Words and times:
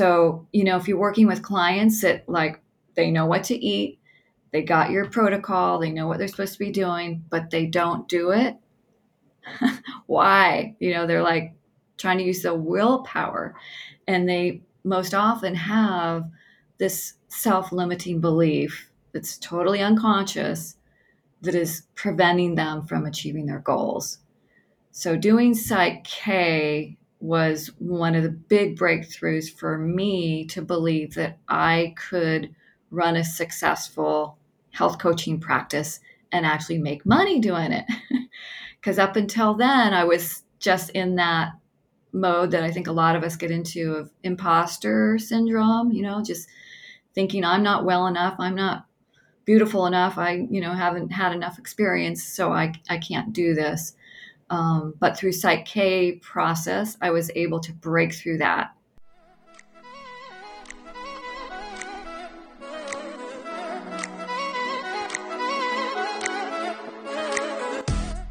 So, 0.00 0.46
you 0.50 0.64
know, 0.64 0.78
if 0.78 0.88
you're 0.88 0.96
working 0.96 1.26
with 1.26 1.42
clients 1.42 2.00
that 2.00 2.26
like 2.26 2.62
they 2.94 3.10
know 3.10 3.26
what 3.26 3.44
to 3.44 3.54
eat, 3.54 3.98
they 4.50 4.62
got 4.62 4.90
your 4.90 5.10
protocol, 5.10 5.78
they 5.78 5.90
know 5.90 6.06
what 6.06 6.16
they're 6.16 6.26
supposed 6.26 6.54
to 6.54 6.58
be 6.58 6.70
doing, 6.70 7.22
but 7.28 7.50
they 7.50 7.66
don't 7.66 8.08
do 8.08 8.30
it. 8.30 8.56
Why? 10.06 10.74
You 10.80 10.94
know, 10.94 11.06
they're 11.06 11.22
like 11.22 11.52
trying 11.98 12.16
to 12.16 12.24
use 12.24 12.40
the 12.40 12.54
willpower 12.54 13.54
and 14.08 14.26
they 14.26 14.62
most 14.84 15.12
often 15.12 15.54
have 15.54 16.24
this 16.78 17.12
self-limiting 17.28 18.22
belief 18.22 18.90
that's 19.12 19.36
totally 19.36 19.82
unconscious 19.82 20.76
that 21.42 21.54
is 21.54 21.82
preventing 21.94 22.54
them 22.54 22.86
from 22.86 23.04
achieving 23.04 23.44
their 23.44 23.58
goals. 23.58 24.20
So 24.92 25.14
doing 25.14 25.52
Psych 25.52 26.04
K 26.04 26.96
was 27.20 27.68
one 27.78 28.14
of 28.14 28.22
the 28.22 28.30
big 28.30 28.78
breakthroughs 28.78 29.52
for 29.52 29.78
me 29.78 30.46
to 30.46 30.62
believe 30.62 31.14
that 31.14 31.38
I 31.48 31.94
could 31.96 32.54
run 32.90 33.16
a 33.16 33.24
successful 33.24 34.38
health 34.70 34.98
coaching 34.98 35.38
practice 35.38 36.00
and 36.32 36.46
actually 36.46 36.78
make 36.78 37.04
money 37.06 37.40
doing 37.40 37.72
it. 37.72 37.84
Because 38.80 38.98
up 38.98 39.14
until 39.14 39.52
then, 39.52 39.92
I 39.92 40.04
was 40.04 40.42
just 40.58 40.88
in 40.90 41.16
that 41.16 41.52
mode 42.12 42.50
that 42.52 42.62
I 42.62 42.70
think 42.70 42.86
a 42.86 42.92
lot 42.92 43.14
of 43.14 43.22
us 43.22 43.36
get 43.36 43.50
into 43.50 43.92
of 43.92 44.10
imposter 44.22 45.18
syndrome, 45.18 45.92
you 45.92 46.02
know, 46.02 46.22
just 46.22 46.48
thinking 47.14 47.44
I'm 47.44 47.62
not 47.62 47.84
well 47.84 48.06
enough, 48.06 48.36
I'm 48.38 48.54
not 48.54 48.86
beautiful 49.44 49.86
enough, 49.86 50.16
I, 50.16 50.46
you 50.50 50.60
know, 50.60 50.72
haven't 50.72 51.10
had 51.10 51.32
enough 51.32 51.58
experience, 51.58 52.24
so 52.24 52.52
I, 52.52 52.72
I 52.88 52.98
can't 52.98 53.32
do 53.32 53.54
this. 53.54 53.94
Um, 54.50 54.94
but 54.98 55.16
through 55.16 55.32
Psych 55.32 55.64
K 55.64 56.12
process, 56.16 56.96
I 57.00 57.10
was 57.10 57.30
able 57.36 57.60
to 57.60 57.72
break 57.72 58.12
through 58.12 58.38
that. 58.38 58.74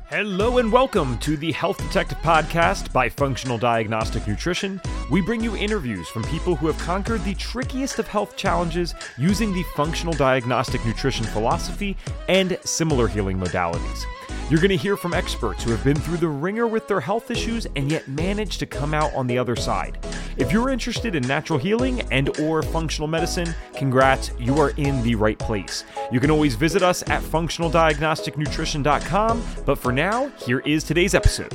Hello 0.09 0.57
and 0.57 0.69
welcome 0.69 1.17
to 1.19 1.37
the 1.37 1.53
Health 1.53 1.77
Detective 1.77 2.17
Podcast 2.17 2.91
by 2.91 3.07
Functional 3.07 3.57
Diagnostic 3.57 4.27
Nutrition. 4.27 4.81
We 5.09 5.21
bring 5.21 5.41
you 5.41 5.55
interviews 5.55 6.09
from 6.09 6.23
people 6.23 6.57
who 6.57 6.67
have 6.67 6.77
conquered 6.79 7.23
the 7.23 7.35
trickiest 7.35 7.99
of 7.99 8.07
health 8.07 8.35
challenges 8.35 8.93
using 9.17 9.53
the 9.53 9.63
functional 9.75 10.13
diagnostic 10.13 10.85
nutrition 10.85 11.25
philosophy 11.27 11.95
and 12.27 12.59
similar 12.65 13.07
healing 13.07 13.39
modalities. 13.39 14.03
You're 14.49 14.59
going 14.59 14.69
to 14.69 14.77
hear 14.77 14.97
from 14.97 15.13
experts 15.13 15.63
who 15.63 15.69
have 15.69 15.83
been 15.83 15.95
through 15.95 16.17
the 16.17 16.27
ringer 16.27 16.65
with 16.65 16.87
their 16.87 16.99
health 16.99 17.29
issues 17.29 17.67
and 17.75 17.91
yet 17.91 18.07
managed 18.07 18.57
to 18.59 18.65
come 18.65 18.95
out 18.95 19.13
on 19.13 19.27
the 19.27 19.37
other 19.37 19.55
side. 19.55 19.99
If 20.37 20.51
you're 20.51 20.71
interested 20.71 21.13
in 21.13 21.21
natural 21.27 21.59
healing 21.59 22.01
and 22.11 22.35
or 22.39 22.63
functional 22.63 23.07
medicine, 23.07 23.53
congrats, 23.75 24.31
you 24.39 24.57
are 24.57 24.71
in 24.71 25.03
the 25.03 25.13
right 25.13 25.37
place. 25.37 25.85
You 26.11 26.19
can 26.19 26.31
always 26.31 26.55
visit 26.55 26.81
us 26.81 27.03
at 27.09 27.21
functionaldiagnosticnutrition.com, 27.21 29.43
but 29.67 29.77
for 29.77 29.91
now, 29.91 30.29
here 30.29 30.61
is 30.61 30.83
today's 30.83 31.13
episode. 31.13 31.53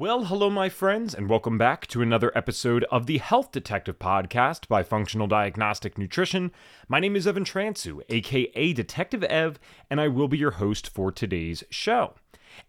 Well, 0.00 0.24
hello, 0.24 0.48
my 0.48 0.70
friends, 0.70 1.14
and 1.14 1.28
welcome 1.28 1.58
back 1.58 1.86
to 1.88 2.00
another 2.00 2.32
episode 2.34 2.84
of 2.84 3.04
the 3.04 3.18
Health 3.18 3.52
Detective 3.52 3.98
Podcast 3.98 4.66
by 4.66 4.82
Functional 4.82 5.26
Diagnostic 5.26 5.98
Nutrition. 5.98 6.52
My 6.88 7.00
name 7.00 7.16
is 7.16 7.26
Evan 7.26 7.44
Transue, 7.44 8.00
aka 8.08 8.72
Detective 8.72 9.22
Ev, 9.24 9.60
and 9.90 10.00
I 10.00 10.08
will 10.08 10.26
be 10.26 10.38
your 10.38 10.52
host 10.52 10.88
for 10.88 11.12
today's 11.12 11.64
show. 11.68 12.14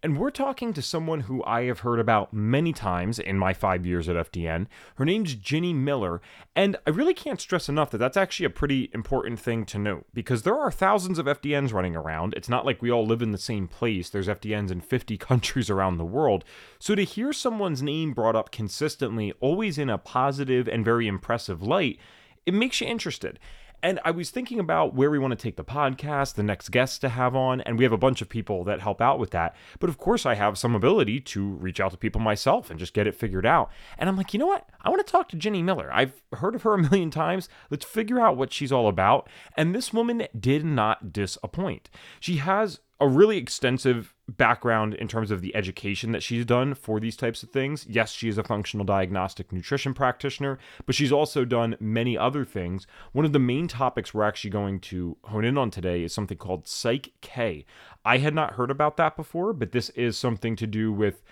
And 0.03 0.17
we're 0.17 0.31
talking 0.31 0.73
to 0.73 0.81
someone 0.81 1.21
who 1.21 1.43
I 1.43 1.63
have 1.63 1.79
heard 1.79 1.99
about 1.99 2.33
many 2.33 2.73
times 2.73 3.19
in 3.19 3.37
my 3.37 3.53
five 3.53 3.85
years 3.85 4.09
at 4.09 4.15
FDN. 4.15 4.67
Her 4.95 5.05
name's 5.05 5.35
Ginny 5.35 5.73
Miller. 5.73 6.21
And 6.55 6.77
I 6.85 6.89
really 6.89 7.13
can't 7.13 7.39
stress 7.39 7.69
enough 7.69 7.91
that 7.91 7.99
that's 7.99 8.17
actually 8.17 8.45
a 8.45 8.51
pretty 8.51 8.89
important 8.93 9.39
thing 9.39 9.65
to 9.65 9.77
note 9.77 10.05
because 10.13 10.43
there 10.43 10.57
are 10.57 10.71
thousands 10.71 11.19
of 11.19 11.25
FDNs 11.25 11.73
running 11.73 11.95
around. 11.95 12.33
It's 12.35 12.49
not 12.49 12.65
like 12.65 12.81
we 12.81 12.91
all 12.91 13.05
live 13.05 13.21
in 13.21 13.31
the 13.31 13.37
same 13.37 13.67
place, 13.67 14.09
there's 14.09 14.27
FDNs 14.27 14.71
in 14.71 14.81
50 14.81 15.17
countries 15.19 15.69
around 15.69 15.97
the 15.97 16.05
world. 16.05 16.43
So 16.79 16.95
to 16.95 17.03
hear 17.03 17.31
someone's 17.33 17.81
name 17.81 18.13
brought 18.13 18.35
up 18.35 18.51
consistently, 18.51 19.33
always 19.39 19.77
in 19.77 19.89
a 19.89 19.97
positive 19.97 20.67
and 20.67 20.83
very 20.83 21.07
impressive 21.07 21.61
light, 21.61 21.99
it 22.45 22.53
makes 22.53 22.81
you 22.81 22.87
interested. 22.87 23.39
And 23.83 23.99
I 24.05 24.11
was 24.11 24.29
thinking 24.29 24.59
about 24.59 24.93
where 24.93 25.09
we 25.09 25.17
want 25.17 25.31
to 25.31 25.41
take 25.41 25.55
the 25.55 25.63
podcast, 25.63 26.35
the 26.35 26.43
next 26.43 26.69
guests 26.69 26.99
to 26.99 27.09
have 27.09 27.35
on, 27.35 27.61
and 27.61 27.77
we 27.77 27.83
have 27.83 27.91
a 27.91 27.97
bunch 27.97 28.21
of 28.21 28.29
people 28.29 28.63
that 28.65 28.79
help 28.79 29.01
out 29.01 29.19
with 29.19 29.31
that. 29.31 29.55
But 29.79 29.89
of 29.89 29.97
course, 29.97 30.25
I 30.25 30.35
have 30.35 30.57
some 30.57 30.75
ability 30.75 31.19
to 31.21 31.49
reach 31.53 31.79
out 31.79 31.91
to 31.91 31.97
people 31.97 32.21
myself 32.21 32.69
and 32.69 32.79
just 32.79 32.93
get 32.93 33.07
it 33.07 33.15
figured 33.15 33.45
out. 33.45 33.71
And 33.97 34.07
I'm 34.07 34.17
like, 34.17 34.33
you 34.33 34.39
know 34.39 34.47
what? 34.47 34.69
I 34.81 34.89
want 34.89 35.05
to 35.05 35.11
talk 35.11 35.29
to 35.29 35.35
Ginny 35.35 35.63
Miller. 35.63 35.89
I've 35.91 36.21
heard 36.33 36.55
of 36.55 36.63
her 36.63 36.73
a 36.73 36.77
million 36.77 37.11
times. 37.11 37.49
Let's 37.69 37.85
figure 37.85 38.19
out 38.19 38.37
what 38.37 38.53
she's 38.53 38.71
all 38.71 38.87
about. 38.87 39.29
And 39.57 39.73
this 39.73 39.91
woman 39.91 40.27
did 40.39 40.63
not 40.63 41.11
disappoint. 41.11 41.89
She 42.19 42.37
has 42.37 42.79
a 43.01 43.07
really 43.07 43.37
extensive 43.37 44.13
background 44.27 44.93
in 44.93 45.07
terms 45.07 45.31
of 45.31 45.41
the 45.41 45.55
education 45.55 46.11
that 46.11 46.21
she's 46.21 46.45
done 46.45 46.75
for 46.75 46.99
these 46.99 47.17
types 47.17 47.41
of 47.41 47.49
things. 47.49 47.85
Yes, 47.89 48.11
she 48.11 48.29
is 48.29 48.37
a 48.37 48.43
functional 48.43 48.85
diagnostic 48.85 49.51
nutrition 49.51 49.95
practitioner, 49.95 50.59
but 50.85 50.93
she's 50.93 51.11
also 51.11 51.43
done 51.43 51.75
many 51.79 52.15
other 52.15 52.45
things. 52.45 52.85
One 53.11 53.25
of 53.25 53.33
the 53.33 53.39
main 53.39 53.67
topics 53.67 54.13
we're 54.13 54.23
actually 54.23 54.51
going 54.51 54.79
to 54.81 55.17
hone 55.23 55.43
in 55.43 55.57
on 55.57 55.71
today 55.71 56.03
is 56.03 56.13
something 56.13 56.37
called 56.37 56.67
Psych 56.67 57.11
K. 57.21 57.65
I 58.05 58.19
had 58.19 58.35
not 58.35 58.53
heard 58.53 58.69
about 58.69 58.97
that 58.97 59.15
before, 59.15 59.51
but 59.51 59.71
this 59.71 59.89
is 59.89 60.15
something 60.15 60.55
to 60.55 60.67
do 60.67 60.93
with 60.93 61.23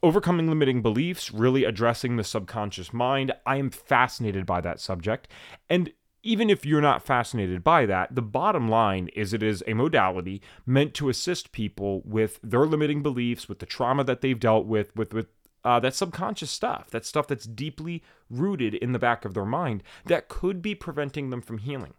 overcoming 0.00 0.48
limiting 0.48 0.80
beliefs, 0.80 1.32
really 1.32 1.64
addressing 1.64 2.16
the 2.16 2.24
subconscious 2.24 2.92
mind. 2.92 3.32
I 3.44 3.56
am 3.56 3.70
fascinated 3.70 4.46
by 4.46 4.60
that 4.60 4.78
subject. 4.78 5.26
And 5.68 5.92
even 6.24 6.50
if 6.50 6.64
you're 6.64 6.80
not 6.80 7.04
fascinated 7.04 7.62
by 7.62 7.86
that, 7.86 8.14
the 8.14 8.22
bottom 8.22 8.68
line 8.68 9.08
is 9.14 9.32
it 9.32 9.42
is 9.42 9.62
a 9.66 9.74
modality 9.74 10.42
meant 10.66 10.94
to 10.94 11.08
assist 11.08 11.52
people 11.52 12.02
with 12.04 12.40
their 12.42 12.66
limiting 12.66 13.02
beliefs, 13.02 13.48
with 13.48 13.58
the 13.58 13.66
trauma 13.66 14.02
that 14.04 14.22
they've 14.22 14.40
dealt 14.40 14.66
with, 14.66 14.94
with 14.96 15.12
with 15.12 15.28
uh, 15.64 15.80
that 15.80 15.94
subconscious 15.94 16.50
stuff, 16.50 16.90
that 16.90 17.06
stuff 17.06 17.26
that's 17.26 17.46
deeply 17.46 18.02
rooted 18.28 18.74
in 18.74 18.92
the 18.92 18.98
back 18.98 19.24
of 19.24 19.34
their 19.34 19.46
mind 19.46 19.82
that 20.04 20.28
could 20.28 20.60
be 20.60 20.74
preventing 20.74 21.30
them 21.30 21.40
from 21.40 21.58
healing. 21.58 21.94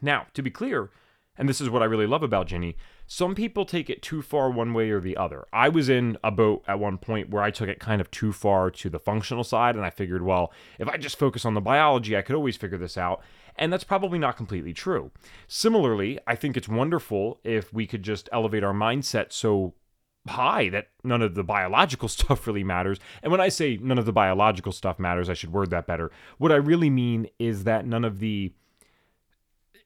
Now, 0.00 0.26
to 0.34 0.42
be 0.42 0.50
clear, 0.50 0.90
and 1.36 1.48
this 1.48 1.60
is 1.60 1.70
what 1.70 1.82
I 1.82 1.86
really 1.86 2.06
love 2.06 2.22
about 2.22 2.48
Ginny, 2.48 2.76
some 3.14 3.34
people 3.34 3.66
take 3.66 3.90
it 3.90 4.00
too 4.00 4.22
far 4.22 4.50
one 4.50 4.72
way 4.72 4.88
or 4.88 4.98
the 4.98 5.18
other. 5.18 5.44
I 5.52 5.68
was 5.68 5.90
in 5.90 6.16
a 6.24 6.30
boat 6.30 6.64
at 6.66 6.78
one 6.78 6.96
point 6.96 7.28
where 7.28 7.42
I 7.42 7.50
took 7.50 7.68
it 7.68 7.78
kind 7.78 8.00
of 8.00 8.10
too 8.10 8.32
far 8.32 8.70
to 8.70 8.88
the 8.88 8.98
functional 8.98 9.44
side, 9.44 9.76
and 9.76 9.84
I 9.84 9.90
figured, 9.90 10.22
well, 10.22 10.50
if 10.78 10.88
I 10.88 10.96
just 10.96 11.18
focus 11.18 11.44
on 11.44 11.52
the 11.52 11.60
biology, 11.60 12.16
I 12.16 12.22
could 12.22 12.36
always 12.36 12.56
figure 12.56 12.78
this 12.78 12.96
out. 12.96 13.22
And 13.54 13.70
that's 13.70 13.84
probably 13.84 14.18
not 14.18 14.38
completely 14.38 14.72
true. 14.72 15.10
Similarly, 15.46 16.20
I 16.26 16.36
think 16.36 16.56
it's 16.56 16.70
wonderful 16.70 17.38
if 17.44 17.70
we 17.70 17.86
could 17.86 18.02
just 18.02 18.30
elevate 18.32 18.64
our 18.64 18.72
mindset 18.72 19.30
so 19.30 19.74
high 20.26 20.70
that 20.70 20.88
none 21.04 21.20
of 21.20 21.34
the 21.34 21.44
biological 21.44 22.08
stuff 22.08 22.46
really 22.46 22.64
matters. 22.64 22.98
And 23.22 23.30
when 23.30 23.42
I 23.42 23.50
say 23.50 23.76
none 23.76 23.98
of 23.98 24.06
the 24.06 24.12
biological 24.14 24.72
stuff 24.72 24.98
matters, 24.98 25.28
I 25.28 25.34
should 25.34 25.52
word 25.52 25.68
that 25.68 25.86
better. 25.86 26.10
What 26.38 26.50
I 26.50 26.56
really 26.56 26.88
mean 26.88 27.28
is 27.38 27.64
that 27.64 27.84
none 27.84 28.06
of 28.06 28.20
the 28.20 28.54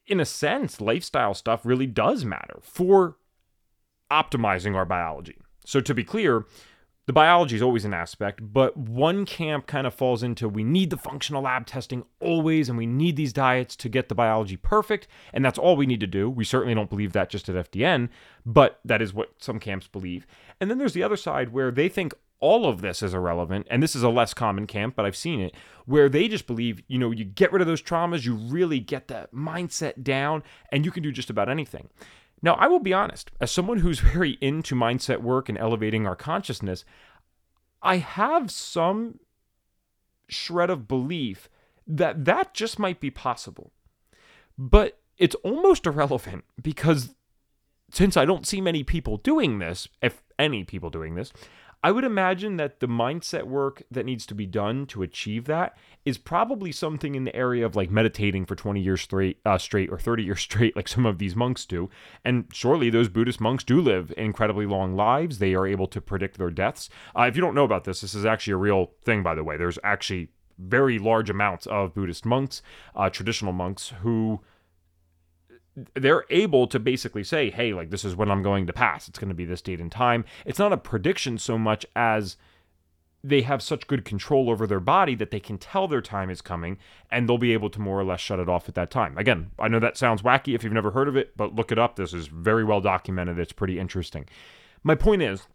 in 0.07 0.21
a 0.21 0.25
sense, 0.25 0.81
lifestyle 0.81 1.35
stuff 1.35 1.65
really 1.65 1.87
does 1.87 2.25
matter 2.25 2.59
for 2.63 3.17
optimizing 4.11 4.75
our 4.75 4.85
biology. 4.85 5.37
So, 5.65 5.81
to 5.81 5.95
be 5.95 6.05
clear, 6.05 6.47
the 7.07 7.13
biology 7.13 7.55
is 7.55 7.63
always 7.63 7.85
an 7.85 7.95
aspect, 7.95 8.41
but 8.43 8.77
one 8.77 9.27
camp 9.27 9.69
kind 9.69 9.87
of 9.87 9.95
falls 9.95 10.25
into 10.25 10.49
we 10.49 10.65
need 10.65 10.91
the 10.91 10.97
functional 10.97 11.43
lab 11.43 11.67
testing 11.67 12.05
always, 12.21 12.69
and 12.69 12.77
we 12.77 12.87
need 12.87 13.15
these 13.15 13.33
diets 13.33 13.77
to 13.77 13.89
get 13.89 14.09
the 14.09 14.15
biology 14.15 14.57
perfect, 14.57 15.07
and 15.33 15.45
that's 15.45 15.59
all 15.59 15.77
we 15.77 15.87
need 15.87 16.01
to 16.01 16.09
do. 16.09 16.29
We 16.29 16.45
certainly 16.45 16.75
don't 16.75 16.91
believe 16.91 17.13
that 17.13 17.31
just 17.31 17.49
at 17.49 17.71
FDN, 17.71 18.09
but 18.45 18.81
that 18.85 19.01
is 19.01 19.15
what 19.15 19.31
some 19.39 19.61
camps 19.61 19.87
believe. 19.87 20.27
And 20.61 20.69
then 20.69 20.79
there's 20.79 20.95
the 20.95 21.05
other 21.05 21.17
side 21.17 21.53
where 21.53 21.71
they 21.71 21.89
think 21.89 22.13
all 22.41 22.67
of 22.67 22.81
this 22.81 23.03
is 23.03 23.15
irrelevant, 23.15 23.67
and 23.71 23.83
this 23.83 23.97
is 23.97 24.03
a 24.03 24.09
less 24.09 24.35
common 24.35 24.67
camp, 24.67 24.95
but 24.95 25.07
I've 25.07 25.17
seen 25.17 25.41
it, 25.41 25.55
where 25.87 26.09
they 26.09 26.29
just 26.29 26.47
believe, 26.47 26.83
you 26.89 26.99
know, 26.99 27.11
you 27.11 27.25
get 27.25 27.53
rid 27.53 27.63
of 27.63 27.69
those 27.69 27.83
traumas, 27.83 28.25
you 28.25 28.35
really 28.35 28.79
get 28.79 29.09
that 29.09 29.33
mindset 29.33 30.03
down, 30.03 30.43
and 30.71 30.85
you 30.85 30.91
can 30.91 31.03
do 31.03 31.13
just 31.13 31.31
about 31.31 31.49
anything. 31.49 31.89
Now, 32.43 32.55
I 32.55 32.67
will 32.67 32.81
be 32.81 32.93
honest, 32.93 33.31
as 33.41 33.51
someone 33.51 33.79
who's 33.79 34.01
very 34.15 34.39
into 34.41 34.75
mindset 34.75 35.23
work 35.23 35.49
and 35.49 35.57
elevating 35.59 36.07
our 36.07 36.17
consciousness, 36.17 36.85
I 37.83 37.97
have 37.99 38.51
some 38.51 39.21
shred 40.29 40.71
of 40.71 40.89
belief 40.89 41.49
that 41.87 42.25
that 42.25 42.53
just 42.53 42.79
might 42.79 43.01
be 43.01 43.11
possible. 43.11 43.73
But 44.59 44.99
it's 45.19 45.37
almost 45.37 45.87
irrelevant 45.87 46.45
because 46.61 47.15
since 47.91 48.17
I 48.17 48.25
don't 48.25 48.47
see 48.47 48.61
many 48.61 48.83
people 48.83 49.19
doing 49.19 49.59
this, 49.59 49.89
if 50.03 50.23
any 50.39 50.65
people 50.65 50.91
doing 50.91 51.15
this, 51.15 51.33
I 51.87 51.93
would 51.93 52.03
imagine 52.03 52.57
that 52.57 52.81
the 52.81 52.89
mindset 52.89 53.45
work 53.45 53.85
that 53.93 54.05
needs 54.05 54.27
to 54.27 54.35
be 54.35 54.45
done 54.45 54.87
to 54.87 55.05
achieve 55.05 55.45
that 55.45 55.79
is 56.05 56.19
probably 56.19 56.73
something 56.73 57.15
in 57.15 57.23
the 57.23 57.37
area 57.37 57.65
of 57.65 57.77
like 57.77 57.93
meditating 57.93 58.45
for 58.45 58.57
20 58.57 58.81
years 58.81 59.03
straight, 59.03 59.39
uh, 59.47 59.57
straight 59.57 59.89
or 59.93 59.97
30 59.97 60.25
years 60.25 60.41
straight, 60.49 60.75
like 60.75 60.89
some 60.89 61.07
of 61.07 61.19
these 61.19 61.37
monks 61.37 61.65
do. 61.65 61.89
And 62.25 62.47
surely 62.53 62.91
those 62.91 63.09
Buddhist 63.09 63.41
monks 63.41 63.63
do 63.63 63.81
live 63.81 64.13
incredibly 64.17 64.67
long 64.67 64.97
lives. 64.97 65.39
They 65.39 65.55
are 65.55 65.65
able 65.65 65.87
to 65.87 66.01
predict 66.01 66.39
their 66.39 66.51
deaths. 66.51 66.91
Uh, 67.17 67.27
if 67.29 67.37
you 67.37 67.41
don't 67.41 67.55
know 67.55 67.63
about 67.63 67.85
this, 67.85 68.01
this 68.01 68.17
is 68.17 68.25
actually 68.25 68.55
a 68.55 68.57
real 68.57 68.91
thing, 69.05 69.23
by 69.23 69.37
the 69.37 69.45
way. 69.45 69.57
There's 69.57 69.79
actually 69.85 70.31
very 70.59 70.99
large 70.99 71.31
amounts 71.31 71.67
of 71.67 71.95
Buddhist 71.95 72.27
monks, 72.27 72.63
uh, 72.97 73.11
traditional 73.11 73.53
monks, 73.53 73.93
who 74.01 74.41
they're 75.95 76.25
able 76.31 76.67
to 76.67 76.79
basically 76.79 77.23
say, 77.23 77.51
hey, 77.51 77.73
like 77.73 77.91
this 77.91 78.05
is 78.05 78.17
when 78.17 78.31
I'm 78.31 78.43
going 78.43 78.67
to 78.67 78.73
pass. 78.73 79.09
It's 79.09 79.19
going 79.19 79.29
to 79.29 79.35
be 79.35 79.45
this 79.45 79.63
date 79.63 79.81
and 79.81 79.93
time. 79.93 80.25
It's 80.45 80.59
not 80.59 80.73
a 80.73 80.79
prediction 80.79 81.39
so 81.39 81.59
much 81.59 81.85
as 81.95 82.37
they 83.23 83.43
have 83.43 83.61
such 83.61 83.87
good 83.87 84.05
control 84.05 84.49
over 84.49 84.67
their 84.67 84.81
body 84.81 85.15
that 85.17 85.31
they 85.31 85.41
can 85.41 85.59
tell 85.59 85.89
their 85.89 86.01
time 86.01 86.31
is 86.31 86.41
coming 86.41 86.79
and 87.11 87.29
they'll 87.29 87.39
be 87.39 87.53
able 87.53 87.69
to 87.71 87.81
more 87.81 87.99
or 87.99 88.05
less 88.05 88.21
shut 88.21 88.39
it 88.39 88.49
off 88.49 88.69
at 88.69 88.75
that 88.77 88.91
time. 88.91 89.19
Again, 89.19 89.51
I 89.59 89.69
know 89.69 89.81
that 89.81 89.97
sounds 89.97 90.23
wacky 90.23 90.55
if 90.55 90.63
you've 90.63 90.73
never 90.73 90.93
heard 90.93 91.09
of 91.09 91.17
it, 91.17 91.37
but 91.37 91.55
look 91.55 91.73
it 91.73 91.79
up. 91.79 91.97
This 91.97 92.15
is 92.15 92.29
very 92.29 92.65
well 92.65 92.81
documented. 92.81 93.39
It's 93.39 93.53
pretty 93.53 93.79
interesting. 93.79 94.27
My 94.83 94.95
point 94.95 95.23
is, 95.23 95.47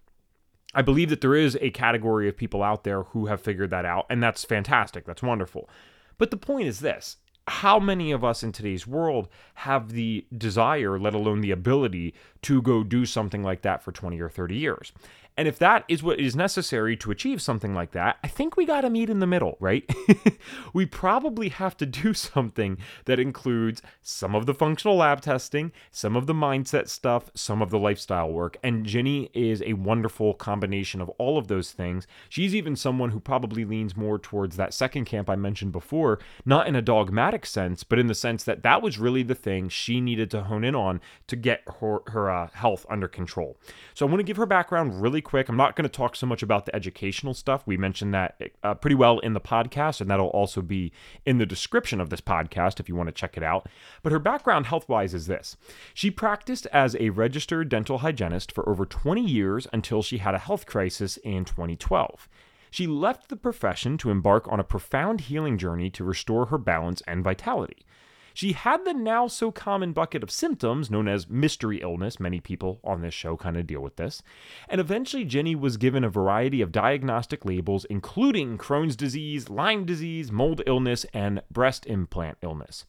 I 0.73 0.81
believe 0.81 1.09
that 1.09 1.21
there 1.21 1.35
is 1.35 1.57
a 1.61 1.69
category 1.71 2.27
of 2.27 2.37
people 2.37 2.61
out 2.61 2.83
there 2.83 3.03
who 3.03 3.27
have 3.27 3.41
figured 3.41 3.69
that 3.71 3.85
out, 3.85 4.05
and 4.09 4.21
that's 4.21 4.43
fantastic. 4.43 5.05
That's 5.05 5.23
wonderful. 5.23 5.69
But 6.17 6.31
the 6.31 6.37
point 6.37 6.67
is 6.67 6.79
this 6.79 7.17
how 7.51 7.79
many 7.79 8.13
of 8.13 8.23
us 8.23 8.43
in 8.43 8.53
today's 8.53 8.87
world 8.87 9.27
have 9.55 9.91
the 9.91 10.25
desire, 10.35 10.97
let 10.97 11.13
alone 11.13 11.41
the 11.41 11.51
ability, 11.51 12.13
to 12.43 12.61
go 12.61 12.81
do 12.81 13.05
something 13.05 13.43
like 13.43 13.61
that 13.61 13.83
for 13.83 13.91
20 13.91 14.19
or 14.21 14.29
30 14.29 14.55
years? 14.55 14.93
And 15.41 15.47
if 15.47 15.57
that 15.57 15.85
is 15.87 16.03
what 16.03 16.19
is 16.19 16.35
necessary 16.35 16.95
to 16.97 17.09
achieve 17.09 17.41
something 17.41 17.73
like 17.73 17.93
that, 17.93 18.19
I 18.23 18.27
think 18.27 18.55
we 18.55 18.63
got 18.63 18.81
to 18.81 18.91
meet 18.91 19.09
in 19.09 19.17
the 19.17 19.25
middle, 19.25 19.57
right? 19.59 19.91
we 20.73 20.85
probably 20.85 21.49
have 21.49 21.75
to 21.77 21.87
do 21.87 22.13
something 22.33 22.77
that 23.05 23.19
includes 23.19 23.81
some 24.03 24.35
of 24.35 24.45
the 24.45 24.53
functional 24.53 24.97
lab 24.97 25.21
testing, 25.21 25.71
some 25.91 26.15
of 26.15 26.27
the 26.27 26.35
mindset 26.35 26.89
stuff, 26.89 27.31
some 27.33 27.63
of 27.63 27.71
the 27.71 27.79
lifestyle 27.79 28.31
work. 28.31 28.57
And 28.61 28.85
Ginny 28.85 29.31
is 29.33 29.63
a 29.65 29.73
wonderful 29.73 30.35
combination 30.35 31.01
of 31.01 31.09
all 31.17 31.39
of 31.39 31.47
those 31.47 31.71
things. 31.71 32.05
She's 32.29 32.53
even 32.53 32.75
someone 32.75 33.09
who 33.09 33.19
probably 33.19 33.65
leans 33.65 33.97
more 33.97 34.19
towards 34.19 34.57
that 34.57 34.75
second 34.75 35.05
camp 35.05 35.27
I 35.27 35.37
mentioned 35.37 35.71
before, 35.71 36.19
not 36.45 36.67
in 36.67 36.75
a 36.75 36.83
dogmatic 36.83 37.47
sense, 37.47 37.83
but 37.83 37.97
in 37.97 38.05
the 38.05 38.13
sense 38.13 38.43
that 38.43 38.61
that 38.61 38.83
was 38.83 38.99
really 38.99 39.23
the 39.23 39.33
thing 39.33 39.69
she 39.69 40.01
needed 40.01 40.29
to 40.29 40.43
hone 40.43 40.63
in 40.63 40.75
on 40.75 41.01
to 41.25 41.35
get 41.35 41.63
her, 41.79 42.01
her 42.09 42.29
uh, 42.29 42.49
health 42.53 42.85
under 42.91 43.07
control. 43.07 43.57
So 43.95 44.05
I 44.05 44.09
want 44.09 44.19
to 44.19 44.23
give 44.23 44.37
her 44.37 44.45
background 44.45 45.01
really 45.01 45.21
quick. 45.21 45.30
I'm 45.33 45.57
not 45.57 45.75
going 45.75 45.83
to 45.83 45.89
talk 45.89 46.15
so 46.15 46.27
much 46.27 46.43
about 46.43 46.65
the 46.65 46.75
educational 46.75 47.33
stuff. 47.33 47.63
We 47.65 47.77
mentioned 47.77 48.13
that 48.13 48.41
uh, 48.63 48.75
pretty 48.75 48.95
well 48.95 49.19
in 49.19 49.33
the 49.33 49.39
podcast, 49.39 50.01
and 50.01 50.09
that'll 50.09 50.27
also 50.27 50.61
be 50.61 50.91
in 51.25 51.37
the 51.37 51.45
description 51.45 52.01
of 52.01 52.09
this 52.09 52.21
podcast 52.21 52.79
if 52.79 52.89
you 52.89 52.95
want 52.95 53.07
to 53.07 53.13
check 53.13 53.37
it 53.37 53.43
out. 53.43 53.67
But 54.03 54.11
her 54.11 54.19
background 54.19 54.67
health 54.67 54.89
wise 54.89 55.13
is 55.13 55.27
this 55.27 55.57
she 55.93 56.11
practiced 56.11 56.65
as 56.67 56.95
a 56.99 57.09
registered 57.09 57.69
dental 57.69 57.99
hygienist 57.99 58.51
for 58.51 58.67
over 58.67 58.85
20 58.85 59.21
years 59.21 59.67
until 59.71 60.01
she 60.01 60.17
had 60.17 60.35
a 60.35 60.39
health 60.39 60.65
crisis 60.65 61.17
in 61.17 61.45
2012. 61.45 62.27
She 62.69 62.87
left 62.87 63.27
the 63.27 63.35
profession 63.35 63.97
to 63.97 64.11
embark 64.11 64.47
on 64.47 64.59
a 64.59 64.63
profound 64.63 65.21
healing 65.21 65.57
journey 65.57 65.89
to 65.91 66.05
restore 66.05 66.45
her 66.47 66.57
balance 66.57 67.01
and 67.05 67.23
vitality. 67.23 67.85
She 68.41 68.53
had 68.53 68.85
the 68.85 68.93
now 68.95 69.27
so 69.27 69.51
common 69.51 69.93
bucket 69.93 70.23
of 70.23 70.31
symptoms 70.31 70.89
known 70.89 71.07
as 71.07 71.29
mystery 71.29 71.79
illness. 71.79 72.19
Many 72.19 72.39
people 72.39 72.79
on 72.83 73.01
this 73.01 73.13
show 73.13 73.37
kind 73.37 73.55
of 73.55 73.67
deal 73.67 73.81
with 73.81 73.97
this. 73.97 74.23
And 74.67 74.81
eventually, 74.81 75.25
Ginny 75.25 75.53
was 75.53 75.77
given 75.77 76.03
a 76.03 76.09
variety 76.09 76.59
of 76.59 76.71
diagnostic 76.71 77.45
labels, 77.45 77.85
including 77.85 78.57
Crohn's 78.57 78.95
disease, 78.95 79.51
Lyme 79.51 79.85
disease, 79.85 80.31
mold 80.31 80.63
illness, 80.65 81.05
and 81.13 81.43
breast 81.51 81.85
implant 81.85 82.39
illness. 82.41 82.85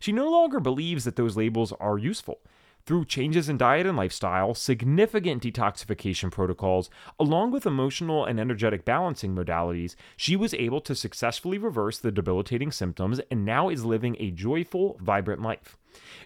She 0.00 0.10
no 0.10 0.30
longer 0.30 0.58
believes 0.58 1.04
that 1.04 1.16
those 1.16 1.36
labels 1.36 1.74
are 1.78 1.98
useful. 1.98 2.40
Through 2.86 3.06
changes 3.06 3.48
in 3.48 3.56
diet 3.56 3.86
and 3.86 3.96
lifestyle, 3.96 4.52
significant 4.52 5.42
detoxification 5.42 6.30
protocols, 6.30 6.90
along 7.18 7.50
with 7.50 7.64
emotional 7.64 8.26
and 8.26 8.38
energetic 8.38 8.84
balancing 8.84 9.34
modalities, 9.34 9.94
she 10.18 10.36
was 10.36 10.52
able 10.52 10.82
to 10.82 10.94
successfully 10.94 11.56
reverse 11.56 11.98
the 11.98 12.12
debilitating 12.12 12.70
symptoms 12.70 13.22
and 13.30 13.42
now 13.42 13.70
is 13.70 13.86
living 13.86 14.16
a 14.20 14.30
joyful, 14.30 14.98
vibrant 15.00 15.40
life. 15.40 15.78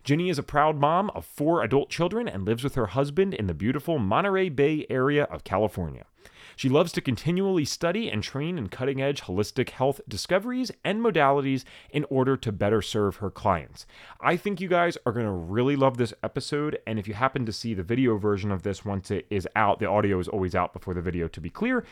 Ginny 0.03 0.31
is 0.31 0.39
a 0.39 0.43
proud 0.43 0.79
mom 0.79 1.11
of 1.11 1.25
four 1.25 1.63
adult 1.63 1.91
children 1.91 2.27
and 2.27 2.45
lives 2.45 2.65
with 2.65 2.75
her 2.75 2.87
husband 2.87 3.35
in 3.35 3.47
the 3.47 3.55
beautiful 3.55 4.01
Monterey 4.01 4.49
Bay 4.49 4.85
area 4.91 5.25
of 5.25 5.45
California. 5.45 6.07
She 6.59 6.69
loves 6.69 6.91
to 6.95 7.01
continually 7.01 7.65
study 7.65 8.11
and 8.11 8.21
train 8.21 8.59
in 8.59 8.69
cutting 8.69 9.01
edge 9.01 9.23
holistic 9.23 9.69
health 9.69 10.01
discoveries 10.09 10.73
and 10.85 11.01
modalities 11.01 11.63
in 11.91 12.05
order 12.11 12.37
to 12.37 12.51
better 12.51 12.83
serve 12.83 13.19
her 13.19 13.31
clients. 13.31 13.87
I 14.21 14.37
think 14.37 14.61
you 14.61 14.67
guys 14.67 14.99
are 15.07 15.13
going 15.13 15.25
to 15.25 15.31
really 15.31 15.77
love 15.77 15.99
this 15.99 16.13
episode. 16.21 16.77
And 16.85 16.99
if 16.99 17.07
you 17.07 17.15
happen 17.15 17.47
to 17.47 17.53
see 17.53 17.75
the 17.75 17.85
video 17.85 18.19
version 18.19 18.51
of 18.51 18.65
this 18.65 18.85
once 18.85 19.13
it 19.13 19.29
is 19.31 19.47
out, 19.55 19.79
the 19.79 19.87
audio 19.87 20.19
is 20.19 20.27
always 20.27 20.57
out 20.57 20.73
before 20.73 20.95
the 20.95 21.01
video 21.01 21.29
to 21.29 21.41
be 21.41 21.49
clear 21.49 21.85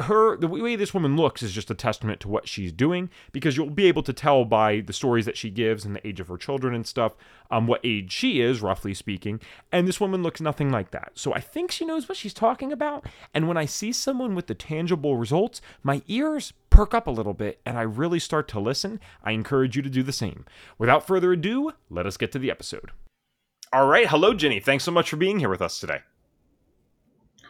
her 0.00 0.36
the 0.36 0.46
way 0.46 0.76
this 0.76 0.94
woman 0.94 1.16
looks 1.16 1.42
is 1.42 1.52
just 1.52 1.70
a 1.70 1.74
testament 1.74 2.20
to 2.20 2.28
what 2.28 2.48
she's 2.48 2.72
doing 2.72 3.10
because 3.32 3.56
you'll 3.56 3.70
be 3.70 3.86
able 3.86 4.02
to 4.02 4.12
tell 4.12 4.44
by 4.44 4.80
the 4.80 4.92
stories 4.92 5.24
that 5.26 5.36
she 5.36 5.50
gives 5.50 5.84
and 5.84 5.94
the 5.96 6.06
age 6.06 6.20
of 6.20 6.28
her 6.28 6.36
children 6.36 6.74
and 6.74 6.86
stuff 6.86 7.16
um 7.50 7.66
what 7.66 7.80
age 7.82 8.12
she 8.12 8.40
is 8.40 8.62
roughly 8.62 8.94
speaking 8.94 9.40
and 9.72 9.88
this 9.88 10.00
woman 10.00 10.22
looks 10.22 10.40
nothing 10.40 10.70
like 10.70 10.90
that. 10.90 11.12
So 11.14 11.34
i 11.34 11.40
think 11.40 11.70
she 11.70 11.84
knows 11.84 12.08
what 12.08 12.18
she's 12.18 12.34
talking 12.34 12.72
about 12.72 13.06
and 13.34 13.48
when 13.48 13.56
i 13.56 13.64
see 13.64 13.92
someone 13.92 14.34
with 14.34 14.46
the 14.46 14.54
tangible 14.54 15.16
results 15.16 15.60
my 15.82 16.02
ears 16.06 16.52
perk 16.70 16.94
up 16.94 17.06
a 17.06 17.12
little 17.12 17.34
bit 17.34 17.60
and 17.66 17.76
i 17.76 17.82
really 17.82 18.18
start 18.18 18.48
to 18.48 18.60
listen. 18.60 19.00
I 19.24 19.32
encourage 19.32 19.76
you 19.76 19.82
to 19.82 19.90
do 19.90 20.02
the 20.02 20.12
same. 20.12 20.44
Without 20.78 21.06
further 21.06 21.32
ado 21.32 21.72
let 21.90 22.06
us 22.06 22.16
get 22.16 22.32
to 22.32 22.38
the 22.38 22.50
episode. 22.50 22.92
All 23.72 23.86
right 23.86 24.08
hello 24.08 24.34
Ginny. 24.34 24.60
Thanks 24.60 24.84
so 24.84 24.92
much 24.92 25.10
for 25.10 25.16
being 25.16 25.40
here 25.40 25.48
with 25.50 25.62
us 25.62 25.80
today 25.80 26.00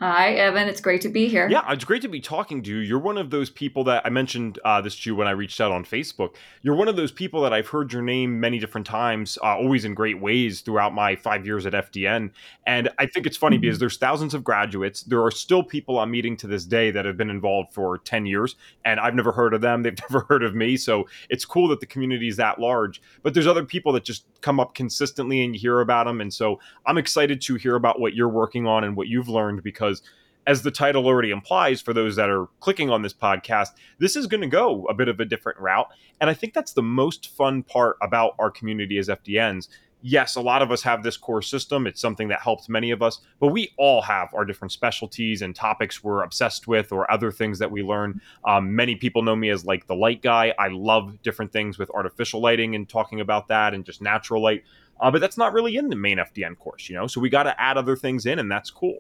Hi, 0.01 0.35
Evan. 0.35 0.69
It's 0.69 0.81
great 0.81 1.01
to 1.01 1.09
be 1.09 1.27
here. 1.27 1.49
Yeah, 1.49 1.73
it's 1.73 1.85
great 1.85 2.03
to 2.03 2.09
be 2.09 2.21
talking 2.21 2.63
to 2.63 2.71
you. 2.71 2.77
You're 2.77 3.01
one 3.01 3.19
of 3.19 3.31
those 3.31 3.51
people 3.51 3.83
that 3.85 4.07
I 4.07 4.11
mentioned 4.11 4.61
uh, 4.65 4.81
this 4.81 4.97
to 5.01 5.11
you 5.11 5.17
when 5.17 5.27
I 5.27 5.33
reached 5.33 5.61
out 5.61 5.73
on 5.73 5.85
Facebook. 5.85 6.37
You're 6.63 6.77
one 6.77 6.87
of 6.87 6.95
those 6.95 7.11
people 7.11 7.43
that 7.43 7.53
I've 7.53 7.67
heard 7.67 7.93
your 7.93 8.03
name 8.03 8.39
many 8.39 8.61
different 8.61 8.87
times, 8.87 9.39
uh, 9.43 9.57
always 9.57 9.85
in 9.85 9.95
great 9.95 10.21
ways 10.21 10.61
throughout 10.61 10.95
my 10.95 11.17
five 11.17 11.45
years 11.45 11.67
at 11.67 11.73
FDN. 11.73 12.31
And 12.65 12.89
I 13.01 13.07
think 13.07 13.27
it's 13.27 13.37
funny 13.37 13.57
mm-hmm. 13.57 13.63
because 13.63 13.81
there's 13.81 13.97
thousands 13.97 14.35
of 14.35 14.45
graduates. 14.45 15.03
There 15.03 15.25
are 15.25 15.33
still 15.33 15.65
people 15.65 15.99
I'm 15.99 16.13
meeting 16.13 16.37
to 16.37 16.47
this 16.47 16.65
day 16.65 16.93
that 16.93 17.05
have 17.05 17.17
been 17.17 17.31
involved 17.31 17.73
for 17.73 17.99
10 17.99 18.25
years, 18.25 18.55
and 18.85 19.01
I've 19.01 19.17
never 19.17 19.33
heard 19.33 19.53
of 19.53 19.63
them. 19.63 19.83
They've 19.83 19.99
never 20.11 20.27
heard 20.29 20.45
of 20.45 20.55
me. 20.55 20.77
So 20.77 21.09
it's 21.29 21.45
cool 21.45 21.67
that 21.69 21.81
the 21.81 21.87
community 21.87 22.29
is 22.29 22.37
that 22.37 22.61
large. 22.61 23.03
But 23.25 23.35
there's 23.35 23.49
other 23.49 23.65
people 23.65 23.93
that 23.95 24.05
just 24.05 24.27
come 24.43 24.61
up 24.61 24.75
consistently 24.75 25.43
and 25.43 25.55
you 25.55 25.61
hear 25.61 25.81
about 25.81 26.07
them. 26.07 26.21
And 26.21 26.33
so 26.33 26.61
I'm 26.87 26.99
excited 26.99 27.41
to 27.41 27.57
hear 27.57 27.75
about 27.75 27.99
what 28.01 28.15
you're 28.15 28.29
working 28.29 28.69
on 28.69 28.85
and 28.85 28.97
what 28.97 29.09
you've 29.09 29.29
learned 29.29 29.65
because 29.65 29.88
as 30.49 30.63
the 30.63 30.71
title 30.71 31.07
already 31.07 31.31
implies 31.31 31.83
for 31.83 31.93
those 31.93 32.17
that 32.17 32.31
are 32.31 32.47
clicking 32.61 32.89
on 32.89 33.03
this 33.03 33.13
podcast, 33.13 33.69
this 33.99 34.17
is 34.17 34.27
going 34.27 34.41
to 34.41 34.47
go 34.47 34.87
a 34.87 34.95
bit 34.95 35.07
of 35.07 35.21
a 35.21 35.27
different 35.27 35.59
route. 35.59 35.89
And 36.23 36.31
I 36.31 36.35
think 36.35 36.55
that's 36.55 36.73
the 36.73 36.83
most 36.83 37.29
fun 37.29 37.63
part 37.63 37.99
about 38.03 38.35
our 38.39 38.51
community 38.51 38.97
as 38.97 39.09
FDNs. 39.09 39.69
Yes, 40.01 40.37
a 40.37 40.41
lot 40.41 40.63
of 40.63 40.71
us 40.71 40.83
have 40.85 41.03
this 41.03 41.19
core 41.19 41.43
system. 41.43 41.87
It's 41.87 42.01
something 42.01 42.29
that 42.29 42.41
helps 42.41 42.67
many 42.67 42.93
of 42.93 43.03
us, 43.03 43.21
but 43.41 43.49
we 43.49 43.75
all 43.77 44.01
have 44.01 44.33
our 44.33 44.47
different 44.47 44.73
specialties 44.73 45.43
and 45.43 45.55
topics 45.55 46.03
we're 46.03 46.23
obsessed 46.23 46.67
with 46.67 46.93
or 46.93 47.11
other 47.11 47.31
things 47.31 47.59
that 47.59 47.71
we 47.71 47.83
learn. 47.83 48.21
Um, 48.47 48.75
many 48.75 48.95
people 48.95 49.23
know 49.23 49.37
me 49.37 49.51
as 49.51 49.67
like 49.67 49.87
the 49.87 49.97
light 49.97 50.23
guy. 50.23 50.55
I 50.59 50.69
love 50.69 51.21
different 51.23 51.53
things 51.53 51.79
with 51.79 51.91
artificial 51.91 52.41
lighting 52.41 52.75
and 52.75 52.89
talking 52.89 53.21
about 53.21 53.49
that 53.49 53.75
and 53.75 53.85
just 53.85 54.01
natural 54.01 54.41
light. 54.41 54.65
Uh, 55.01 55.11
but 55.11 55.21
that's 55.21 55.39
not 55.39 55.53
really 55.53 55.77
in 55.77 55.89
the 55.89 55.97
main 55.97 56.19
FDN 56.19 56.59
course, 56.59 56.89
you 56.89 56.97
know? 56.97 57.07
So 57.07 57.21
we 57.21 57.29
got 57.29 57.45
to 57.45 57.61
add 57.61 57.77
other 57.77 57.97
things 57.97 58.27
in, 58.27 58.39
and 58.39 58.51
that's 58.51 58.71
cool. 58.71 58.99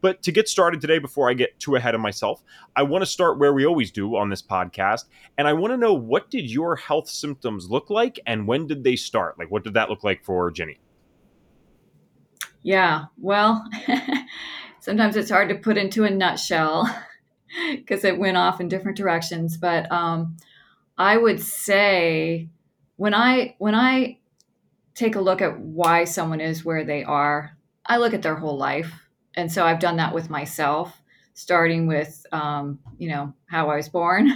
But 0.00 0.22
to 0.22 0.32
get 0.32 0.48
started 0.48 0.80
today, 0.80 0.98
before 0.98 1.28
I 1.28 1.34
get 1.34 1.58
too 1.58 1.76
ahead 1.76 1.94
of 1.94 2.00
myself, 2.00 2.42
I 2.74 2.82
want 2.82 3.02
to 3.02 3.06
start 3.06 3.38
where 3.38 3.52
we 3.52 3.66
always 3.66 3.90
do 3.90 4.16
on 4.16 4.30
this 4.30 4.42
podcast. 4.42 5.04
And 5.36 5.46
I 5.46 5.52
want 5.52 5.72
to 5.72 5.76
know 5.76 5.92
what 5.92 6.30
did 6.30 6.50
your 6.50 6.76
health 6.76 7.08
symptoms 7.08 7.68
look 7.68 7.90
like 7.90 8.18
and 8.26 8.46
when 8.46 8.66
did 8.66 8.82
they 8.84 8.96
start? 8.96 9.38
Like, 9.38 9.50
what 9.50 9.64
did 9.64 9.74
that 9.74 9.90
look 9.90 10.04
like 10.04 10.24
for 10.24 10.50
Ginny? 10.50 10.78
Yeah, 12.62 13.06
well, 13.18 13.66
sometimes 14.80 15.16
it's 15.16 15.30
hard 15.30 15.48
to 15.48 15.54
put 15.54 15.78
into 15.78 16.04
a 16.04 16.10
nutshell 16.10 16.94
because 17.70 18.04
it 18.04 18.18
went 18.18 18.36
off 18.36 18.60
in 18.60 18.68
different 18.68 18.96
directions. 18.96 19.56
But 19.56 19.90
um, 19.90 20.36
I 20.98 21.16
would 21.16 21.40
say 21.40 22.48
when 22.96 23.14
I 23.14 23.56
when 23.58 23.74
I 23.74 24.18
take 25.00 25.16
a 25.16 25.20
look 25.20 25.40
at 25.40 25.58
why 25.58 26.04
someone 26.04 26.40
is 26.40 26.64
where 26.64 26.84
they 26.84 27.02
are, 27.02 27.56
I 27.86 27.96
look 27.96 28.14
at 28.14 28.22
their 28.22 28.36
whole 28.36 28.58
life 28.58 28.92
and 29.34 29.50
so 29.50 29.64
I've 29.64 29.78
done 29.78 29.96
that 29.96 30.14
with 30.14 30.30
myself, 30.30 31.00
starting 31.34 31.86
with, 31.86 32.26
um, 32.32 32.78
you 32.98 33.08
know, 33.08 33.32
how 33.46 33.70
I 33.70 33.76
was 33.76 33.88
born. 33.88 34.30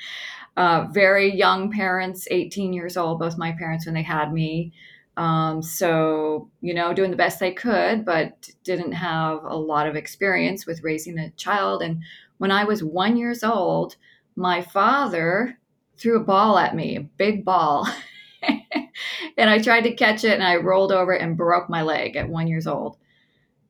uh, 0.56 0.86
very 0.90 1.34
young 1.34 1.70
parents, 1.70 2.26
18 2.30 2.72
years 2.72 2.96
old, 2.96 3.18
both 3.18 3.36
my 3.36 3.52
parents 3.52 3.86
when 3.86 3.94
they 3.94 4.02
had 4.02 4.32
me. 4.32 4.72
Um, 5.16 5.60
so, 5.60 6.48
you 6.60 6.72
know, 6.72 6.94
doing 6.94 7.10
the 7.10 7.16
best 7.16 7.42
I 7.42 7.52
could, 7.52 8.04
but 8.04 8.48
didn't 8.62 8.92
have 8.92 9.42
a 9.44 9.56
lot 9.56 9.88
of 9.88 9.96
experience 9.96 10.64
with 10.64 10.84
raising 10.84 11.18
a 11.18 11.30
child. 11.30 11.82
And 11.82 12.02
when 12.38 12.52
I 12.52 12.64
was 12.64 12.84
one 12.84 13.16
years 13.16 13.42
old, 13.42 13.96
my 14.36 14.62
father 14.62 15.58
threw 15.96 16.16
a 16.16 16.24
ball 16.24 16.56
at 16.56 16.76
me, 16.76 16.96
a 16.96 17.00
big 17.00 17.44
ball. 17.44 17.88
and 19.36 19.50
I 19.50 19.58
tried 19.58 19.82
to 19.82 19.94
catch 19.94 20.24
it 20.24 20.32
and 20.32 20.44
I 20.44 20.56
rolled 20.56 20.92
over 20.92 21.12
and 21.12 21.36
broke 21.36 21.68
my 21.68 21.82
leg 21.82 22.16
at 22.16 22.28
one 22.28 22.46
years 22.48 22.66
old 22.66 22.96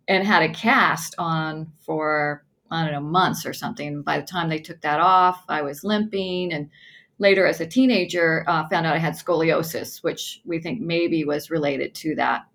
and 0.06 0.26
had 0.26 0.42
a 0.42 0.52
cast 0.52 1.14
on 1.18 1.72
for, 1.80 2.44
I 2.70 2.84
don't 2.84 2.92
know, 2.92 3.00
months 3.00 3.44
or 3.44 3.52
something. 3.52 4.02
By 4.02 4.18
the 4.20 4.26
time 4.26 4.48
they 4.48 4.58
took 4.58 4.80
that 4.82 5.00
off, 5.00 5.44
I 5.48 5.62
was 5.62 5.84
limping 5.84 6.52
and 6.52 6.70
later 7.18 7.46
as 7.46 7.60
a 7.60 7.66
teenager 7.66 8.44
uh, 8.48 8.68
found 8.68 8.86
out 8.86 8.94
i 8.94 8.98
had 8.98 9.14
scoliosis 9.14 10.02
which 10.02 10.40
we 10.44 10.58
think 10.58 10.80
maybe 10.80 11.24
was 11.24 11.50
related 11.50 11.94
to 11.94 12.14
that 12.14 12.46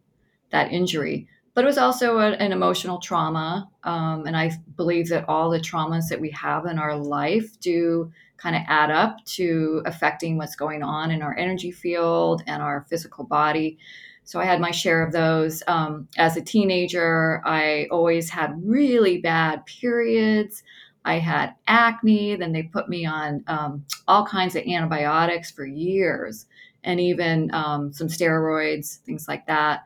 that 0.50 0.72
injury 0.72 1.28
but 1.54 1.64
it 1.64 1.68
was 1.68 1.78
also 1.78 2.18
a, 2.18 2.32
an 2.32 2.52
emotional 2.52 3.00
trauma 3.00 3.70
um, 3.84 4.26
and 4.26 4.36
i 4.36 4.52
believe 4.76 5.10
that 5.10 5.28
all 5.28 5.50
the 5.50 5.60
traumas 5.60 6.08
that 6.10 6.22
we 6.22 6.30
have 6.32 6.66
in 6.66 6.80
our 6.80 6.96
life 6.96 7.60
do 7.60 8.12
kind 8.44 8.56
of 8.56 8.62
add 8.68 8.92
up 8.92 9.24
to 9.26 9.82
affecting 9.86 10.38
what's 10.38 10.56
going 10.56 10.84
on 10.84 11.10
in 11.10 11.22
our 11.22 11.36
energy 11.38 11.72
field 11.72 12.44
and 12.46 12.62
our 12.62 12.86
physical 12.90 13.24
body 13.24 13.78
so 14.26 14.40
i 14.40 14.46
had 14.46 14.60
my 14.60 14.72
share 14.72 15.02
of 15.02 15.14
those 15.14 15.64
um, 15.68 16.08
as 16.18 16.36
a 16.36 16.42
teenager 16.42 17.42
i 17.46 17.88
always 17.90 18.30
had 18.30 18.54
really 18.64 19.18
bad 19.18 19.66
periods 19.66 20.64
I 21.06 21.20
had 21.20 21.56
acne. 21.68 22.36
Then 22.36 22.52
they 22.52 22.64
put 22.64 22.90
me 22.90 23.06
on 23.06 23.44
um, 23.48 23.86
all 24.08 24.26
kinds 24.26 24.56
of 24.56 24.64
antibiotics 24.64 25.52
for 25.52 25.66
years 25.66 26.46
and 26.84 27.00
even 27.00 27.54
um, 27.54 27.94
some 27.94 28.08
steroids, 28.08 28.98
things 29.00 29.28
like 29.28 29.46
that. 29.48 29.84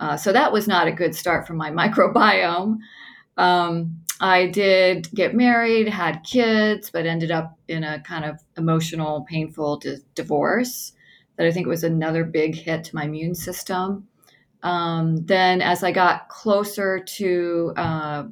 Uh, 0.00 0.16
so 0.16 0.32
that 0.32 0.52
was 0.52 0.68
not 0.68 0.86
a 0.86 0.92
good 0.92 1.14
start 1.14 1.46
for 1.46 1.54
my 1.54 1.70
microbiome. 1.88 2.78
Um, 3.36 4.00
I 4.20 4.46
did 4.46 5.08
get 5.14 5.34
married, 5.34 5.88
had 5.88 6.24
kids, 6.24 6.90
but 6.90 7.06
ended 7.06 7.30
up 7.30 7.56
in 7.68 7.84
a 7.84 8.00
kind 8.00 8.24
of 8.24 8.40
emotional, 8.56 9.24
painful 9.28 9.78
di- 9.78 9.98
divorce 10.14 10.92
that 11.36 11.46
I 11.46 11.52
think 11.52 11.66
was 11.66 11.84
another 11.84 12.24
big 12.24 12.56
hit 12.56 12.84
to 12.84 12.96
my 12.96 13.04
immune 13.04 13.34
system. 13.34 14.08
Um, 14.62 15.24
then, 15.26 15.62
as 15.62 15.84
I 15.84 15.92
got 15.92 16.28
closer 16.28 16.98
to, 16.98 17.72
uh, 17.76 18.24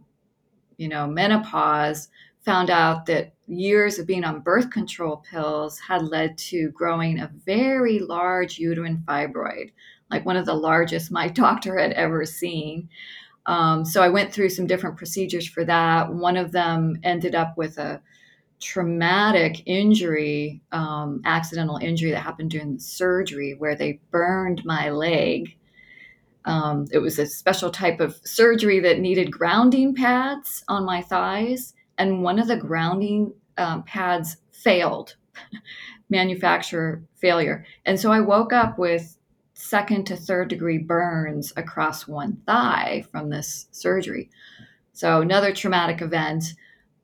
you 0.76 0.88
know, 0.88 1.07
menopause, 1.07 2.09
found 2.45 2.71
out 2.71 3.07
that 3.07 3.33
years 3.47 3.99
of 3.99 4.07
being 4.07 4.25
on 4.25 4.40
birth 4.40 4.71
control 4.71 5.19
pills 5.31 5.78
had 5.78 6.02
led 6.02 6.37
to 6.38 6.71
growing 6.71 7.21
a 7.21 7.31
very 7.45 8.00
large 8.00 8.59
uterine 8.59 9.02
fibroid, 9.07 9.73
like 10.11 10.25
one 10.26 10.37
of 10.37 10.47
the 10.47 10.55
largest 10.55 11.11
my 11.11 11.28
doctor 11.43 11.78
had 11.78 11.93
ever 11.93 12.25
seen. 12.25 12.88
Um, 13.47 13.85
so 13.85 14.03
I 14.03 14.09
went 14.09 14.33
through 14.33 14.50
some 14.50 14.67
different 14.67 14.97
procedures 14.97 15.47
for 15.47 15.65
that. 15.65 16.12
One 16.12 16.37
of 16.37 16.53
them 16.53 16.99
ended 17.03 17.35
up 17.35 17.57
with 17.57 17.79
a 17.79 18.03
traumatic 18.61 19.62
injury, 19.67 20.62
um, 20.73 21.21
accidental 21.25 21.76
injury 21.76 22.11
that 22.11 22.21
happened 22.21 22.50
during 22.50 22.75
the 22.75 22.81
surgery 22.81 23.55
where 23.59 23.76
they 23.76 24.00
burned 24.11 24.65
my 24.65 24.91
leg. 24.91 25.57
Um, 26.45 26.87
it 26.93 26.99
was 26.99 27.19
a 27.19 27.26
special 27.26 27.71
type 27.71 28.00
of 28.00 28.21
surgery 28.25 28.81
that 28.81 29.00
needed 29.00 29.31
grounding 29.31 29.95
pads 29.95 30.65
on 30.69 30.85
my 30.85 31.03
thighs 31.03 31.75
and 31.99 32.23
one 32.23 32.38
of 32.38 32.49
the 32.49 32.57
grounding 32.57 33.33
um, 33.59 33.83
pads 33.85 34.37
failed, 34.53 35.17
manufacturer 36.11 37.03
failure. 37.17 37.65
And 37.85 37.99
so 37.99 38.12
I 38.12 38.21
woke 38.21 38.53
up 38.53 38.79
with 38.79 39.16
second 39.57 40.05
to 40.05 40.17
third 40.17 40.49
degree 40.49 40.77
burns 40.77 41.53
across 41.57 42.07
one 42.07 42.37
thigh 42.47 43.05
from 43.11 43.31
this 43.31 43.67
surgery. 43.73 44.29
So 44.93 45.23
another 45.23 45.53
traumatic 45.53 46.03
event. 46.03 46.55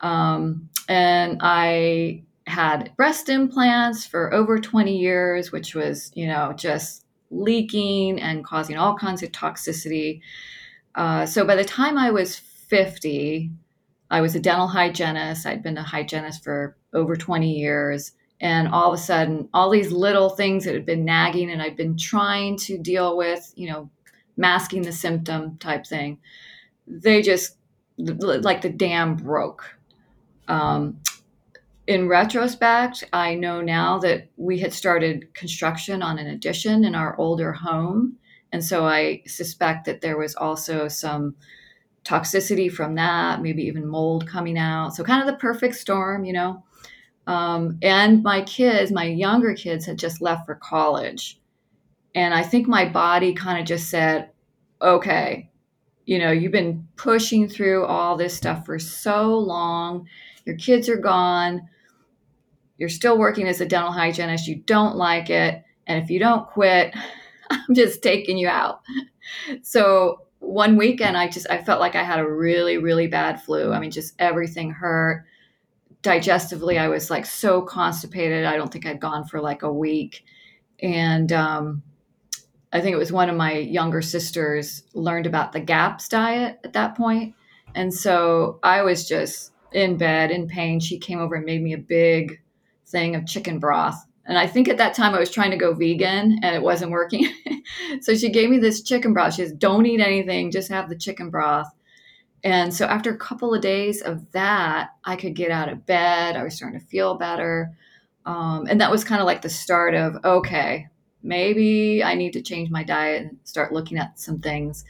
Um, 0.01 0.69
and 0.87 1.39
I 1.41 2.23
had 2.47 2.93
breast 2.97 3.31
implants 3.31 4.05
for 4.05 4.33
over 4.35 4.59
20 4.59 4.99
years, 4.99 5.51
which 5.51 5.75
was, 5.75 6.13
you 6.15 6.27
know, 6.27 6.53
just 6.53 7.05
leaking 7.31 8.21
and 8.21 8.45
causing 8.45 8.77
all 8.77 8.97
kinds 8.99 9.23
of 9.23 9.33
toxicity. 9.33 10.21
Uh, 10.95 11.25
so 11.25 11.47
by 11.47 11.57
the 11.57 11.65
time 11.65 11.97
I 11.97 12.11
was 12.11 12.37
50, 12.37 13.51
I 14.11 14.21
was 14.21 14.35
a 14.35 14.41
dental 14.41 14.67
hygienist. 14.67 15.47
I'd 15.47 15.63
been 15.63 15.79
a 15.79 15.83
hygienist 15.83 16.45
for 16.45 16.77
over 16.93 17.17
20 17.17 17.51
years. 17.51 18.13
And 18.43 18.69
all 18.69 18.93
of 18.93 18.99
a 18.99 19.03
sudden, 19.03 19.49
all 19.55 19.71
these 19.71 19.93
little 19.93 20.29
things 20.29 20.65
that 20.65 20.75
had 20.75 20.85
been 20.85 21.05
nagging 21.05 21.51
and 21.51 21.63
I'd 21.63 21.77
been 21.77 21.97
trying 21.97 22.59
to 22.59 22.77
deal 22.77 23.17
with, 23.17 23.53
you 23.55 23.71
know, 23.71 23.89
masking 24.37 24.83
the 24.83 24.93
symptom 24.93 25.57
type 25.59 25.87
thing, 25.87 26.19
they 26.89 27.23
just, 27.23 27.57
like 27.97 28.61
the 28.61 28.69
dam 28.69 29.15
broke. 29.15 29.65
Um, 30.49 30.99
in 31.87 32.09
retrospect, 32.09 33.05
I 33.13 33.37
know 33.37 33.61
now 33.61 34.01
that 34.01 34.29
we 34.37 34.59
had 34.59 34.73
started 34.73 35.33
construction 35.35 36.03
on 36.03 36.19
an 36.19 36.27
addition 36.27 36.85
in 36.85 36.97
our 36.97 37.17
older 37.19 37.53
home. 37.53 38.17
And 38.53 38.65
so 38.65 38.85
I 38.85 39.23
suspect 39.27 39.87
that 39.87 40.01
there 40.01 40.19
was 40.19 40.35
also 40.35 40.89
some 40.89 41.37
toxicity 42.05 42.71
from 42.71 42.97
that, 42.97 43.41
maybe 43.41 43.63
even 43.63 43.87
mold 43.87 44.27
coming 44.27 44.59
out. 44.59 44.95
So, 44.95 45.05
kind 45.05 45.21
of 45.21 45.33
the 45.33 45.39
perfect 45.39 45.77
storm, 45.77 46.25
you 46.25 46.33
know. 46.33 46.65
Um, 47.27 47.79
and 47.83 48.23
my 48.23 48.43
kids, 48.43 48.91
my 48.91 49.05
younger 49.05 49.55
kids, 49.55 49.87
had 49.87 49.99
just 49.99 50.21
left 50.21 50.47
for 50.47 50.57
college. 50.57 51.41
And 52.15 52.35
I 52.35 52.43
think 52.43 52.69
my 52.69 52.89
body 52.89 53.33
kind 53.33 53.59
of 53.59 53.67
just 53.67 53.89
said, 53.89 54.31
okay, 54.81 55.51
you 56.05 56.19
know, 56.19 56.33
you've 56.33 56.53
been 56.53 56.87
pushing 56.97 57.49
through 57.49 57.87
all 57.87 58.17
this 58.17 58.37
stuff 58.37 58.67
for 58.67 58.79
so 58.79 59.39
long. 59.39 60.09
Your 60.45 60.57
kids 60.57 60.89
are 60.89 60.97
gone. 60.97 61.69
You're 62.77 62.89
still 62.89 63.17
working 63.17 63.47
as 63.47 63.61
a 63.61 63.67
dental 63.67 63.93
hygienist. 63.93 64.49
You 64.49 64.57
don't 64.57 64.97
like 64.97 65.31
it. 65.31 65.63
And 65.87 66.03
if 66.03 66.11
you 66.11 66.19
don't 66.19 66.47
quit, 66.49 66.95
I'm 67.51 67.75
just 67.75 68.03
taking 68.03 68.37
you 68.37 68.49
out. 68.49 68.81
So 69.63 70.23
one 70.43 70.77
weekend 70.77 71.17
I 71.17 71.29
just 71.29 71.47
I 71.49 71.63
felt 71.63 71.81
like 71.81 71.95
I 71.95 72.03
had 72.03 72.19
a 72.19 72.29
really 72.29 72.79
really 72.79 73.07
bad 73.07 73.41
flu. 73.43 73.73
I 73.73 73.79
mean 73.79 73.91
just 73.91 74.15
everything 74.19 74.71
hurt. 74.71 75.25
Digestively 76.03 76.79
I 76.79 76.89
was 76.89 77.11
like 77.11 77.27
so 77.27 77.63
constipated. 77.63 78.45
I 78.45 78.57
don't 78.57 78.73
think 78.73 78.87
I'd 78.87 79.01
gone 79.01 79.25
for 79.25 79.41
like 79.41 79.63
a 79.63 79.73
week. 79.73 80.25
And 80.81 81.33
um, 81.33 81.83
I 82.73 82.81
think 82.81 82.95
it 82.95 82.99
was 82.99 83.13
one 83.13 83.31
of 83.31 83.37
my 83.37 83.53
younger 83.53 84.03
sisters 84.03 84.83
learned 84.95 85.27
about 85.27 85.53
the 85.53 85.61
GAPS 85.61 86.09
diet 86.09 86.59
at 86.65 86.73
that 86.73 86.97
point. 86.97 87.35
And 87.75 87.95
so 87.95 88.59
I 88.63 88.83
was 88.83 89.09
just 89.09 89.53
in 89.73 89.97
bed 89.97 90.31
in 90.31 90.49
pain. 90.49 90.81
She 90.81 90.99
came 90.99 91.21
over 91.21 91.37
and 91.37 91.45
made 91.45 91.63
me 91.63 91.73
a 91.73 91.79
big 91.79 92.41
thing 92.87 93.15
of 93.15 93.27
chicken 93.27 93.59
broth 93.59 94.05
and 94.25 94.39
I 94.39 94.47
think 94.47 94.69
at 94.69 94.79
that 94.79 94.95
time 94.95 95.15
I 95.15 95.19
was 95.19 95.31
trying 95.31 95.51
to 95.51 95.57
go 95.57 95.75
vegan 95.75 96.39
and 96.43 96.55
it 96.55 96.63
wasn't 96.63 96.93
working. 96.93 97.27
so 98.01 98.15
she 98.15 98.31
gave 98.31 98.51
me 98.51 98.59
this 98.59 98.83
chicken 98.83 99.13
broth. 99.13 99.35
She 99.35 99.43
says, 99.43 99.53
Don't 99.53 99.87
eat 99.87 100.01
anything, 100.01 100.51
just 100.51 100.71
have 100.71 100.89
the 100.89 100.97
chicken 100.97 101.31
broth. 101.31 101.71
And 102.45 102.75
so 102.75 102.87
after 102.87 103.13
a 103.13 103.19
couple 103.19 103.55
of 103.55 103.61
days 103.61 104.03
of 104.03 104.31
that, 104.33 104.91
I 105.05 105.17
could 105.17 105.35
get 105.35 105.51
out 105.51 105.69
of 105.69 105.87
bed. 105.87 106.37
I 106.37 106.43
was 106.43 106.57
starting 106.57 106.81
to 106.81 106.87
feel 106.87 107.17
better. 107.17 107.77
Um, 108.27 108.67
and 108.69 108.81
that 108.81 108.91
was 108.91 109.05
kind 109.05 109.21
of 109.21 109.27
like 109.27 109.43
the 109.43 109.49
start 109.49 109.95
of 109.95 110.17
okay, 110.25 110.89
maybe 111.23 112.03
I 112.03 112.15
need 112.15 112.33
to 112.33 112.43
change 112.43 112.71
my 112.71 112.83
diet 112.83 113.23
and 113.23 113.39
start 113.45 113.73
looking 113.73 113.99
at 113.99 114.19
some 114.19 114.41
things. 114.41 114.85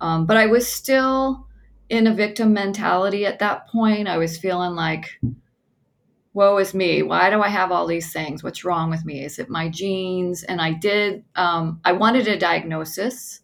Um, 0.00 0.26
but 0.26 0.36
I 0.36 0.46
was 0.46 0.66
still 0.66 1.46
in 1.88 2.06
a 2.06 2.14
victim 2.14 2.52
mentality 2.52 3.26
at 3.26 3.38
that 3.38 3.68
point. 3.68 4.08
I 4.08 4.18
was 4.18 4.38
feeling 4.38 4.74
like, 4.74 5.20
woe 6.34 6.58
is 6.58 6.74
me 6.74 7.00
why 7.02 7.30
do 7.30 7.40
i 7.40 7.48
have 7.48 7.70
all 7.70 7.86
these 7.86 8.12
things 8.12 8.42
what's 8.42 8.64
wrong 8.64 8.90
with 8.90 9.04
me 9.04 9.24
is 9.24 9.38
it 9.38 9.48
my 9.48 9.68
genes 9.68 10.42
and 10.42 10.60
i 10.60 10.72
did 10.72 11.24
um, 11.36 11.80
i 11.84 11.92
wanted 11.92 12.26
a 12.26 12.36
diagnosis 12.36 13.40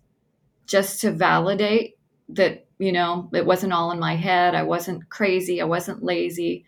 just 0.66 1.00
to 1.00 1.12
validate 1.12 1.96
that 2.28 2.66
you 2.80 2.92
know 2.92 3.28
it 3.32 3.46
wasn't 3.46 3.72
all 3.72 3.92
in 3.92 3.98
my 4.00 4.16
head 4.16 4.54
i 4.54 4.62
wasn't 4.62 5.08
crazy 5.08 5.60
i 5.60 5.64
wasn't 5.64 6.02
lazy 6.02 6.64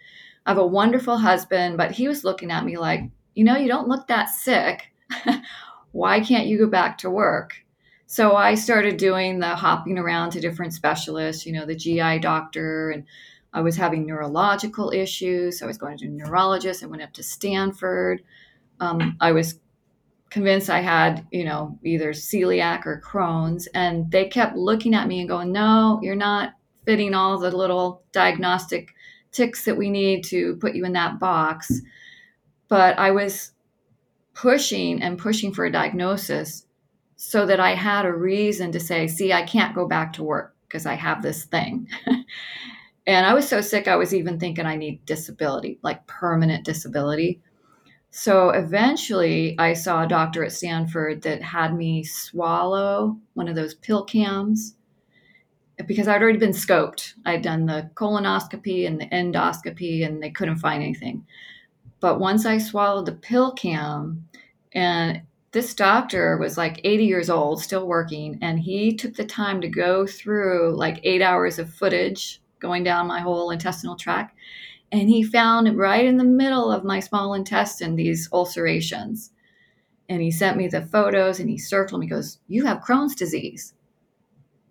i 0.47 0.51
have 0.51 0.59
a 0.59 0.67
wonderful 0.67 1.17
husband 1.17 1.77
but 1.77 1.91
he 1.91 2.07
was 2.07 2.25
looking 2.25 2.51
at 2.51 2.65
me 2.65 2.77
like 2.77 3.01
you 3.35 3.45
know 3.45 3.57
you 3.57 3.69
don't 3.69 3.89
look 3.89 4.07
that 4.07 4.29
sick 4.29 4.93
why 5.93 6.21
can't 6.21 6.47
you 6.47 6.59
go 6.59 6.67
back 6.67 6.99
to 6.99 7.11
work 7.11 7.55
so 8.07 8.37
i 8.37 8.55
started 8.55 8.97
doing 8.97 9.39
the 9.39 9.49
hopping 9.49 9.99
around 9.99 10.31
to 10.31 10.41
different 10.41 10.73
specialists 10.73 11.47
you 11.47 11.53
know 11.53 11.67
the 11.67 11.75
gi 11.75 12.19
doctor 12.19 12.91
and 12.91 13.05
I 13.53 13.61
was 13.61 13.77
having 13.77 14.07
neurological 14.07 14.91
issues. 14.91 15.59
So 15.59 15.67
I 15.67 15.69
was 15.69 15.79
going 15.79 15.99
to 15.99 16.09
neurologist. 16.09 16.83
I 16.83 16.87
went 16.87 17.03
up 17.03 17.13
to 17.15 17.23
Stanford. 17.23 18.23
Um, 18.81 19.17
I 19.21 19.33
was 19.33 19.59
convinced 20.33 20.71
I 20.71 20.81
had, 20.81 21.27
you 21.31 21.45
know, 21.45 21.79
either 21.85 22.13
celiac 22.13 22.87
or 22.87 23.03
Crohn's. 23.05 23.67
And 23.75 24.11
they 24.11 24.29
kept 24.29 24.57
looking 24.57 24.95
at 24.95 25.07
me 25.07 25.21
and 25.21 25.29
going, 25.29 25.53
no, 25.53 26.01
you're 26.03 26.17
not 26.17 26.55
fitting 26.87 27.13
all 27.13 27.39
the 27.39 27.55
little 27.55 28.03
diagnostic 28.13 28.95
ticks 29.31 29.67
that 29.67 29.77
we 29.77 29.91
need 29.91 30.25
to 30.25 30.57
put 30.57 30.75
you 30.75 30.87
in 30.87 30.95
that 30.95 31.21
box. 31.21 31.83
But 32.69 32.99
I 32.99 33.11
was 33.11 33.53
pushing 34.33 35.03
and 35.03 35.19
pushing 35.19 35.53
for 35.53 35.67
a 35.67 35.73
diagnosis 35.73 36.67
so 37.17 37.45
that 37.45 37.61
I 37.61 37.75
had 37.75 38.07
a 38.07 38.13
reason 38.13 38.73
to 38.73 38.81
say, 38.81 39.09
see, 39.09 39.35
I 39.35 39.43
can't 39.43 39.75
go 39.75 39.87
back 39.87 40.15
to 40.15 40.23
work 40.23 40.57
because 40.67 40.87
I 40.87 40.95
have 40.95 41.21
this 41.21 41.45
thing. 41.45 41.89
and 43.07 43.27
I 43.27 43.35
was 43.35 43.47
so 43.47 43.61
sick, 43.61 43.87
I 43.87 43.97
was 43.97 44.15
even 44.15 44.41
thinking 44.41 44.65
I 44.65 44.77
need 44.77 45.05
disability, 45.05 45.79
like 45.83 46.07
permanent 46.07 46.65
disability. 46.65 47.43
So 48.15 48.51
eventually, 48.51 49.59
I 49.59 49.73
saw 49.73 50.03
a 50.03 50.07
doctor 50.07 50.45
at 50.45 50.53
Stanford 50.53 51.23
that 51.23 51.41
had 51.41 51.75
me 51.75 52.05
swallow 52.05 53.17
one 53.33 53.49
of 53.49 53.57
those 53.57 53.73
pill 53.73 54.05
cams 54.05 54.77
because 55.87 56.07
I'd 56.07 56.23
already 56.23 56.39
been 56.39 56.51
scoped. 56.51 57.15
I'd 57.25 57.41
done 57.41 57.65
the 57.65 57.91
colonoscopy 57.95 58.87
and 58.87 59.01
the 59.01 59.07
endoscopy, 59.07 60.05
and 60.07 60.23
they 60.23 60.29
couldn't 60.29 60.59
find 60.59 60.83
anything. 60.83 61.27
But 62.01 62.21
once 62.21 62.45
I 62.45 62.59
swallowed 62.59 63.07
the 63.07 63.13
pill 63.13 63.53
cam, 63.53 64.29
and 64.73 65.23
this 65.53 65.75
doctor 65.75 66.37
was 66.37 66.59
like 66.59 66.83
80 66.85 67.07
years 67.07 67.31
old, 67.31 67.63
still 67.63 67.87
working, 67.87 68.39
and 68.43 68.61
he 68.61 68.95
took 68.95 69.15
the 69.15 69.25
time 69.25 69.63
to 69.63 69.69
go 69.69 70.07
through 70.07 70.77
like 70.77 71.01
eight 71.05 71.23
hours 71.23 71.59
of 71.59 71.73
footage 71.73 72.43
going 72.59 72.85
down 72.85 73.07
my 73.07 73.21
whole 73.21 73.51
intestinal 73.51 73.97
tract 73.97 74.37
and 74.93 75.09
he 75.09 75.23
found 75.23 75.75
right 75.79 76.05
in 76.05 76.19
the 76.19 76.25
middle 76.25 76.71
of 76.71 76.85
my 76.85 77.01
small 77.01 77.33
intestine 77.33 77.97
these 77.97 78.29
ulcerations. 78.31 79.31
And 80.09 80.21
he 80.21 80.31
sent 80.31 80.59
me 80.59 80.69
the 80.69 80.83
photos 80.83 81.41
and 81.41 81.49
he 81.49 81.57
circled 81.57 82.03
me, 82.03 82.07
goes, 82.07 82.39
You 82.47 82.67
have 82.67 82.83
Crohn's 82.83 83.15
disease. 83.15 83.73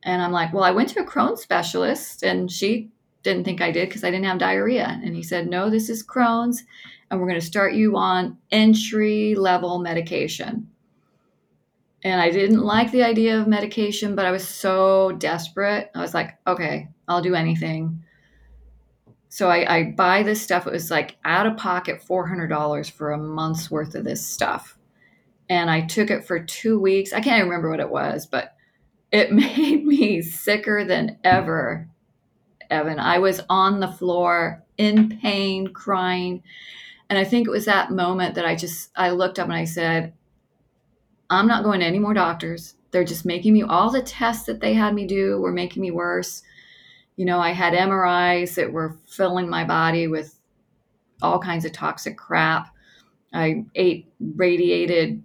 And 0.03 0.21
I'm 0.21 0.31
like, 0.31 0.53
Well, 0.53 0.63
I 0.63 0.71
went 0.71 0.89
to 0.89 1.01
a 1.01 1.05
Crohn's 1.05 1.41
specialist 1.41 2.21
and 2.21 2.51
she 2.51 2.91
didn't 3.23 3.45
think 3.45 3.61
I 3.61 3.71
did 3.71 3.89
because 3.89 4.03
I 4.03 4.11
didn't 4.11 4.25
have 4.25 4.37
diarrhea. 4.37 4.99
And 5.03 5.15
he 5.15 5.23
said, 5.23 5.49
No, 5.49 5.71
this 5.71 5.89
is 5.89 6.05
Crohn's, 6.05 6.63
and 7.09 7.19
we're 7.19 7.27
going 7.27 7.39
to 7.39 7.45
start 7.45 7.73
you 7.73 7.97
on 7.97 8.37
entry 8.51 9.33
level 9.33 9.79
medication. 9.79 10.67
And 12.03 12.21
I 12.21 12.29
didn't 12.29 12.61
like 12.61 12.91
the 12.91 13.03
idea 13.03 13.39
of 13.39 13.47
medication, 13.47 14.15
but 14.15 14.25
I 14.25 14.31
was 14.31 14.47
so 14.47 15.13
desperate. 15.13 15.89
I 15.95 16.01
was 16.01 16.13
like, 16.13 16.37
Okay, 16.45 16.89
I'll 17.07 17.23
do 17.23 17.33
anything. 17.33 18.03
So 19.33 19.47
I, 19.47 19.77
I 19.77 19.83
buy 19.91 20.23
this 20.23 20.41
stuff. 20.41 20.67
It 20.67 20.73
was 20.73 20.91
like 20.91 21.15
out 21.23 21.47
of 21.47 21.55
pocket 21.55 22.03
$400 22.05 22.91
for 22.91 23.13
a 23.13 23.17
month's 23.17 23.71
worth 23.71 23.95
of 23.95 24.03
this 24.03 24.27
stuff. 24.27 24.77
And 25.47 25.71
I 25.71 25.81
took 25.81 26.11
it 26.11 26.25
for 26.25 26.43
two 26.43 26.77
weeks. 26.77 27.13
I 27.13 27.21
can't 27.21 27.45
remember 27.45 27.69
what 27.69 27.79
it 27.79 27.89
was, 27.89 28.25
but 28.25 28.55
it 29.09 29.31
made 29.31 29.85
me 29.85 30.21
sicker 30.21 30.83
than 30.83 31.17
ever, 31.23 31.87
Evan. 32.69 32.99
I 32.99 33.19
was 33.19 33.39
on 33.49 33.79
the 33.79 33.87
floor 33.87 34.65
in 34.77 35.17
pain, 35.21 35.67
crying. 35.69 36.43
And 37.09 37.17
I 37.17 37.23
think 37.23 37.47
it 37.47 37.51
was 37.51 37.65
that 37.65 37.89
moment 37.89 38.35
that 38.35 38.45
I 38.45 38.57
just 38.57 38.91
I 38.97 39.11
looked 39.11 39.39
up 39.39 39.45
and 39.45 39.55
I 39.55 39.63
said, 39.63 40.11
I'm 41.29 41.47
not 41.47 41.63
going 41.63 41.79
to 41.79 41.85
any 41.85 41.99
more 41.99 42.13
doctors. 42.13 42.75
They're 42.91 43.05
just 43.05 43.23
making 43.23 43.53
me 43.53 43.63
all 43.63 43.91
the 43.91 44.01
tests 44.01 44.45
that 44.47 44.59
they 44.59 44.73
had 44.73 44.93
me 44.93 45.07
do 45.07 45.39
were 45.39 45.53
making 45.53 45.81
me 45.81 45.91
worse 45.91 46.43
you 47.15 47.25
know, 47.25 47.39
I 47.39 47.51
had 47.51 47.73
MRIs 47.73 48.55
that 48.55 48.71
were 48.71 48.97
filling 49.07 49.49
my 49.49 49.63
body 49.63 50.07
with 50.07 50.39
all 51.21 51.39
kinds 51.39 51.65
of 51.65 51.71
toxic 51.71 52.17
crap. 52.17 52.73
I 53.33 53.65
ate 53.75 54.11
radiated 54.19 55.21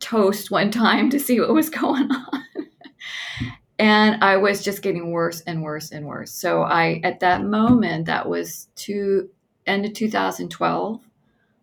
toast 0.00 0.50
one 0.50 0.70
time 0.70 1.10
to 1.10 1.20
see 1.20 1.40
what 1.40 1.54
was 1.54 1.70
going 1.82 2.10
on. 2.10 2.44
and 3.78 4.22
I 4.22 4.36
was 4.36 4.62
just 4.62 4.82
getting 4.82 5.10
worse 5.10 5.40
and 5.42 5.62
worse 5.62 5.90
and 5.90 6.06
worse. 6.06 6.32
So 6.32 6.62
I 6.62 7.00
at 7.04 7.20
that 7.20 7.44
moment 7.44 8.06
that 8.06 8.28
was 8.28 8.68
to 8.76 9.28
end 9.66 9.84
of 9.84 9.94
2012, 9.94 11.00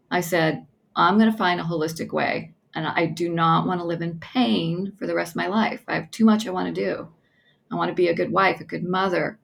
I 0.09 0.21
said, 0.21 0.65
I'm 0.95 1.17
going 1.17 1.31
to 1.31 1.37
find 1.37 1.59
a 1.59 1.63
holistic 1.63 2.11
way 2.11 2.53
and 2.73 2.87
I 2.87 3.05
do 3.05 3.29
not 3.29 3.67
want 3.67 3.79
to 3.79 3.85
live 3.85 4.01
in 4.01 4.19
pain 4.19 4.93
for 4.97 5.07
the 5.07 5.15
rest 5.15 5.31
of 5.31 5.37
my 5.37 5.47
life. 5.47 5.83
I 5.87 5.95
have 5.95 6.11
too 6.11 6.25
much 6.25 6.47
I 6.47 6.51
want 6.51 6.73
to 6.73 6.81
do. 6.81 7.07
I 7.71 7.75
want 7.75 7.89
to 7.89 7.95
be 7.95 8.07
a 8.07 8.15
good 8.15 8.31
wife, 8.31 8.59
a 8.59 8.65
good 8.65 8.83
mother, 8.83 9.39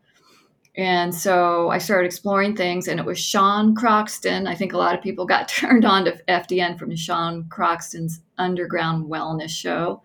and 0.77 1.13
so 1.13 1.69
I 1.69 1.79
started 1.79 2.05
exploring 2.05 2.55
things, 2.55 2.87
and 2.87 2.99
it 2.99 3.05
was 3.05 3.17
Sean 3.19 3.73
Croxton. 3.73 4.45
I 4.45 4.53
think 4.53 4.73
a 4.73 4.77
lot 4.77 4.93
of 4.93 5.01
people 5.01 5.25
got 5.25 5.47
turned 5.49 5.85
on 5.85 6.05
to 6.05 6.21
FDN 6.27 6.77
from 6.77 6.95
Sean 6.95 7.45
Croxton's 7.45 8.21
Underground 8.37 9.09
Wellness 9.09 9.49
Show. 9.49 10.03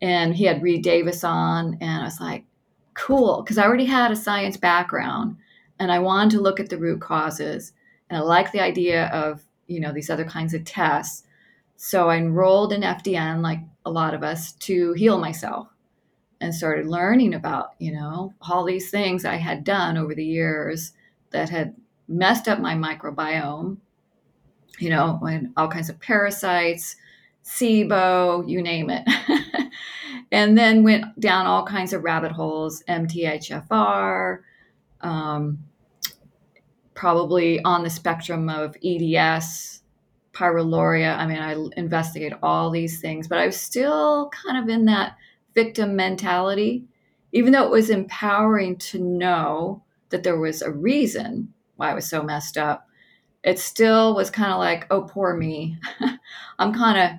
And 0.00 0.36
he 0.36 0.44
had 0.44 0.62
Reed 0.62 0.84
Davis 0.84 1.24
on, 1.24 1.76
and 1.80 2.02
I 2.02 2.04
was 2.04 2.20
like, 2.20 2.44
cool, 2.94 3.42
because 3.42 3.58
I 3.58 3.64
already 3.64 3.84
had 3.84 4.12
a 4.12 4.16
science 4.16 4.56
background 4.56 5.36
and 5.80 5.90
I 5.90 5.98
wanted 5.98 6.30
to 6.36 6.40
look 6.40 6.60
at 6.60 6.68
the 6.68 6.78
root 6.78 7.00
causes. 7.00 7.72
And 8.10 8.18
I 8.18 8.20
like 8.20 8.52
the 8.52 8.60
idea 8.60 9.06
of, 9.08 9.42
you 9.66 9.80
know, 9.80 9.92
these 9.92 10.10
other 10.10 10.24
kinds 10.24 10.54
of 10.54 10.64
tests. 10.64 11.24
So 11.76 12.08
I 12.08 12.16
enrolled 12.16 12.72
in 12.72 12.82
FDN, 12.82 13.42
like 13.42 13.60
a 13.84 13.90
lot 13.90 14.14
of 14.14 14.22
us, 14.22 14.52
to 14.52 14.92
heal 14.94 15.18
myself 15.18 15.68
and 16.40 16.54
started 16.54 16.86
learning 16.86 17.34
about, 17.34 17.70
you 17.78 17.92
know, 17.92 18.32
all 18.42 18.64
these 18.64 18.90
things 18.90 19.24
I 19.24 19.36
had 19.36 19.64
done 19.64 19.96
over 19.96 20.14
the 20.14 20.24
years 20.24 20.92
that 21.30 21.50
had 21.50 21.74
messed 22.06 22.48
up 22.48 22.60
my 22.60 22.74
microbiome, 22.74 23.78
you 24.78 24.90
know, 24.90 25.18
and 25.22 25.52
all 25.56 25.68
kinds 25.68 25.90
of 25.90 26.00
parasites, 26.00 26.96
SIBO, 27.44 28.48
you 28.48 28.62
name 28.62 28.90
it. 28.90 29.08
and 30.32 30.56
then 30.56 30.82
went 30.82 31.18
down 31.18 31.46
all 31.46 31.64
kinds 31.64 31.92
of 31.92 32.04
rabbit 32.04 32.32
holes, 32.32 32.82
MTHFR, 32.88 34.40
um, 35.00 35.58
probably 36.94 37.62
on 37.62 37.82
the 37.82 37.90
spectrum 37.90 38.48
of 38.48 38.76
EDS, 38.84 39.82
pyroluria. 40.32 41.16
I 41.16 41.26
mean, 41.26 41.38
I 41.38 41.56
investigate 41.76 42.32
all 42.42 42.70
these 42.70 43.00
things, 43.00 43.26
but 43.26 43.38
I 43.38 43.46
was 43.46 43.58
still 43.58 44.30
kind 44.30 44.62
of 44.62 44.68
in 44.68 44.84
that 44.86 45.16
victim 45.58 45.96
mentality, 45.96 46.84
even 47.32 47.52
though 47.52 47.64
it 47.64 47.70
was 47.72 47.90
empowering 47.90 48.76
to 48.76 49.00
know 49.00 49.82
that 50.10 50.22
there 50.22 50.38
was 50.38 50.62
a 50.62 50.70
reason 50.70 51.52
why 51.74 51.90
I 51.90 51.94
was 51.94 52.08
so 52.08 52.22
messed 52.22 52.56
up, 52.56 52.86
it 53.42 53.58
still 53.58 54.14
was 54.14 54.30
kind 54.30 54.52
of 54.52 54.60
like, 54.60 54.86
oh, 54.92 55.02
poor 55.02 55.36
me. 55.36 55.76
I'm 56.60 56.72
kind 56.72 56.96
of, 56.96 57.18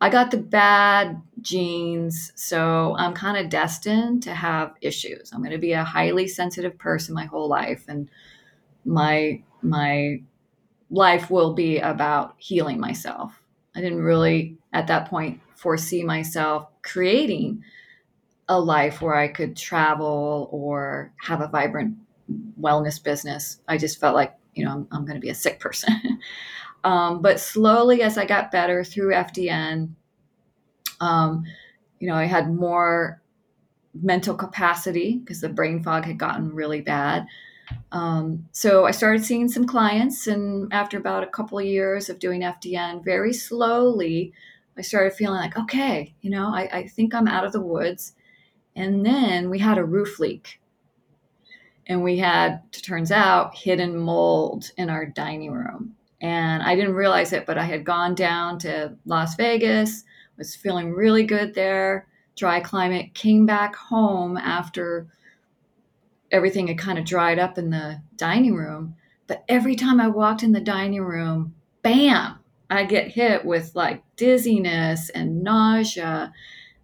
I 0.00 0.08
got 0.10 0.32
the 0.32 0.38
bad 0.38 1.22
genes, 1.40 2.32
so 2.34 2.96
I'm 2.98 3.14
kind 3.14 3.36
of 3.36 3.48
destined 3.48 4.24
to 4.24 4.34
have 4.34 4.74
issues. 4.80 5.30
I'm 5.32 5.38
going 5.40 5.52
to 5.52 5.58
be 5.58 5.72
a 5.72 5.84
highly 5.84 6.26
sensitive 6.26 6.76
person 6.78 7.14
my 7.14 7.26
whole 7.26 7.48
life, 7.48 7.84
and 7.86 8.10
my 8.84 9.40
my 9.62 10.20
life 10.90 11.30
will 11.30 11.54
be 11.54 11.78
about 11.78 12.34
healing 12.38 12.80
myself. 12.80 13.40
I 13.76 13.80
didn't 13.80 14.02
really 14.02 14.56
at 14.72 14.88
that 14.88 15.08
point 15.08 15.40
foresee 15.62 16.02
myself 16.02 16.66
creating 16.82 17.62
a 18.48 18.60
life 18.60 19.00
where 19.00 19.14
I 19.14 19.28
could 19.28 19.56
travel 19.56 20.48
or 20.50 21.12
have 21.22 21.40
a 21.40 21.46
vibrant 21.46 21.96
wellness 22.60 23.02
business. 23.02 23.60
I 23.68 23.78
just 23.78 24.00
felt 24.00 24.16
like, 24.16 24.34
you 24.54 24.64
know, 24.64 24.72
I'm, 24.72 24.88
I'm 24.90 25.04
going 25.04 25.14
to 25.14 25.20
be 25.20 25.30
a 25.30 25.34
sick 25.34 25.60
person. 25.60 26.18
um, 26.84 27.22
but 27.22 27.38
slowly, 27.38 28.02
as 28.02 28.18
I 28.18 28.26
got 28.26 28.50
better 28.50 28.82
through 28.82 29.12
FDN, 29.12 29.90
um, 31.00 31.44
you 32.00 32.08
know, 32.08 32.14
I 32.14 32.24
had 32.24 32.52
more 32.52 33.22
mental 33.94 34.34
capacity 34.34 35.18
because 35.18 35.40
the 35.40 35.48
brain 35.48 35.82
fog 35.82 36.04
had 36.04 36.18
gotten 36.18 36.52
really 36.52 36.80
bad. 36.80 37.26
Um, 37.92 38.48
so 38.50 38.84
I 38.84 38.90
started 38.90 39.24
seeing 39.24 39.48
some 39.48 39.66
clients, 39.66 40.26
and 40.26 40.72
after 40.72 40.98
about 40.98 41.22
a 41.22 41.28
couple 41.28 41.58
of 41.58 41.64
years 41.64 42.10
of 42.10 42.18
doing 42.18 42.40
FDN, 42.40 43.04
very 43.04 43.32
slowly, 43.32 44.32
I 44.76 44.82
started 44.82 45.12
feeling 45.12 45.40
like, 45.40 45.56
okay, 45.56 46.14
you 46.20 46.30
know, 46.30 46.46
I, 46.46 46.68
I 46.72 46.88
think 46.88 47.14
I'm 47.14 47.28
out 47.28 47.44
of 47.44 47.52
the 47.52 47.60
woods. 47.60 48.14
And 48.74 49.04
then 49.04 49.50
we 49.50 49.58
had 49.58 49.78
a 49.78 49.84
roof 49.84 50.18
leak. 50.18 50.60
And 51.86 52.02
we 52.02 52.18
had, 52.18 52.62
turns 52.72 53.10
out, 53.10 53.54
hidden 53.54 53.98
mold 53.98 54.70
in 54.76 54.88
our 54.88 55.04
dining 55.04 55.52
room. 55.52 55.94
And 56.20 56.62
I 56.62 56.76
didn't 56.76 56.94
realize 56.94 57.32
it, 57.32 57.44
but 57.44 57.58
I 57.58 57.64
had 57.64 57.84
gone 57.84 58.14
down 58.14 58.58
to 58.60 58.96
Las 59.04 59.34
Vegas, 59.34 60.04
was 60.38 60.54
feeling 60.54 60.92
really 60.92 61.24
good 61.24 61.54
there, 61.54 62.06
dry 62.36 62.60
climate, 62.60 63.14
came 63.14 63.44
back 63.44 63.74
home 63.74 64.36
after 64.36 65.08
everything 66.30 66.68
had 66.68 66.78
kind 66.78 66.98
of 66.98 67.04
dried 67.04 67.38
up 67.38 67.58
in 67.58 67.70
the 67.70 68.00
dining 68.16 68.54
room. 68.54 68.94
But 69.26 69.44
every 69.48 69.76
time 69.76 70.00
I 70.00 70.08
walked 70.08 70.42
in 70.42 70.52
the 70.52 70.60
dining 70.60 71.02
room, 71.02 71.54
bam, 71.82 72.38
I 72.78 72.84
get 72.84 73.08
hit 73.08 73.44
with 73.44 73.74
like 73.74 74.02
dizziness 74.16 75.10
and 75.10 75.42
nausea 75.42 76.32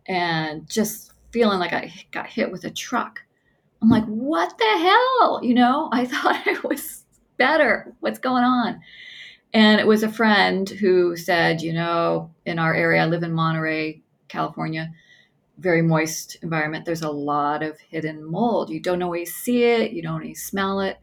and 0.06 0.68
just 0.68 1.12
feeling 1.30 1.58
like 1.58 1.72
I 1.72 1.92
got 2.10 2.26
hit 2.26 2.50
with 2.50 2.64
a 2.64 2.70
truck. 2.70 3.20
I'm 3.80 3.88
like, 3.88 4.04
what 4.06 4.56
the 4.58 4.64
hell? 4.64 5.40
You 5.42 5.54
know, 5.54 5.88
I 5.92 6.06
thought 6.06 6.42
I 6.46 6.58
was 6.64 7.04
better. 7.36 7.94
What's 8.00 8.18
going 8.18 8.44
on? 8.44 8.80
And 9.54 9.80
it 9.80 9.86
was 9.86 10.02
a 10.02 10.12
friend 10.12 10.68
who 10.68 11.16
said, 11.16 11.62
you 11.62 11.72
know, 11.72 12.30
in 12.44 12.58
our 12.58 12.74
area, 12.74 13.02
I 13.02 13.06
live 13.06 13.22
in 13.22 13.32
Monterey, 13.32 14.02
California, 14.28 14.92
very 15.56 15.80
moist 15.80 16.36
environment. 16.42 16.84
There's 16.84 17.02
a 17.02 17.10
lot 17.10 17.62
of 17.62 17.78
hidden 17.80 18.24
mold. 18.30 18.68
You 18.68 18.80
don't 18.80 19.02
always 19.02 19.34
see 19.34 19.64
it, 19.64 19.92
you 19.92 20.02
don't 20.02 20.20
always 20.20 20.44
smell 20.44 20.80
it 20.80 20.98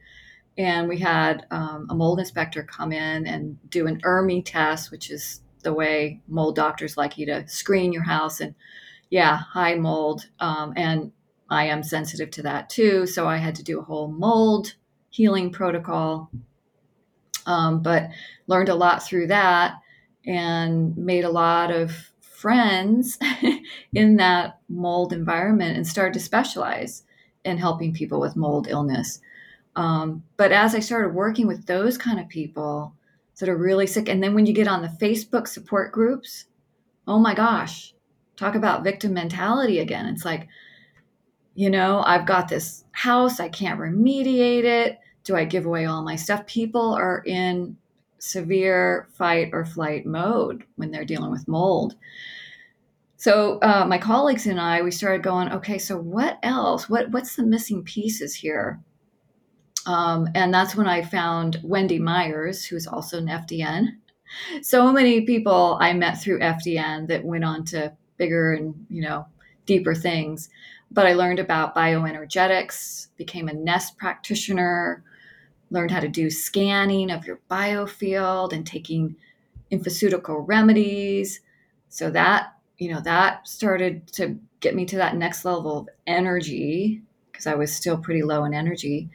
and 0.58 0.88
we 0.88 1.00
had 1.00 1.46
um, 1.52 1.88
a 1.90 1.96
mold 1.96 2.20
inspector 2.20 2.64
come 2.64 2.92
in 2.92 3.28
and 3.28 3.58
do 3.70 3.88
an 3.88 4.02
ERMI 4.02 4.44
test, 4.46 4.92
which 4.92 5.12
is 5.12 5.42
the 5.64 5.74
way 5.74 6.22
mold 6.28 6.56
doctors 6.56 6.96
like 6.96 7.18
you 7.18 7.26
to 7.26 7.48
screen 7.48 7.92
your 7.92 8.04
house 8.04 8.40
and 8.40 8.56
yeah, 9.10 9.38
high 9.38 9.76
mold. 9.76 10.28
Um, 10.40 10.74
and 10.76 11.12
I 11.50 11.66
am 11.66 11.84
sensitive 11.84 12.32
to 12.32 12.44
that 12.44 12.70
too. 12.70 13.06
So 13.06 13.28
I 13.28 13.38
had 13.38 13.56
to 13.56 13.64
do 13.64 13.80
a 13.80 13.84
whole 13.84 14.08
mold 14.08 14.76
healing 15.10 15.52
protocol. 15.52 16.30
Um, 17.46 17.82
but 17.82 18.10
learned 18.48 18.70
a 18.70 18.76
lot 18.76 19.04
through 19.04 19.28
that 19.28 19.76
and 20.26 20.98
made 20.98 21.26
a 21.26 21.30
lot 21.30 21.70
of 21.70 22.12
friends 22.22 23.20
in 23.94 24.16
that 24.18 24.60
mold 24.68 25.14
environment 25.14 25.78
and 25.78 25.86
started 25.86 26.14
to 26.14 26.20
specialize 26.20 27.04
in 27.44 27.58
helping 27.58 27.94
people 27.94 28.20
with 28.20 28.36
mold 28.36 28.68
illness. 28.68 29.20
Um, 29.76 30.24
but 30.38 30.52
as 30.52 30.74
I 30.74 30.80
started 30.80 31.14
working 31.14 31.48
with 31.48 31.66
those 31.66 31.98
kind 31.98 32.20
of 32.20 32.30
people 32.30 32.94
that 33.40 33.50
are 33.50 33.58
really 33.58 33.88
sick, 33.88 34.08
and 34.08 34.24
then 34.24 34.34
when 34.34 34.46
you 34.46 34.54
get 34.54 34.68
on 34.68 34.82
the 34.82 34.88
Facebook 35.06 35.48
support 35.48 35.92
groups, 35.92 36.46
oh 37.08 37.20
my 37.20 37.34
gosh, 37.34 37.94
talk 38.38 38.56
about 38.56 38.84
victim 38.84 39.14
mentality 39.14 39.80
again. 39.80 40.06
It's 40.08 40.26
like, 40.26 40.48
you 41.56 41.70
know, 41.70 42.04
I've 42.06 42.26
got 42.26 42.48
this 42.48 42.86
house, 42.92 43.40
I 43.40 43.50
can't 43.50 43.80
remediate 43.80 44.64
it. 44.64 45.00
Do 45.24 45.36
I 45.36 45.46
give 45.46 45.66
away 45.66 45.86
all 45.86 46.04
my 46.04 46.16
stuff? 46.16 46.46
People 46.46 46.94
are 46.94 47.24
in 47.26 47.78
severe 48.20 49.08
fight 49.14 49.50
or 49.54 49.66
flight 49.66 50.06
mode 50.06 50.64
when 50.76 50.92
they're 50.92 51.06
dealing 51.06 51.32
with 51.32 51.48
mold. 51.48 51.96
So 53.18 53.60
uh, 53.62 53.86
my 53.88 53.98
colleagues 53.98 54.46
and 54.46 54.60
I, 54.60 54.82
we 54.82 54.92
started 54.92 55.24
going, 55.24 55.52
okay, 55.52 55.78
so 55.78 55.98
what 55.98 56.38
else? 56.44 56.90
What 56.90 57.12
what's 57.12 57.36
the 57.36 57.44
missing 57.44 57.84
pieces 57.84 58.36
here? 58.36 58.80
Um, 59.86 60.28
and 60.34 60.54
that's 60.54 60.76
when 60.76 60.88
I 60.88 61.04
found 61.04 61.60
Wendy 61.64 62.00
Myers, 62.00 62.66
who's 62.66 62.88
also 62.88 63.20
an 63.20 63.28
FDN. 63.28 63.98
So 64.62 64.92
many 64.92 65.22
people 65.22 65.78
I 65.80 65.94
met 65.94 66.20
through 66.22 66.40
FDN 66.40 67.08
that 67.08 67.24
went 67.24 67.44
on 67.44 67.64
to 67.66 67.94
bigger 68.18 68.54
and 68.54 68.74
you 68.90 69.02
know 69.02 69.28
deeper 69.66 69.94
things. 69.94 70.50
But 70.92 71.06
I 71.06 71.14
learned 71.14 71.40
about 71.40 71.76
bioenergetics, 71.76 73.08
became 73.18 73.48
a 73.48 73.54
NES 73.54 73.92
practitioner, 73.92 75.04
learned 75.72 75.92
how 75.92 76.00
to 76.00 76.08
do 76.08 76.30
scanning 76.30 77.12
of 77.12 77.26
your 77.26 77.40
biofield 77.50 78.54
and 78.54 78.66
taking 78.66 79.16
infoceutical 79.72 80.44
remedies. 80.48 81.42
So 81.90 82.10
that 82.12 82.54
you 82.78 82.92
know 82.92 83.02
that 83.02 83.48
started 83.48 84.08
to 84.14 84.38
get 84.60 84.76
me 84.76 84.86
to 84.86 84.98
that 84.98 85.16
next 85.16 85.46
level 85.46 85.80
of 85.80 85.90
energy 86.08 87.02
because 87.32 87.48
I 87.48 87.56
was 87.56 87.74
still 87.74 87.98
pretty 87.98 88.24
low 88.24 88.46
in 88.46 88.54
energy. 88.54 89.10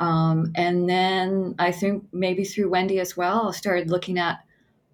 Um, 0.00 0.52
and 0.54 0.88
then 0.88 1.54
I 1.58 1.72
think 1.72 2.04
maybe 2.12 2.44
through 2.44 2.70
Wendy 2.70 2.98
as 2.98 3.16
well, 3.16 3.48
I 3.48 3.52
started 3.52 3.90
looking 3.90 4.18
at 4.18 4.44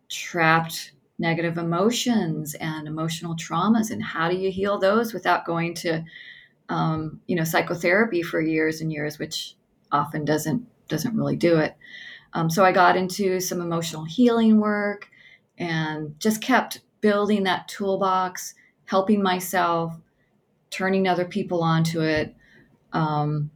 trapped 0.09 0.93
negative 1.19 1.59
emotions 1.59 2.55
and 2.55 2.89
emotional 2.89 3.37
traumas 3.37 3.91
and 3.91 4.03
how 4.03 4.29
do 4.29 4.37
you 4.37 4.51
heal 4.51 4.79
those 4.79 5.13
without 5.13 5.45
going 5.45 5.75
to 5.75 6.03
um, 6.71 7.21
you 7.27 7.37
know 7.37 7.45
psychotherapy 7.45 8.23
for 8.23 8.41
years 8.41 8.81
and 8.81 8.93
years 8.93 9.19
which 9.19 9.55
often 9.93 10.25
doesn't 10.25 10.67
doesn't 10.89 11.17
really 11.17 11.37
do 11.37 11.59
it. 11.59 11.77
Um, 12.33 12.49
so 12.49 12.65
i 12.65 12.73
got 12.73 12.97
into 12.97 13.41
some 13.41 13.61
emotional 13.61 14.05
healing 14.05 14.61
work 14.61 15.09
and 15.59 16.19
just 16.21 16.41
kept 16.41 16.81
building 17.01 17.45
that 17.45 17.69
toolbox 17.69 18.55
helping 18.87 19.23
myself 19.23 19.95
turning 20.71 21.07
other 21.07 21.25
people 21.25 21.63
onto 21.63 22.01
it. 22.01 22.35
Um, 22.93 23.51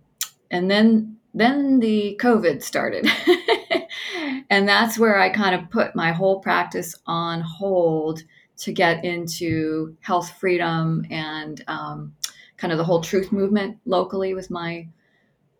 and 0.51 0.71
then 0.71 1.17
then 1.35 1.81
the 1.81 2.19
covid 2.23 2.63
started 2.63 3.07
and 4.51 4.69
that's 4.69 4.99
where 4.99 5.19
I 5.19 5.31
kind 5.31 5.55
of 5.55 5.71
put 5.71 5.95
my 5.95 6.13
whole 6.13 6.41
practice 6.41 6.95
on 7.07 7.41
hold 7.41 8.23
to 8.59 8.73
get 8.73 9.05
into 9.05 9.97
health 10.01 10.31
freedom 10.39 11.05
and 11.11 11.63
um, 11.67 12.15
kind 12.57 12.73
of 12.73 12.79
the 12.79 12.85
whole 12.85 13.01
truth 13.01 13.33
movement 13.33 13.79
locally 13.85 14.35
with 14.35 14.51
my 14.51 14.89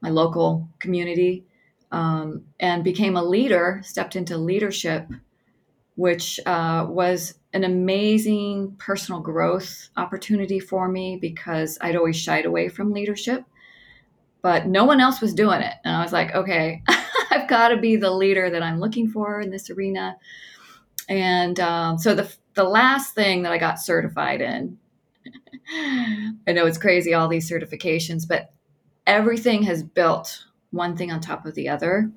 my 0.01 0.11
local 0.11 0.69
community, 0.81 1.45
um, 1.91 2.45
and 2.61 2.85
became 2.85 3.17
a 3.17 3.25
leader. 3.25 3.81
Stepped 3.83 4.17
into 4.17 4.37
leadership, 4.37 5.09
which 5.97 6.39
uh, 6.45 6.87
was 6.89 7.35
an 7.55 7.65
amazing 7.65 8.77
personal 8.79 9.21
growth 9.21 9.89
opportunity 9.97 10.61
for 10.61 10.89
me 10.89 11.17
because 11.17 11.79
I'd 11.81 11.97
always 11.97 12.17
shied 12.17 12.45
away 12.45 12.69
from 12.69 12.93
leadership, 12.93 13.45
but 14.45 14.67
no 14.67 14.85
one 14.85 15.01
else 15.01 15.23
was 15.23 15.33
doing 15.33 15.63
it, 15.63 15.73
and 15.87 15.97
I 15.97 16.03
was 16.03 16.13
like, 16.13 16.35
okay. 16.35 16.83
I've 17.31 17.49
got 17.49 17.69
to 17.69 17.79
be 17.79 17.97
the 17.97 18.11
leader 18.11 18.51
that 18.51 18.63
I'm 18.63 18.79
looking 18.79 19.09
for 19.09 19.41
in 19.41 19.51
this 19.51 19.71
arena. 19.71 20.17
And 21.09 21.59
um, 21.59 21.97
so 21.97 22.15
the 22.15 22.31
the 22.53 22.65
last 22.65 23.15
thing 23.15 23.43
that 23.43 23.53
I 23.53 23.59
got 23.59 23.81
certified 23.81 24.43
in, 24.43 24.79
I 26.47 26.53
know 26.53 26.67
it's 26.67 26.79
crazy 26.79 27.15
all 27.15 27.27
these 27.27 27.51
certifications, 27.51 28.29
but 28.29 28.53
everything 29.07 29.63
has 29.65 29.83
built 29.83 30.45
one 30.73 30.95
thing 30.95 31.11
on 31.11 31.21
top 31.21 31.47
of 31.47 31.55
the 31.55 31.71
other. 31.71 32.11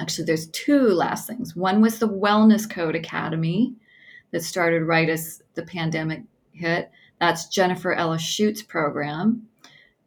Actually, 0.00 0.24
there's 0.24 0.48
two 0.48 0.88
last 0.88 1.26
things. 1.26 1.54
One 1.54 1.82
was 1.82 1.98
the 1.98 2.08
Wellness 2.08 2.68
Code 2.68 2.96
Academy 2.96 3.74
that 4.30 4.42
started 4.42 4.84
right 4.84 5.10
as 5.10 5.42
the 5.54 5.62
pandemic 5.62 6.22
hit. 6.52 6.90
That's 7.20 7.48
Jennifer 7.48 7.92
Ella 7.92 8.18
Schutt's 8.18 8.62
program. 8.62 9.46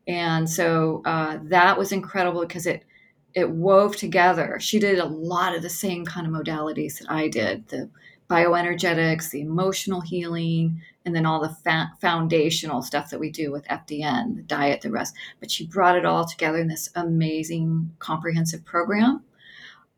And 0.08 0.50
so 0.50 1.02
uh, 1.06 1.40
that 1.44 1.78
was 1.78 1.92
incredible 1.92 2.42
because 2.42 2.66
it 2.66 2.86
it 3.34 3.50
wove 3.50 3.98
together. 3.98 4.58
She 4.62 4.80
did 4.80 4.98
a 4.98 5.06
lot 5.06 5.56
of 5.56 5.62
the 5.62 5.70
same 5.70 6.06
kind 6.06 6.26
of 6.26 6.32
modalities 6.32 7.00
that 7.00 7.12
I 7.12 7.28
did 7.28 7.68
the 7.68 7.90
bioenergetics, 8.30 9.30
the 9.30 9.42
emotional 9.42 10.02
healing, 10.02 10.82
and 11.06 11.16
then 11.16 11.26
all 11.26 11.42
the 11.42 11.56
fa- 11.64 11.92
foundational 12.02 12.82
stuff 12.82 13.10
that 13.10 13.20
we 13.20 13.30
do 13.30 13.52
with 13.52 13.66
FDN, 13.66 14.38
the 14.38 14.42
diet, 14.42 14.82
the 14.82 14.90
rest. 14.90 15.16
But 15.40 15.52
she 15.52 15.68
brought 15.68 15.98
it 15.98 16.06
all 16.06 16.26
together 16.26 16.58
in 16.58 16.68
this 16.68 16.90
amazing 16.96 17.92
comprehensive 18.00 18.66
program. 18.66 19.24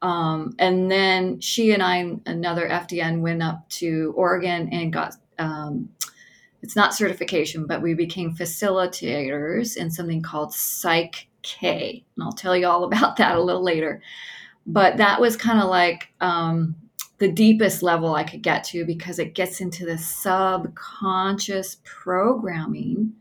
Um, 0.01 0.55
and 0.59 0.91
then 0.91 1.39
she 1.39 1.71
and 1.71 1.81
I, 1.81 2.17
another 2.25 2.67
FDN, 2.67 3.21
went 3.21 3.41
up 3.41 3.67
to 3.69 4.13
Oregon 4.15 4.69
and 4.71 4.91
got 4.91 5.15
um, 5.39 5.89
it's 6.61 6.75
not 6.75 6.93
certification, 6.93 7.65
but 7.65 7.81
we 7.81 7.93
became 7.93 8.35
facilitators 8.35 9.77
in 9.77 9.91
something 9.91 10.21
called 10.21 10.53
Psych 10.53 11.27
K. 11.43 12.03
And 12.15 12.23
I'll 12.23 12.31
tell 12.31 12.55
you 12.55 12.67
all 12.67 12.83
about 12.91 13.17
that 13.17 13.35
a 13.35 13.41
little 13.41 13.63
later. 13.63 14.01
But 14.65 14.97
that 14.97 15.21
was 15.21 15.37
kind 15.37 15.61
of 15.61 15.69
like 15.69 16.11
um, 16.19 16.75
the 17.19 17.31
deepest 17.31 17.81
level 17.81 18.13
I 18.13 18.23
could 18.23 18.41
get 18.41 18.63
to 18.65 18.85
because 18.85 19.17
it 19.17 19.33
gets 19.33 19.61
into 19.61 19.85
the 19.85 19.97
subconscious 19.97 21.77
programming 21.83 23.13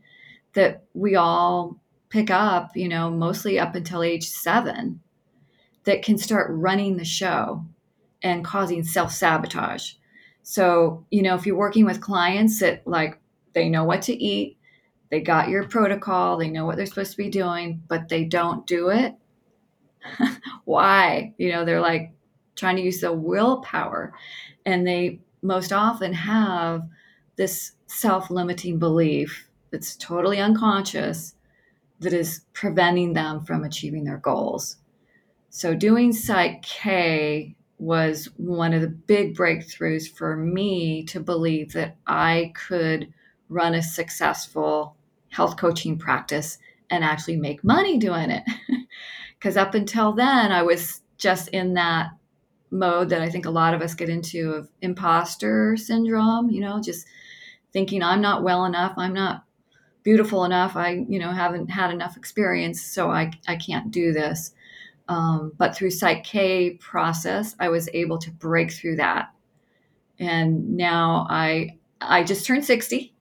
that 0.53 0.83
we 0.93 1.15
all 1.15 1.79
pick 2.09 2.29
up, 2.29 2.75
you 2.75 2.89
know, 2.89 3.09
mostly 3.09 3.59
up 3.59 3.75
until 3.75 4.03
age 4.03 4.27
seven, 4.27 4.99
that 5.83 6.03
can 6.03 6.17
start 6.17 6.47
running 6.51 6.97
the 6.97 7.05
show 7.05 7.63
and 8.21 8.43
causing 8.43 8.83
self 8.83 9.11
sabotage. 9.11 9.93
So, 10.43 11.05
you 11.11 11.21
know, 11.21 11.35
if 11.35 11.45
you're 11.45 11.55
working 11.55 11.85
with 11.85 12.01
clients 12.01 12.59
that 12.59 12.85
like 12.85 13.19
they 13.57 13.69
know 13.69 13.83
what 13.83 14.03
to 14.03 14.13
eat, 14.13 14.55
they 15.09 15.19
got 15.19 15.49
your 15.49 15.67
protocol, 15.67 16.37
they 16.37 16.47
know 16.47 16.63
what 16.65 16.77
they're 16.77 16.85
supposed 16.85 17.11
to 17.11 17.17
be 17.17 17.29
doing, 17.29 17.81
but 17.87 18.07
they 18.07 18.23
don't 18.23 18.67
do 18.67 18.89
it. 18.89 19.15
Why? 20.65 21.33
You 21.39 21.51
know, 21.51 21.65
they're 21.65 21.81
like 21.81 22.11
trying 22.55 22.75
to 22.75 22.83
use 22.83 23.01
the 23.01 23.11
willpower, 23.11 24.13
and 24.63 24.85
they 24.85 25.21
most 25.41 25.73
often 25.73 26.13
have 26.13 26.83
this 27.35 27.71
self 27.87 28.29
limiting 28.29 28.77
belief 28.77 29.49
that's 29.71 29.95
totally 29.95 30.39
unconscious 30.39 31.33
that 31.99 32.13
is 32.13 32.41
preventing 32.53 33.13
them 33.13 33.43
from 33.43 33.63
achieving 33.63 34.03
their 34.03 34.17
goals. 34.17 34.77
So, 35.49 35.73
doing 35.73 36.13
Psych 36.13 36.61
K 36.61 37.55
was 37.79 38.25
one 38.37 38.73
of 38.73 38.81
the 38.81 38.87
big 38.87 39.35
breakthroughs 39.35 40.07
for 40.07 40.35
me 40.35 41.03
to 41.05 41.19
believe 41.19 41.73
that 41.73 41.95
I 42.05 42.51
could 42.55 43.11
run 43.49 43.73
a 43.73 43.81
successful 43.81 44.95
health 45.29 45.57
coaching 45.57 45.97
practice 45.97 46.57
and 46.89 47.03
actually 47.03 47.37
make 47.37 47.63
money 47.63 47.97
doing 47.97 48.29
it. 48.29 48.43
Because 49.39 49.55
up 49.55 49.75
until 49.75 50.13
then, 50.13 50.51
I 50.51 50.63
was 50.63 51.01
just 51.19 51.49
in 51.49 51.75
that 51.75 52.07
mode 52.71 53.09
that 53.09 53.21
I 53.21 53.29
think 53.29 53.45
a 53.45 53.51
lot 53.51 53.73
of 53.73 53.81
us 53.81 53.93
get 53.93 54.09
into 54.09 54.51
of 54.51 54.69
imposter 54.81 55.77
syndrome, 55.77 56.49
you 56.49 56.61
know, 56.61 56.81
just 56.81 57.05
thinking 57.71 58.01
I'm 58.01 58.21
not 58.21 58.43
well 58.43 58.65
enough, 58.65 58.93
I'm 58.97 59.13
not 59.13 59.43
beautiful 60.03 60.43
enough, 60.43 60.75
I, 60.75 61.05
you 61.07 61.19
know, 61.19 61.31
haven't 61.31 61.69
had 61.69 61.91
enough 61.91 62.17
experience, 62.17 62.81
so 62.81 63.11
I, 63.11 63.31
I 63.47 63.57
can't 63.57 63.91
do 63.91 64.11
this. 64.11 64.53
Um, 65.07 65.53
but 65.57 65.75
through 65.75 65.91
Psych 65.91 66.23
K 66.23 66.71
process, 66.71 67.55
I 67.59 67.69
was 67.69 67.89
able 67.93 68.17
to 68.19 68.31
break 68.31 68.71
through 68.71 68.97
that. 68.97 69.31
And 70.19 70.75
now 70.75 71.27
I 71.29 71.77
I 72.01 72.23
just 72.23 72.45
turned 72.45 72.65
60 72.65 73.13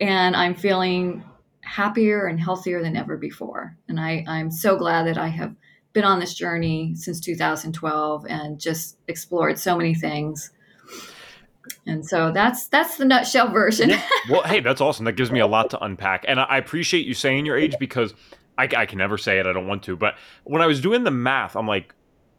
and 0.00 0.36
I'm 0.36 0.54
feeling 0.54 1.24
happier 1.62 2.26
and 2.26 2.38
healthier 2.38 2.82
than 2.82 2.96
ever 2.96 3.16
before. 3.16 3.76
And 3.88 3.98
I, 3.98 4.24
I'm 4.28 4.50
so 4.50 4.76
glad 4.76 5.06
that 5.06 5.18
I 5.18 5.28
have 5.28 5.54
been 5.92 6.04
on 6.04 6.20
this 6.20 6.34
journey 6.34 6.94
since 6.96 7.20
2012 7.20 8.26
and 8.28 8.60
just 8.60 8.98
explored 9.08 9.58
so 9.58 9.76
many 9.76 9.94
things. 9.94 10.50
And 11.86 12.06
so 12.06 12.30
that's 12.30 12.66
that's 12.68 12.98
the 12.98 13.04
nutshell 13.06 13.50
version. 13.50 13.90
Yeah. 13.90 14.02
Well, 14.30 14.42
hey, 14.42 14.60
that's 14.60 14.80
awesome. 14.80 15.04
That 15.04 15.16
gives 15.16 15.30
me 15.30 15.40
a 15.40 15.46
lot 15.46 15.68
to 15.70 15.84
unpack, 15.84 16.24
and 16.26 16.40
I 16.40 16.56
appreciate 16.56 17.04
you 17.04 17.12
saying 17.12 17.44
your 17.44 17.58
age 17.58 17.74
because 17.78 18.14
I, 18.56 18.66
I 18.74 18.86
can 18.86 18.96
never 18.96 19.18
say 19.18 19.38
it. 19.38 19.46
I 19.46 19.52
don't 19.52 19.66
want 19.66 19.82
to, 19.82 19.96
but 19.96 20.14
when 20.44 20.62
I 20.62 20.66
was 20.66 20.80
doing 20.80 21.04
the 21.04 21.10
math, 21.10 21.56
I'm 21.56 21.66
like, 21.66 21.94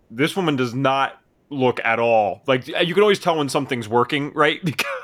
this 0.10 0.36
woman 0.36 0.56
does 0.56 0.74
not 0.74 1.22
look 1.52 1.80
at 1.84 2.00
all 2.00 2.42
like 2.48 2.68
you 2.68 2.94
can 2.96 3.04
always 3.04 3.20
tell 3.20 3.38
when 3.38 3.48
something's 3.48 3.88
working 3.88 4.34
right 4.34 4.60
because 4.66 4.95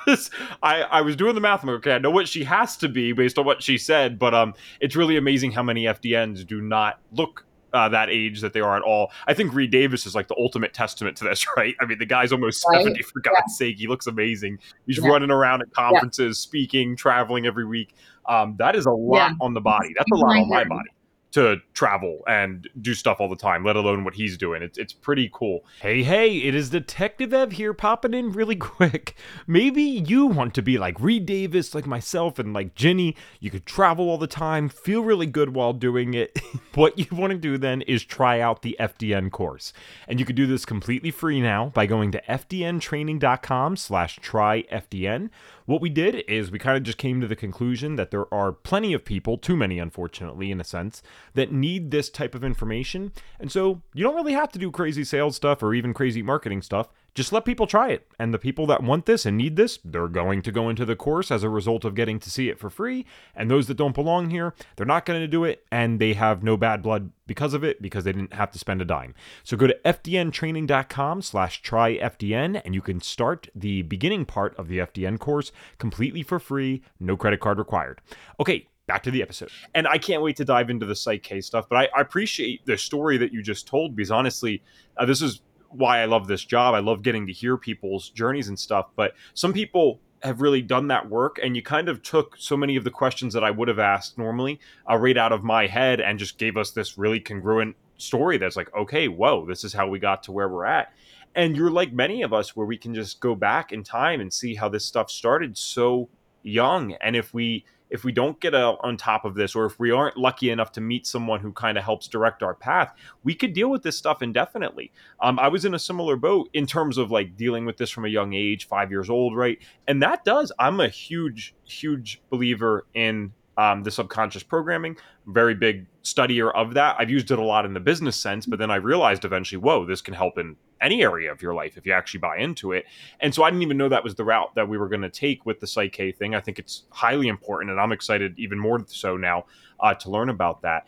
i 0.64 0.82
i 0.84 1.02
was 1.02 1.16
doing 1.16 1.36
the 1.36 1.42
math 1.42 1.64
I'm 1.64 1.70
like, 1.70 1.78
okay 1.78 1.94
i 1.94 2.00
know 2.00 2.12
what 2.12 2.28
she 2.28 2.44
has 2.44 2.78
to 2.78 2.90
be 2.90 3.14
based 3.14 3.38
on 3.38 3.46
what 3.46 3.62
she 3.62 3.78
said 3.78 4.18
but 4.18 4.34
um 4.34 4.54
it's 4.80 4.96
really 4.96 5.18
amazing 5.18 5.52
how 5.52 5.64
many 5.64 5.86
fdns 5.86 6.46
do 6.46 6.62
not 6.62 7.00
look 7.12 7.46
uh, 7.74 7.88
that 7.88 8.10
age 8.10 8.42
that 8.42 8.52
they 8.52 8.60
are 8.60 8.76
at 8.76 8.82
all. 8.82 9.14
I 9.28 9.34
think 9.34 9.54
Reed 9.54 9.72
Davis 9.72 10.06
is 10.06 10.14
like 10.14 10.28
the 10.28 10.36
ultimate 10.38 10.74
testament 10.74 11.16
to 11.18 11.24
this, 11.24 11.46
right? 11.58 11.74
I 11.80 11.86
mean, 11.86 12.00
the 12.00 12.06
guy's 12.06 12.34
almost 12.34 12.66
right. 12.70 12.84
70, 12.84 13.02
for 13.04 13.22
God's 13.22 13.38
yeah. 13.48 13.54
sake. 13.54 13.78
He 13.78 13.88
looks 13.88 14.08
amazing. 14.08 14.60
He's 14.88 14.98
yeah. 14.98 15.08
running 15.08 15.32
around 15.32 15.62
at 15.62 15.72
conferences, 15.72 16.38
yeah. 16.38 16.50
speaking, 16.50 16.98
traveling 16.98 17.46
every 17.46 17.66
week. 17.66 17.96
Um, 18.28 18.56
that 18.60 18.76
is 18.76 18.88
a 18.88 18.92
lot 18.92 19.32
on 19.40 19.54
the 19.54 19.62
body. 19.62 19.94
That's 19.98 20.12
a 20.12 20.16
lot 20.16 20.36
on 20.36 20.50
my 20.50 20.66
body 20.66 20.90
to 21.32 21.58
travel 21.74 22.22
and 22.28 22.67
do 22.82 22.94
stuff 22.94 23.20
all 23.20 23.30
the 23.30 23.36
time, 23.36 23.63
let 23.63 23.76
alone 23.76 24.04
what 24.04 24.13
he's 24.13 24.38
doing. 24.38 24.62
It's 24.62 24.78
it's 24.78 24.94
pretty 24.94 25.30
cool. 25.34 25.63
Hey, 25.82 26.04
hey, 26.04 26.38
it 26.38 26.54
is 26.54 26.70
Detective 26.70 27.34
Ev 27.34 27.54
here 27.54 27.74
popping 27.74 28.13
in 28.13 28.32
really 28.32 28.56
quick. 28.58 29.15
Maybe 29.48 29.82
you 29.82 30.26
want 30.26 30.54
to 30.56 30.62
be 30.62 30.78
like 30.78 31.00
Reed 31.00 31.26
Davis, 31.26 31.74
like 31.74 31.88
myself, 31.88 32.38
and 32.38 32.54
like 32.54 32.76
Ginny. 32.76 33.15
You 33.39 33.50
could 33.50 33.65
travel 33.65 34.10
all 34.10 34.17
the 34.17 34.28
time, 34.28 34.70
feel 34.70 35.02
really 35.04 35.26
good 35.26 35.54
while 35.54 35.74
doing 35.74 36.13
it. 36.13 36.39
what 36.76 37.00
you 37.00 37.08
want 37.12 37.32
to 37.32 37.38
do 37.38 37.58
then 37.58 37.82
is 37.84 38.04
try 38.04 38.39
out 38.39 38.62
the 38.62 38.76
FDN 38.80 39.32
course. 39.32 39.74
And 40.08 40.20
you 40.20 40.26
can 40.26 40.36
do 40.36 40.48
this 40.48 40.65
completely 40.65 41.12
free 41.12 41.41
now 41.41 41.67
by 41.74 41.86
going 41.86 42.12
to 42.12 42.22
fdntraining.com 42.24 43.78
slash 43.78 44.20
tryfdn 44.20 45.30
what 45.65 45.82
we 45.82 45.89
did 45.89 46.24
is 46.28 46.52
we 46.52 46.60
kind 46.60 46.78
of 46.78 46.84
just 46.84 46.97
came 46.97 47.21
to 47.21 47.28
the 47.28 47.36
conclusion 47.36 47.95
that 47.95 48.12
there 48.12 48.32
are 48.34 48.52
plenty 48.52 48.93
of 48.93 49.06
people, 49.06 49.38
too 49.38 49.56
many 49.56 49.80
unfortunately 49.80 50.52
in 50.52 50.62
a 50.62 50.63
sense, 50.63 51.02
that 51.34 51.52
need 51.52 51.91
this 51.91 52.10
type 52.10 52.36
of 52.36 52.43
information. 52.43 53.12
And 53.39 53.52
so 53.52 53.82
you 53.93 54.04
don't 54.04 54.15
really 54.15 54.34
have 54.34 54.52
to 54.54 54.60
do 54.60 54.71
crazy 54.71 55.04
sales 55.04 55.36
stuff 55.36 55.63
or 55.63 55.74
even 55.74 55.93
crazy 55.93 56.21
marketing 56.21 56.62
stuff 56.62 56.89
just 57.13 57.34
let 57.34 57.45
people 57.45 57.67
try 57.67 57.89
it. 57.89 58.08
And 58.17 58.34
the 58.34 58.39
people 58.39 58.65
that 58.67 58.84
want 58.84 59.06
this 59.06 59.26
and 59.26 59.38
need 59.38 59.56
this, 59.56 59.80
they're 59.84 60.08
going 60.08 60.41
to 60.43 60.52
go 60.52 60.69
into 60.69 60.86
the 60.86 60.95
course 60.95 61.32
as 61.32 61.43
a 61.43 61.50
result 61.50 61.84
of 61.84 61.95
getting 61.95 62.19
to 62.19 62.30
see 62.30 62.50
it 62.50 62.60
for 62.60 62.69
free. 62.69 63.06
And 63.36 63.50
those 63.50 63.67
that 63.67 63.78
don't 63.78 63.95
belong 63.95 64.30
here, 64.30 64.54
they're 64.76 64.86
not 64.86 65.06
going 65.06 65.19
to 65.19 65.28
do 65.28 65.43
it 65.43 65.65
and 65.71 66.00
they 66.00 66.13
have 66.13 66.43
no 66.43 66.56
bad 66.56 66.82
blood 66.82 67.12
because 67.28 67.54
of 67.54 67.63
it 67.63 67.82
because 67.82 68.04
they 68.04 68.13
didn't 68.13 68.34
have 68.34 68.52
to 68.52 68.60
spend 68.60 68.82
a 68.82 68.86
dime. 68.86 69.13
So 69.43 69.58
go 69.58 69.67
to 69.67 69.78
fdntraining.com 69.84 71.21
slash 71.21 71.62
tryfdn 71.62 72.62
and 72.63 72.74
you 72.74 72.82
can 72.82 73.02
start 73.02 73.50
the 73.54 73.82
beginning 73.84 74.26
part 74.26 74.56
of 74.58 74.67
the 74.67 74.80
FDN 74.80 75.19
course 75.19 75.52
completely 75.78 76.24
for 76.24 76.39
free, 76.39 76.82
no 77.00 77.17
credit 77.17 77.39
card 77.39 77.58
required. 77.58 78.02
Okay, 78.39 78.67
back 78.88 79.04
to 79.04 79.12
the 79.12 79.21
episode. 79.21 79.50
And 79.74 79.88
I 79.88 79.97
can't 79.97 80.21
wait 80.21 80.36
to 80.38 80.45
dive 80.45 80.69
into 80.69 80.86
the 80.86 80.95
Psych-K 80.95 81.41
stuff, 81.41 81.67
but 81.69 81.78
I, 81.78 81.89
I 81.95 82.02
appreciate 82.02 82.65
the 82.65 82.78
story 82.78 83.17
that 83.17 83.32
you 83.32 83.41
just 83.41 83.67
told 83.67 83.95
because 83.95 84.12
honestly, 84.12 84.62
uh, 84.97 85.06
this 85.06 85.21
is 85.21 85.41
why 85.74 86.00
I 86.00 86.06
love 86.06 86.28
this 86.28 86.44
job. 86.44 86.74
I 86.74 86.80
love 86.80 87.02
getting 87.02 87.28
to 87.28 87.34
hear 87.34 87.58
people's 87.58 88.10
journeys 88.10 88.48
and 88.48 88.60
stuff. 88.60 88.88
But 88.96 89.14
some 89.34 89.54
people 89.54 90.00
have 90.24 90.42
really 90.42 90.62
done 90.62 90.88
that 90.88 91.10
work, 91.10 91.40
and 91.42 91.56
you 91.56 91.62
kind 91.64 91.90
of 91.90 92.04
took 92.04 92.36
so 92.38 92.56
many 92.56 92.76
of 92.76 92.84
the 92.84 92.92
questions 92.92 93.34
that 93.34 93.44
I 93.44 93.52
would 93.52 93.68
have 93.68 93.80
asked 93.80 94.18
normally 94.18 94.60
uh, 94.90 94.98
right 94.98 95.18
out 95.18 95.32
of 95.32 95.44
my 95.44 95.68
head 95.68 96.00
and 96.00 96.20
just 96.20 96.38
gave 96.38 96.58
us 96.58 96.72
this 96.72 96.98
really 96.98 97.20
congruent 97.20 97.76
story 97.98 98.38
that's 98.38 98.56
like, 98.56 98.74
okay, 98.76 99.08
whoa, 99.08 99.46
this 99.46 99.64
is 99.64 99.74
how 99.74 99.88
we 99.88 100.00
got 100.00 100.24
to 100.24 100.32
where 100.32 100.50
we're 100.50 100.66
at. 100.66 100.94
And 101.34 101.56
you're 101.56 101.72
like 101.72 101.94
many 101.94 102.24
of 102.24 102.34
us, 102.34 102.56
where 102.56 102.68
we 102.68 102.78
can 102.78 102.94
just 102.94 103.20
go 103.20 103.36
back 103.36 103.72
in 103.72 103.84
time 103.84 104.22
and 104.22 104.32
see 104.32 104.54
how 104.54 104.70
this 104.70 104.86
stuff 104.86 105.10
started 105.10 105.58
so 105.58 106.10
young. 106.44 106.94
And 107.02 107.16
if 107.16 107.34
we 107.34 107.66
if 107.91 108.06
we 108.06 108.12
don't 108.12 108.39
get 108.39 108.56
on 108.56 108.97
top 108.97 109.25
of 109.25 109.36
this, 109.36 109.54
or 109.54 109.65
if 109.65 109.77
we 109.77 109.91
aren't 109.91 110.17
lucky 110.17 110.49
enough 110.49 110.71
to 110.71 110.82
meet 110.82 111.06
someone 111.06 111.41
who 111.41 111.51
kind 111.51 111.77
of 111.77 111.84
helps 111.84 112.08
direct 112.08 112.41
our 112.41 112.56
path, 112.56 112.93
we 113.23 113.36
could 113.36 113.54
deal 113.54 113.69
with 113.69 113.84
this 113.84 113.97
stuff 113.97 114.21
indefinitely. 114.21 114.91
Um, 115.19 115.38
I 115.38 115.49
was 115.49 115.65
in 115.65 115.73
a 115.73 115.80
similar 115.80 116.15
boat 116.15 116.49
in 116.54 116.65
terms 116.65 116.97
of 116.97 117.12
like 117.12 117.36
dealing 117.36 117.65
with 117.65 117.77
this 117.77 117.91
from 117.91 118.06
a 118.06 118.10
young 118.10 118.34
age, 118.34 118.67
five 118.67 118.89
years 118.89 119.10
old, 119.10 119.36
right? 119.36 119.60
And 119.88 120.01
that 120.01 120.23
does. 120.23 120.51
I'm 120.58 120.80
a 120.80 120.88
huge, 120.88 121.54
huge 121.65 122.21
believer 122.30 122.88
in 122.93 123.34
um, 123.58 123.84
the 123.84 123.91
subconscious 123.91 124.43
programming. 124.43 124.97
Very 125.27 125.54
big 125.54 125.86
studier 126.04 126.51
of 126.56 126.73
that. 126.75 126.95
I've 126.97 127.10
used 127.10 127.30
it 127.30 127.39
a 127.39 127.43
lot 127.43 127.65
in 127.65 127.73
the 127.73 127.80
business 127.80 128.15
sense, 128.15 128.45
but 128.45 128.58
then 128.58 128.71
I 128.71 128.77
realized 128.77 129.25
eventually, 129.25 129.62
whoa, 129.62 129.86
this 129.86 130.01
can 130.01 130.13
help 130.13 130.38
in 130.38 130.56
any 130.82 131.04
area 131.04 131.32
of 131.32 131.41
your 131.41 131.54
life 131.54 131.78
if 131.78 131.86
you 131.86 131.94
actually 131.94 132.20
buy 132.20 132.38
into 132.38 132.72
it. 132.72 132.86
And 133.20 133.34
so 133.34 133.44
I 133.44 133.50
didn't 133.50 133.63
even 133.63 133.78
know 133.78 133.89
that 133.89 134.04
was 134.04 134.15
the 134.15 134.24
route 134.24 134.56
that 134.56 134.67
we 134.67 134.78
were 134.78 134.89
going 134.89 135.02
to 135.02 135.10
take 135.10 135.46
with 135.46 135.60
the 135.60 135.67
Psych-K 135.67 136.13
thing. 136.13 136.36
I 136.36 136.41
think 136.41 136.60
it's 136.60 136.84
highly 136.89 137.28
important, 137.28 137.72
and 137.72 137.80
I'm 137.80 137.91
excited 137.91 138.34
even 138.38 138.60
more 138.60 138.84
so 138.88 139.17
now 139.17 139.46
uh, 139.80 139.94
to 139.96 140.10
learn 140.10 140.30
about 140.30 140.62
that. 140.63 140.88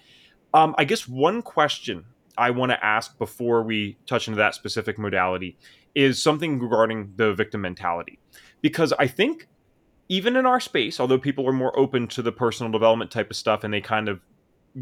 Um, 0.54 0.76
I 0.78 0.86
guess 0.86 1.08
one 1.08 1.42
question 1.42 2.06
I 2.38 2.50
want 2.52 2.72
to 2.72 2.86
ask 2.86 3.18
before 3.18 3.64
we 3.64 3.98
touch 4.06 4.28
into 4.28 4.38
that 4.38 4.56
specific 4.56 4.98
modality 4.98 5.58
is 5.96 6.22
something 6.22 6.60
regarding 6.60 7.14
the 7.16 7.34
victim 7.34 7.62
mentality. 7.62 8.20
Because 8.62 8.94
I 8.94 9.08
think 9.08 9.48
even 10.10 10.36
in 10.36 10.46
our 10.46 10.60
space, 10.60 11.00
although 11.00 11.18
people 11.18 11.48
are 11.48 11.54
more 11.54 11.78
open 11.78 12.08
to 12.10 12.22
the 12.22 12.32
personal 12.32 12.72
development 12.72 13.12
type 13.12 13.30
of 13.30 13.36
stuff 13.36 13.64
and 13.64 13.74
they 13.74 13.82
kind 13.82 14.10
of 14.10 14.20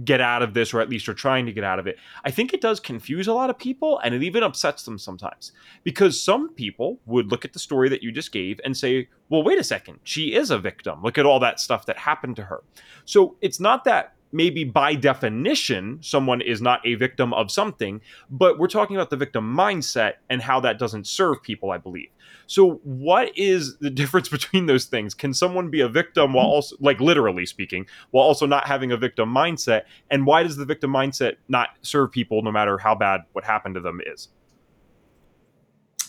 get 0.05 0.21
out 0.21 0.41
of 0.41 0.53
this 0.53 0.73
or 0.73 0.79
at 0.79 0.89
least 0.89 1.09
are 1.09 1.13
trying 1.13 1.45
to 1.45 1.51
get 1.51 1.63
out 1.63 1.79
of 1.79 1.87
it. 1.87 1.97
I 2.23 2.31
think 2.31 2.53
it 2.53 2.61
does 2.61 2.79
confuse 2.79 3.27
a 3.27 3.33
lot 3.33 3.49
of 3.49 3.57
people 3.57 3.99
and 3.99 4.15
it 4.15 4.23
even 4.23 4.43
upsets 4.43 4.83
them 4.83 4.97
sometimes. 4.97 5.51
Because 5.83 6.21
some 6.21 6.49
people 6.53 6.99
would 7.05 7.29
look 7.29 7.43
at 7.43 7.53
the 7.53 7.59
story 7.59 7.89
that 7.89 8.01
you 8.01 8.11
just 8.11 8.31
gave 8.31 8.59
and 8.63 8.75
say 8.75 9.09
well 9.29 9.43
wait 9.43 9.59
a 9.59 9.63
second. 9.63 9.99
She 10.03 10.33
is 10.33 10.51
a 10.51 10.57
victim. 10.57 11.01
Look 11.03 11.17
at 11.17 11.25
all 11.25 11.39
that 11.39 11.59
stuff 11.59 11.85
that 11.85 11.97
happened 11.97 12.35
to 12.37 12.43
her. 12.43 12.63
So 13.05 13.35
it's 13.41 13.59
not 13.59 13.83
that 13.85 14.13
maybe 14.31 14.63
by 14.63 14.95
definition 14.95 15.99
someone 16.01 16.41
is 16.41 16.61
not 16.61 16.79
a 16.85 16.95
victim 16.95 17.33
of 17.33 17.51
something 17.51 18.01
but 18.29 18.57
we're 18.57 18.67
talking 18.67 18.95
about 18.95 19.09
the 19.09 19.17
victim 19.17 19.55
mindset 19.55 20.13
and 20.29 20.41
how 20.41 20.59
that 20.59 20.79
doesn't 20.79 21.07
serve 21.07 21.41
people 21.43 21.71
i 21.71 21.77
believe 21.77 22.09
so, 22.51 22.81
what 22.83 23.31
is 23.37 23.77
the 23.77 23.89
difference 24.01 24.27
between 24.27 24.65
those 24.65 24.83
things? 24.83 25.13
Can 25.13 25.33
someone 25.33 25.69
be 25.69 25.79
a 25.79 25.87
victim 25.87 26.33
while 26.33 26.47
also, 26.47 26.75
like 26.81 26.99
literally 26.99 27.45
speaking, 27.45 27.87
while 28.11 28.25
also 28.25 28.45
not 28.45 28.67
having 28.67 28.91
a 28.91 28.97
victim 28.97 29.33
mindset? 29.33 29.83
And 30.09 30.25
why 30.25 30.43
does 30.43 30.57
the 30.57 30.65
victim 30.65 30.91
mindset 30.91 31.35
not 31.47 31.69
serve 31.81 32.11
people 32.11 32.41
no 32.41 32.51
matter 32.51 32.77
how 32.77 32.93
bad 32.93 33.21
what 33.31 33.45
happened 33.45 33.75
to 33.75 33.81
them 33.81 34.01
is? 34.05 34.27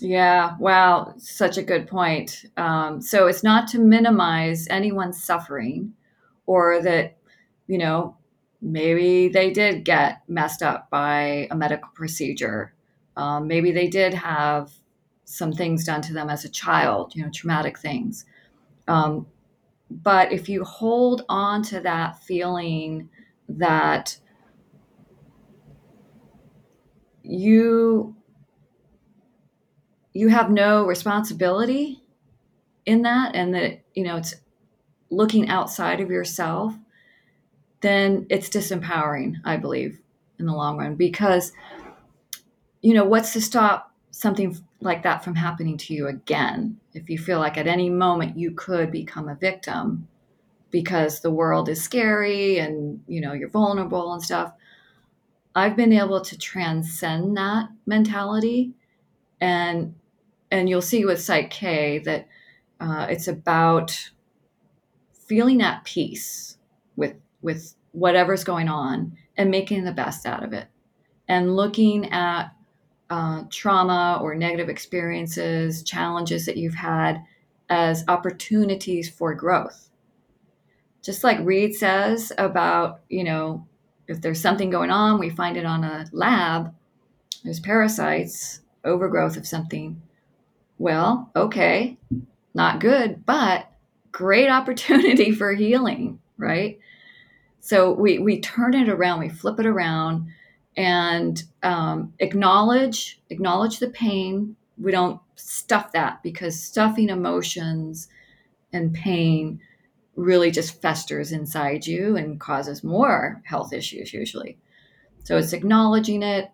Yeah, 0.00 0.56
wow, 0.58 1.14
such 1.16 1.58
a 1.58 1.62
good 1.62 1.86
point. 1.86 2.46
Um, 2.56 3.00
so, 3.00 3.28
it's 3.28 3.44
not 3.44 3.68
to 3.68 3.78
minimize 3.78 4.66
anyone's 4.68 5.22
suffering 5.22 5.92
or 6.46 6.82
that, 6.82 7.18
you 7.72 7.78
know, 7.78 8.14
maybe 8.60 9.28
they 9.28 9.50
did 9.50 9.82
get 9.82 10.20
messed 10.28 10.62
up 10.62 10.90
by 10.90 11.48
a 11.50 11.56
medical 11.56 11.88
procedure. 11.94 12.74
Um, 13.16 13.48
maybe 13.48 13.72
they 13.72 13.88
did 13.88 14.12
have 14.12 14.70
some 15.24 15.54
things 15.54 15.86
done 15.86 16.02
to 16.02 16.12
them 16.12 16.28
as 16.28 16.44
a 16.44 16.50
child, 16.50 17.14
you 17.16 17.24
know, 17.24 17.30
traumatic 17.30 17.78
things. 17.78 18.26
Um, 18.88 19.26
but 19.90 20.32
if 20.32 20.50
you 20.50 20.64
hold 20.64 21.24
on 21.30 21.62
to 21.62 21.80
that 21.80 22.22
feeling 22.22 23.08
that 23.48 24.18
you 27.22 28.14
you 30.12 30.28
have 30.28 30.50
no 30.50 30.84
responsibility 30.84 32.02
in 32.84 33.00
that 33.00 33.34
and 33.34 33.54
that 33.54 33.80
you 33.94 34.04
know 34.04 34.16
it's 34.18 34.34
looking 35.08 35.48
outside 35.48 36.00
of 36.00 36.10
yourself 36.10 36.74
then 37.82 38.26
it's 38.30 38.48
disempowering 38.48 39.36
i 39.44 39.56
believe 39.56 40.00
in 40.38 40.46
the 40.46 40.52
long 40.52 40.78
run 40.78 40.94
because 40.94 41.52
you 42.80 42.94
know 42.94 43.04
what's 43.04 43.32
to 43.32 43.40
stop 43.40 43.92
something 44.12 44.56
like 44.80 45.02
that 45.02 45.24
from 45.24 45.34
happening 45.34 45.76
to 45.78 45.94
you 45.94 46.06
again. 46.06 46.78
If 46.92 47.08
you 47.08 47.18
feel 47.18 47.38
like 47.38 47.56
at 47.56 47.66
any 47.66 47.90
moment 47.90 48.38
you 48.38 48.52
could 48.52 48.92
become 48.92 49.28
a 49.28 49.34
victim 49.34 50.06
because 50.70 51.20
the 51.20 51.30
world 51.30 51.68
is 51.68 51.82
scary 51.82 52.58
and 52.58 53.02
you 53.08 53.20
know 53.20 53.32
you're 53.32 53.48
vulnerable 53.48 54.12
and 54.12 54.22
stuff. 54.22 54.52
I've 55.54 55.76
been 55.76 55.92
able 55.92 56.20
to 56.20 56.38
transcend 56.38 57.36
that 57.36 57.68
mentality 57.86 58.72
and 59.40 59.94
and 60.50 60.68
you'll 60.68 60.82
see 60.82 61.04
with 61.04 61.20
Psych-K 61.20 62.00
that 62.00 62.28
uh, 62.78 63.06
it's 63.08 63.28
about 63.28 64.10
feeling 65.26 65.62
at 65.62 65.84
peace 65.84 66.58
with 66.96 67.14
with 67.42 67.74
whatever's 67.92 68.44
going 68.44 68.68
on 68.68 69.16
and 69.36 69.50
making 69.50 69.84
the 69.84 69.92
best 69.92 70.24
out 70.26 70.42
of 70.42 70.52
it 70.52 70.66
and 71.28 71.56
looking 71.56 72.10
at 72.10 72.54
uh, 73.10 73.44
trauma 73.50 74.18
or 74.22 74.34
negative 74.34 74.68
experiences, 74.68 75.82
challenges 75.82 76.46
that 76.46 76.56
you've 76.56 76.74
had 76.74 77.22
as 77.68 78.04
opportunities 78.08 79.08
for 79.08 79.34
growth. 79.34 79.90
Just 81.02 81.24
like 81.24 81.38
Reed 81.40 81.74
says 81.74 82.32
about, 82.38 83.00
you 83.08 83.24
know, 83.24 83.66
if 84.08 84.20
there's 84.20 84.40
something 84.40 84.70
going 84.70 84.90
on, 84.90 85.18
we 85.18 85.30
find 85.30 85.56
it 85.56 85.64
on 85.64 85.84
a 85.84 86.06
lab, 86.12 86.74
there's 87.44 87.60
parasites, 87.60 88.60
overgrowth 88.84 89.36
of 89.36 89.46
something. 89.46 90.00
Well, 90.78 91.30
okay, 91.34 91.98
not 92.54 92.80
good, 92.80 93.24
but 93.26 93.70
great 94.10 94.48
opportunity 94.50 95.32
for 95.32 95.52
healing, 95.52 96.20
right? 96.36 96.78
So 97.64 97.92
we 97.92 98.18
we 98.18 98.40
turn 98.40 98.74
it 98.74 98.88
around, 98.88 99.20
we 99.20 99.28
flip 99.28 99.60
it 99.60 99.66
around, 99.66 100.26
and 100.76 101.40
um, 101.62 102.12
acknowledge 102.18 103.20
acknowledge 103.30 103.78
the 103.78 103.88
pain. 103.88 104.56
We 104.76 104.90
don't 104.90 105.20
stuff 105.36 105.92
that 105.92 106.24
because 106.24 106.60
stuffing 106.60 107.08
emotions 107.08 108.08
and 108.72 108.92
pain 108.92 109.60
really 110.16 110.50
just 110.50 110.82
festers 110.82 111.30
inside 111.30 111.86
you 111.86 112.16
and 112.16 112.40
causes 112.40 112.82
more 112.82 113.40
health 113.44 113.72
issues 113.72 114.12
usually. 114.12 114.58
So 115.22 115.36
it's 115.36 115.52
acknowledging 115.52 116.24
it, 116.24 116.50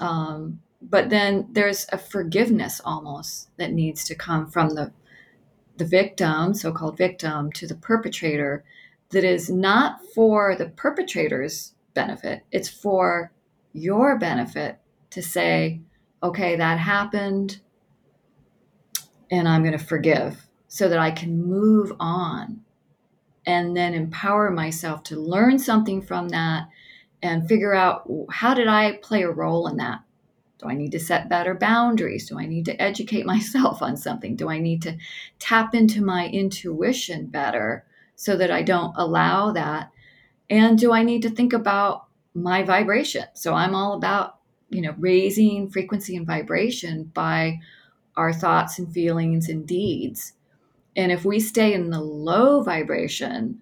um, 0.00 0.62
but 0.80 1.10
then 1.10 1.48
there's 1.52 1.86
a 1.92 1.98
forgiveness 1.98 2.80
almost 2.82 3.54
that 3.58 3.72
needs 3.72 4.04
to 4.04 4.14
come 4.14 4.46
from 4.50 4.70
the 4.70 4.90
the 5.76 5.84
victim, 5.84 6.54
so-called 6.54 6.96
victim, 6.96 7.52
to 7.52 7.66
the 7.66 7.74
perpetrator 7.74 8.64
that 9.10 9.24
is 9.24 9.48
not 9.48 10.00
for 10.14 10.56
the 10.56 10.66
perpetrator's 10.66 11.74
benefit. 11.94 12.42
It's 12.50 12.68
for 12.68 13.32
your 13.72 14.18
benefit 14.18 14.78
to 15.10 15.22
say, 15.22 15.80
okay, 16.22 16.56
that 16.56 16.78
happened, 16.78 17.60
and 19.30 19.48
I'm 19.48 19.62
going 19.62 19.78
to 19.78 19.84
forgive 19.84 20.46
so 20.68 20.88
that 20.88 20.98
I 20.98 21.10
can 21.10 21.44
move 21.44 21.92
on 22.00 22.62
and 23.46 23.76
then 23.76 23.94
empower 23.94 24.50
myself 24.50 25.02
to 25.04 25.20
learn 25.20 25.58
something 25.58 26.02
from 26.02 26.28
that 26.30 26.68
and 27.22 27.48
figure 27.48 27.74
out 27.74 28.10
how 28.30 28.54
did 28.54 28.68
I 28.68 28.98
play 29.02 29.22
a 29.22 29.30
role 29.30 29.68
in 29.68 29.76
that? 29.76 30.00
Do 30.58 30.68
I 30.68 30.74
need 30.74 30.92
to 30.92 31.00
set 31.00 31.28
better 31.28 31.54
boundaries? 31.54 32.28
Do 32.28 32.38
I 32.38 32.46
need 32.46 32.64
to 32.66 32.82
educate 32.82 33.26
myself 33.34 33.82
on 33.82 33.96
something? 33.96 34.36
Do 34.36 34.50
I 34.50 34.58
need 34.58 34.82
to 34.82 34.96
tap 35.38 35.74
into 35.74 36.04
my 36.04 36.28
intuition 36.28 37.26
better 37.26 37.84
so 38.16 38.36
that 38.36 38.50
I 38.50 38.62
don't 38.62 38.94
allow 38.96 39.52
that? 39.52 39.90
And 40.50 40.78
do 40.78 40.92
I 40.92 41.02
need 41.02 41.22
to 41.22 41.30
think 41.30 41.52
about 41.52 42.06
my 42.34 42.62
vibration? 42.62 43.24
So 43.34 43.54
I'm 43.54 43.74
all 43.74 43.94
about, 43.94 44.38
you 44.70 44.82
know, 44.82 44.94
raising 44.98 45.70
frequency 45.70 46.16
and 46.16 46.26
vibration 46.26 47.10
by 47.14 47.60
our 48.16 48.32
thoughts 48.32 48.78
and 48.78 48.92
feelings 48.92 49.48
and 49.48 49.66
deeds. 49.66 50.32
And 50.96 51.12
if 51.12 51.24
we 51.24 51.38
stay 51.38 51.74
in 51.74 51.90
the 51.90 52.00
low 52.00 52.62
vibration 52.62 53.60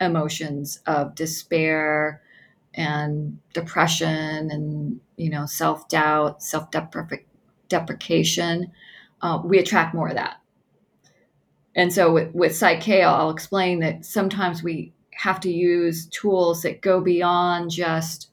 emotions 0.00 0.80
of 0.86 1.14
despair, 1.14 2.22
and 2.76 3.38
depression 3.54 4.50
and 4.50 5.00
you 5.16 5.30
know 5.30 5.46
self-doubt 5.46 6.42
self-deprecation 6.42 8.70
uh, 9.22 9.40
we 9.42 9.58
attract 9.58 9.94
more 9.94 10.08
of 10.08 10.14
that 10.14 10.36
and 11.76 11.92
so 11.92 12.12
with, 12.12 12.34
with 12.34 12.56
Psych-K 12.56 13.02
i'll 13.02 13.30
explain 13.30 13.78
that 13.80 14.04
sometimes 14.04 14.62
we 14.62 14.92
have 15.16 15.40
to 15.40 15.50
use 15.50 16.06
tools 16.06 16.62
that 16.62 16.82
go 16.82 17.00
beyond 17.00 17.70
just 17.70 18.28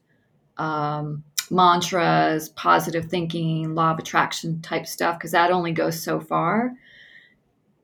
um, 0.58 1.24
mantras 1.50 2.50
positive 2.50 3.06
thinking 3.06 3.74
law 3.74 3.92
of 3.92 3.98
attraction 3.98 4.60
type 4.60 4.86
stuff 4.86 5.18
because 5.18 5.32
that 5.32 5.50
only 5.50 5.72
goes 5.72 6.00
so 6.00 6.20
far. 6.20 6.72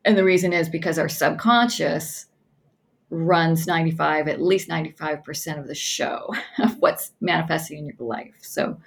And 0.04 0.16
the 0.16 0.24
reason 0.24 0.52
is 0.52 0.68
because 0.68 0.98
our 0.98 1.08
subconscious 1.08 2.26
runs 3.10 3.66
95 3.66 4.28
at 4.28 4.40
least 4.40 4.68
95% 4.68 5.58
of 5.58 5.66
the 5.66 5.74
show 5.74 6.32
of 6.58 6.76
what's 6.78 7.12
manifesting 7.20 7.78
in 7.78 7.86
your 7.86 8.06
life. 8.06 8.34
So 8.40 8.78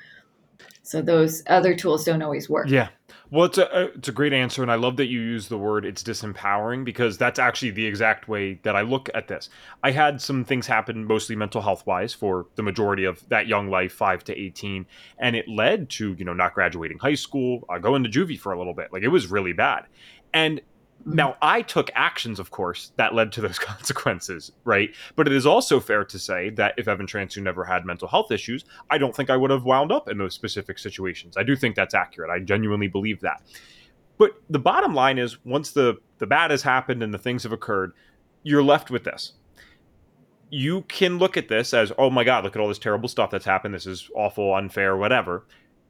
so 0.83 1.01
those 1.01 1.43
other 1.47 1.75
tools 1.75 2.05
don't 2.05 2.21
always 2.21 2.49
work. 2.49 2.69
Yeah 2.69 2.89
well 3.33 3.45
it's 3.45 3.57
a 3.57 3.85
it's 3.95 4.07
a 4.07 4.11
great 4.11 4.31
answer 4.31 4.61
and 4.61 4.71
i 4.71 4.75
love 4.75 4.95
that 4.95 5.07
you 5.07 5.19
use 5.19 5.47
the 5.47 5.57
word 5.57 5.85
it's 5.85 6.03
disempowering 6.03 6.85
because 6.85 7.17
that's 7.17 7.39
actually 7.39 7.71
the 7.71 7.85
exact 7.85 8.27
way 8.27 8.59
that 8.61 8.75
i 8.75 8.81
look 8.81 9.09
at 9.15 9.27
this 9.27 9.49
i 9.81 9.89
had 9.89 10.21
some 10.21 10.45
things 10.45 10.67
happen 10.67 11.03
mostly 11.03 11.35
mental 11.35 11.59
health 11.59 11.83
wise 11.87 12.13
for 12.13 12.45
the 12.55 12.61
majority 12.61 13.03
of 13.03 13.27
that 13.29 13.47
young 13.47 13.69
life 13.69 13.91
5 13.91 14.23
to 14.25 14.39
18 14.39 14.85
and 15.17 15.35
it 15.35 15.49
led 15.49 15.89
to 15.89 16.13
you 16.13 16.23
know 16.23 16.33
not 16.33 16.53
graduating 16.53 16.99
high 16.99 17.15
school 17.15 17.65
uh, 17.69 17.79
going 17.79 18.03
to 18.03 18.09
juvie 18.09 18.39
for 18.39 18.53
a 18.53 18.57
little 18.57 18.75
bit 18.75 18.93
like 18.93 19.01
it 19.01 19.09
was 19.09 19.31
really 19.31 19.53
bad 19.53 19.85
and. 20.33 20.61
Now, 21.05 21.35
I 21.41 21.61
took 21.61 21.91
actions, 21.95 22.39
of 22.39 22.51
course, 22.51 22.93
that 22.95 23.13
led 23.13 23.31
to 23.33 23.41
those 23.41 23.59
consequences, 23.59 24.51
right? 24.63 24.95
But 25.15 25.27
it 25.27 25.33
is 25.33 25.45
also 25.45 25.79
fair 25.79 26.05
to 26.05 26.19
say 26.19 26.49
that 26.51 26.75
if 26.77 26.87
Evan 26.87 27.07
Transue 27.07 27.43
never 27.43 27.65
had 27.65 27.85
mental 27.85 28.07
health 28.07 28.31
issues, 28.31 28.63
I 28.89 28.97
don't 28.97 29.15
think 29.15 29.29
I 29.29 29.37
would 29.37 29.51
have 29.51 29.65
wound 29.65 29.91
up 29.91 30.07
in 30.07 30.17
those 30.17 30.33
specific 30.33 30.79
situations. 30.79 31.35
I 31.35 31.43
do 31.43 31.55
think 31.55 31.75
that's 31.75 31.93
accurate. 31.93 32.29
I 32.29 32.39
genuinely 32.39 32.87
believe 32.87 33.19
that. 33.21 33.41
But 34.17 34.31
the 34.49 34.59
bottom 34.59 34.93
line 34.93 35.17
is 35.17 35.43
once 35.43 35.71
the, 35.71 35.97
the 36.19 36.27
bad 36.27 36.51
has 36.51 36.61
happened 36.61 37.03
and 37.03 37.13
the 37.13 37.17
things 37.17 37.43
have 37.43 37.51
occurred, 37.51 37.91
you're 38.43 38.63
left 38.63 38.89
with 38.89 39.03
this. 39.03 39.33
You 40.49 40.83
can 40.83 41.17
look 41.17 41.35
at 41.35 41.47
this 41.47 41.73
as, 41.73 41.91
oh 41.97 42.11
my 42.11 42.23
God, 42.23 42.43
look 42.43 42.55
at 42.55 42.61
all 42.61 42.67
this 42.67 42.79
terrible 42.79 43.09
stuff 43.09 43.31
that's 43.31 43.45
happened. 43.45 43.73
This 43.73 43.87
is 43.87 44.09
awful, 44.15 44.53
unfair, 44.53 44.95
whatever. 44.95 45.45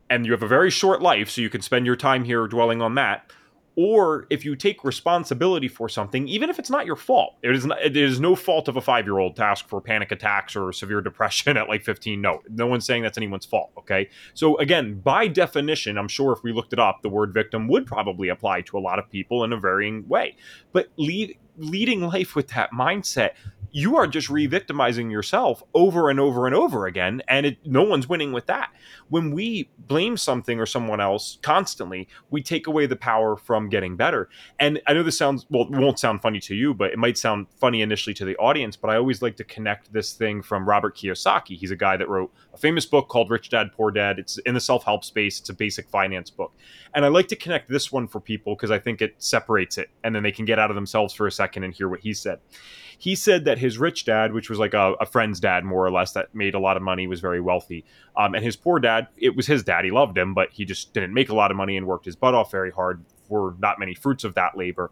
And 0.09 0.25
you 0.25 0.31
have 0.31 0.43
a 0.43 0.47
very 0.47 0.71
short 0.71 1.01
life, 1.01 1.29
so 1.29 1.41
you 1.41 1.49
can 1.49 1.61
spend 1.61 1.85
your 1.85 1.95
time 1.95 2.23
here 2.23 2.47
dwelling 2.47 2.81
on 2.81 2.95
that 2.95 3.29
or 3.75 4.27
if 4.29 4.45
you 4.45 4.55
take 4.55 4.83
responsibility 4.83 5.67
for 5.67 5.89
something, 5.89 6.27
even 6.27 6.49
if 6.49 6.59
it's 6.59 6.69
not 6.69 6.85
your 6.85 6.95
fault, 6.95 7.35
it 7.41 7.55
is 7.55 7.65
not, 7.65 7.81
it 7.81 7.97
is 7.97 8.19
no 8.19 8.35
fault 8.35 8.67
of 8.67 8.77
a 8.77 8.81
five 8.81 9.05
year 9.05 9.17
old 9.17 9.35
to 9.37 9.43
ask 9.43 9.67
for 9.67 9.81
panic 9.81 10.11
attacks 10.11 10.55
or 10.55 10.71
severe 10.73 11.01
depression 11.01 11.57
at 11.57 11.67
like 11.67 11.83
15. 11.83 12.21
No, 12.21 12.41
no 12.49 12.67
one's 12.67 12.85
saying 12.85 13.03
that's 13.03 13.17
anyone's 13.17 13.45
fault. 13.45 13.71
Okay. 13.77 14.09
So, 14.33 14.57
again, 14.57 14.99
by 14.99 15.27
definition, 15.27 15.97
I'm 15.97 16.07
sure 16.07 16.33
if 16.33 16.43
we 16.43 16.53
looked 16.53 16.73
it 16.73 16.79
up, 16.79 17.01
the 17.01 17.09
word 17.09 17.33
victim 17.33 17.67
would 17.67 17.85
probably 17.85 18.29
apply 18.29 18.61
to 18.61 18.77
a 18.77 18.79
lot 18.79 18.99
of 18.99 19.09
people 19.09 19.43
in 19.43 19.53
a 19.53 19.57
varying 19.57 20.07
way. 20.07 20.35
But 20.71 20.89
lead, 20.97 21.37
leading 21.57 22.01
life 22.01 22.35
with 22.35 22.49
that 22.49 22.71
mindset 22.71 23.31
you 23.75 23.97
are 23.97 24.05
just 24.05 24.29
re-victimizing 24.29 25.09
yourself 25.09 25.63
over 25.73 26.11
and 26.11 26.19
over 26.19 26.45
and 26.45 26.55
over 26.55 26.85
again 26.85 27.23
and 27.27 27.47
it, 27.47 27.57
no 27.65 27.81
one's 27.81 28.07
winning 28.07 28.31
with 28.31 28.45
that. 28.45 28.71
When 29.09 29.31
we 29.31 29.69
blame 29.79 30.15
something 30.15 30.59
or 30.59 30.67
someone 30.67 31.01
else 31.01 31.39
constantly 31.41 32.07
we 32.29 32.43
take 32.43 32.67
away 32.67 32.85
the 32.85 32.95
power 32.95 33.35
from 33.35 33.69
getting 33.69 33.97
better. 33.97 34.29
And 34.59 34.79
i 34.87 34.93
know 34.93 35.01
this 35.01 35.17
sounds 35.17 35.47
well 35.49 35.63
it 35.63 35.71
won't 35.71 35.99
sound 35.99 36.21
funny 36.21 36.39
to 36.41 36.55
you 36.55 36.73
but 36.75 36.91
it 36.91 36.99
might 36.99 37.17
sound 37.17 37.47
funny 37.59 37.81
initially 37.81 38.13
to 38.13 38.25
the 38.25 38.37
audience 38.37 38.77
but 38.77 38.89
i 38.89 38.95
always 38.95 39.23
like 39.23 39.35
to 39.37 39.43
connect 39.43 39.91
this 39.91 40.13
thing 40.13 40.43
from 40.43 40.69
robert 40.69 40.95
kiyosaki. 40.95 41.57
He's 41.57 41.71
a 41.71 41.75
guy 41.75 41.97
that 41.97 42.07
wrote 42.07 42.31
a 42.53 42.57
famous 42.57 42.85
book 42.85 43.09
called 43.09 43.31
rich 43.31 43.49
dad 43.49 43.71
poor 43.73 43.89
dad. 43.89 44.19
It's 44.19 44.37
in 44.39 44.53
the 44.53 44.61
self-help 44.61 45.03
space. 45.03 45.39
It's 45.39 45.49
a 45.49 45.53
basic 45.53 45.89
finance 45.89 46.29
book. 46.29 46.53
And 46.93 47.03
i 47.03 47.07
like 47.07 47.27
to 47.29 47.35
connect 47.35 47.69
this 47.69 47.91
one 47.91 48.07
for 48.07 48.19
people 48.19 48.55
because 48.55 48.69
i 48.69 48.77
think 48.77 49.01
it 49.01 49.15
separates 49.17 49.79
it 49.79 49.89
and 50.03 50.15
then 50.15 50.21
they 50.21 50.31
can 50.31 50.45
get 50.45 50.59
out 50.59 50.69
of 50.69 50.75
themselves 50.75 51.11
for 51.15 51.25
a 51.25 51.31
second 51.31 51.63
and 51.63 51.73
hear 51.73 51.89
what 51.89 52.01
he 52.01 52.13
said 52.13 52.39
he 53.03 53.15
said 53.15 53.43
that 53.43 53.57
his 53.57 53.77
rich 53.77 54.05
dad, 54.05 54.31
which 54.31 54.49
was 54.49 54.59
like 54.59 54.73
a, 54.73 54.93
a 54.93 55.05
friend's 55.05 55.41
dad 55.41 55.65
more 55.65 55.85
or 55.85 55.91
less, 55.91 56.13
that 56.13 56.33
made 56.33 56.55
a 56.55 56.59
lot 56.59 56.77
of 56.77 56.83
money, 56.83 57.05
was 57.05 57.19
very 57.19 57.41
wealthy, 57.41 57.83
um, 58.15 58.33
and 58.33 58.45
his 58.45 58.55
poor 58.55 58.79
dad, 58.79 59.09
it 59.17 59.35
was 59.35 59.45
his 59.45 59.61
dad. 59.61 59.83
He 59.83 59.91
loved 59.91 60.17
him, 60.17 60.33
but 60.33 60.53
he 60.53 60.63
just 60.63 60.93
didn't 60.93 61.13
make 61.13 61.27
a 61.27 61.35
lot 61.35 61.51
of 61.51 61.57
money 61.57 61.75
and 61.75 61.85
worked 61.85 62.05
his 62.05 62.15
butt 62.15 62.33
off 62.33 62.49
very 62.49 62.71
hard 62.71 63.03
for 63.27 63.57
not 63.59 63.77
many 63.77 63.93
fruits 63.93 64.23
of 64.23 64.35
that 64.35 64.55
labor. 64.55 64.89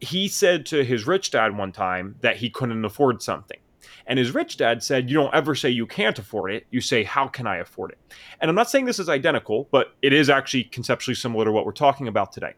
He 0.00 0.28
said 0.28 0.66
to 0.66 0.84
his 0.84 1.06
rich 1.06 1.30
dad 1.30 1.56
one 1.56 1.72
time 1.72 2.16
that 2.20 2.36
he 2.36 2.50
couldn't 2.50 2.84
afford 2.84 3.22
something. 3.22 3.58
And 4.06 4.18
his 4.18 4.34
rich 4.34 4.58
dad 4.58 4.82
said, 4.82 5.08
You 5.08 5.16
don't 5.16 5.34
ever 5.34 5.54
say 5.54 5.70
you 5.70 5.86
can't 5.86 6.18
afford 6.18 6.52
it. 6.52 6.66
You 6.70 6.82
say, 6.82 7.04
How 7.04 7.26
can 7.26 7.46
I 7.46 7.56
afford 7.56 7.92
it? 7.92 7.98
And 8.38 8.50
I'm 8.50 8.54
not 8.54 8.68
saying 8.68 8.84
this 8.84 8.98
is 8.98 9.08
identical, 9.08 9.66
but 9.70 9.94
it 10.02 10.12
is 10.12 10.28
actually 10.28 10.64
conceptually 10.64 11.14
similar 11.14 11.46
to 11.46 11.52
what 11.52 11.64
we're 11.64 11.72
talking 11.72 12.06
about 12.06 12.32
today. 12.32 12.52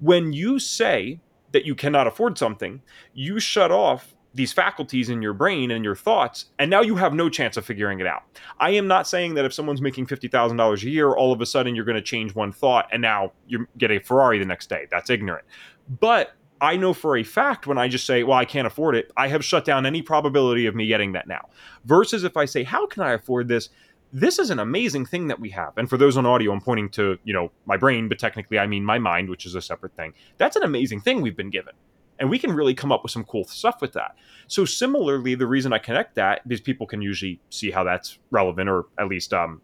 When 0.00 0.32
you 0.32 0.58
say 0.58 1.20
that 1.52 1.64
you 1.64 1.74
cannot 1.74 2.06
afford 2.06 2.38
something, 2.38 2.82
you 3.14 3.40
shut 3.40 3.70
off 3.72 4.14
these 4.34 4.52
faculties 4.52 5.08
in 5.08 5.22
your 5.22 5.32
brain 5.32 5.70
and 5.70 5.84
your 5.84 5.96
thoughts, 5.96 6.46
and 6.58 6.70
now 6.70 6.82
you 6.82 6.94
have 6.96 7.14
no 7.14 7.28
chance 7.28 7.56
of 7.56 7.64
figuring 7.64 7.98
it 7.98 8.06
out. 8.06 8.22
I 8.60 8.70
am 8.70 8.86
not 8.86 9.06
saying 9.06 9.34
that 9.34 9.44
if 9.44 9.52
someone's 9.52 9.80
making 9.80 10.06
$50,000 10.06 10.82
a 10.82 10.90
year, 10.90 11.12
all 11.12 11.32
of 11.32 11.40
a 11.40 11.46
sudden 11.46 11.74
you're 11.74 11.84
going 11.84 11.96
to 11.96 12.02
change 12.02 12.34
one 12.34 12.52
thought 12.52 12.88
and 12.92 13.02
now 13.02 13.32
you 13.46 13.66
get 13.78 13.90
a 13.90 13.98
Ferrari 13.98 14.38
the 14.38 14.44
next 14.44 14.68
day. 14.68 14.86
That's 14.90 15.10
ignorant. 15.10 15.46
But 16.00 16.34
I 16.60 16.76
know 16.76 16.92
for 16.92 17.16
a 17.16 17.22
fact 17.22 17.66
when 17.66 17.78
I 17.78 17.88
just 17.88 18.04
say, 18.04 18.22
well, 18.22 18.36
I 18.36 18.44
can't 18.44 18.66
afford 18.66 18.96
it, 18.96 19.10
I 19.16 19.28
have 19.28 19.44
shut 19.44 19.64
down 19.64 19.86
any 19.86 20.02
probability 20.02 20.66
of 20.66 20.74
me 20.74 20.86
getting 20.86 21.12
that 21.12 21.26
now. 21.26 21.48
Versus 21.84 22.24
if 22.24 22.36
I 22.36 22.44
say, 22.44 22.64
how 22.64 22.86
can 22.86 23.02
I 23.02 23.12
afford 23.12 23.48
this? 23.48 23.70
This 24.12 24.38
is 24.38 24.50
an 24.50 24.58
amazing 24.58 25.06
thing 25.06 25.28
that 25.28 25.40
we 25.40 25.50
have. 25.50 25.76
And 25.76 25.88
for 25.88 25.96
those 25.96 26.16
on 26.16 26.26
audio, 26.26 26.52
I'm 26.52 26.60
pointing 26.60 26.88
to, 26.90 27.18
you 27.24 27.34
know, 27.34 27.50
my 27.66 27.76
brain, 27.76 28.08
but 28.08 28.18
technically 28.18 28.58
I 28.58 28.66
mean 28.66 28.84
my 28.84 28.98
mind, 28.98 29.28
which 29.28 29.44
is 29.46 29.54
a 29.54 29.62
separate 29.62 29.94
thing. 29.94 30.14
That's 30.38 30.56
an 30.56 30.62
amazing 30.62 31.00
thing 31.00 31.20
we've 31.20 31.36
been 31.36 31.50
given. 31.50 31.74
And 32.18 32.28
we 32.28 32.38
can 32.38 32.52
really 32.52 32.74
come 32.74 32.90
up 32.90 33.04
with 33.04 33.12
some 33.12 33.24
cool 33.24 33.44
stuff 33.44 33.80
with 33.80 33.92
that. 33.92 34.16
So 34.48 34.64
similarly, 34.64 35.36
the 35.36 35.46
reason 35.46 35.72
I 35.72 35.78
connect 35.78 36.16
that 36.16 36.40
is 36.50 36.60
people 36.60 36.86
can 36.86 37.00
usually 37.00 37.40
see 37.50 37.70
how 37.70 37.84
that's 37.84 38.18
relevant 38.30 38.68
or 38.68 38.86
at 38.98 39.08
least 39.08 39.32
um, 39.32 39.60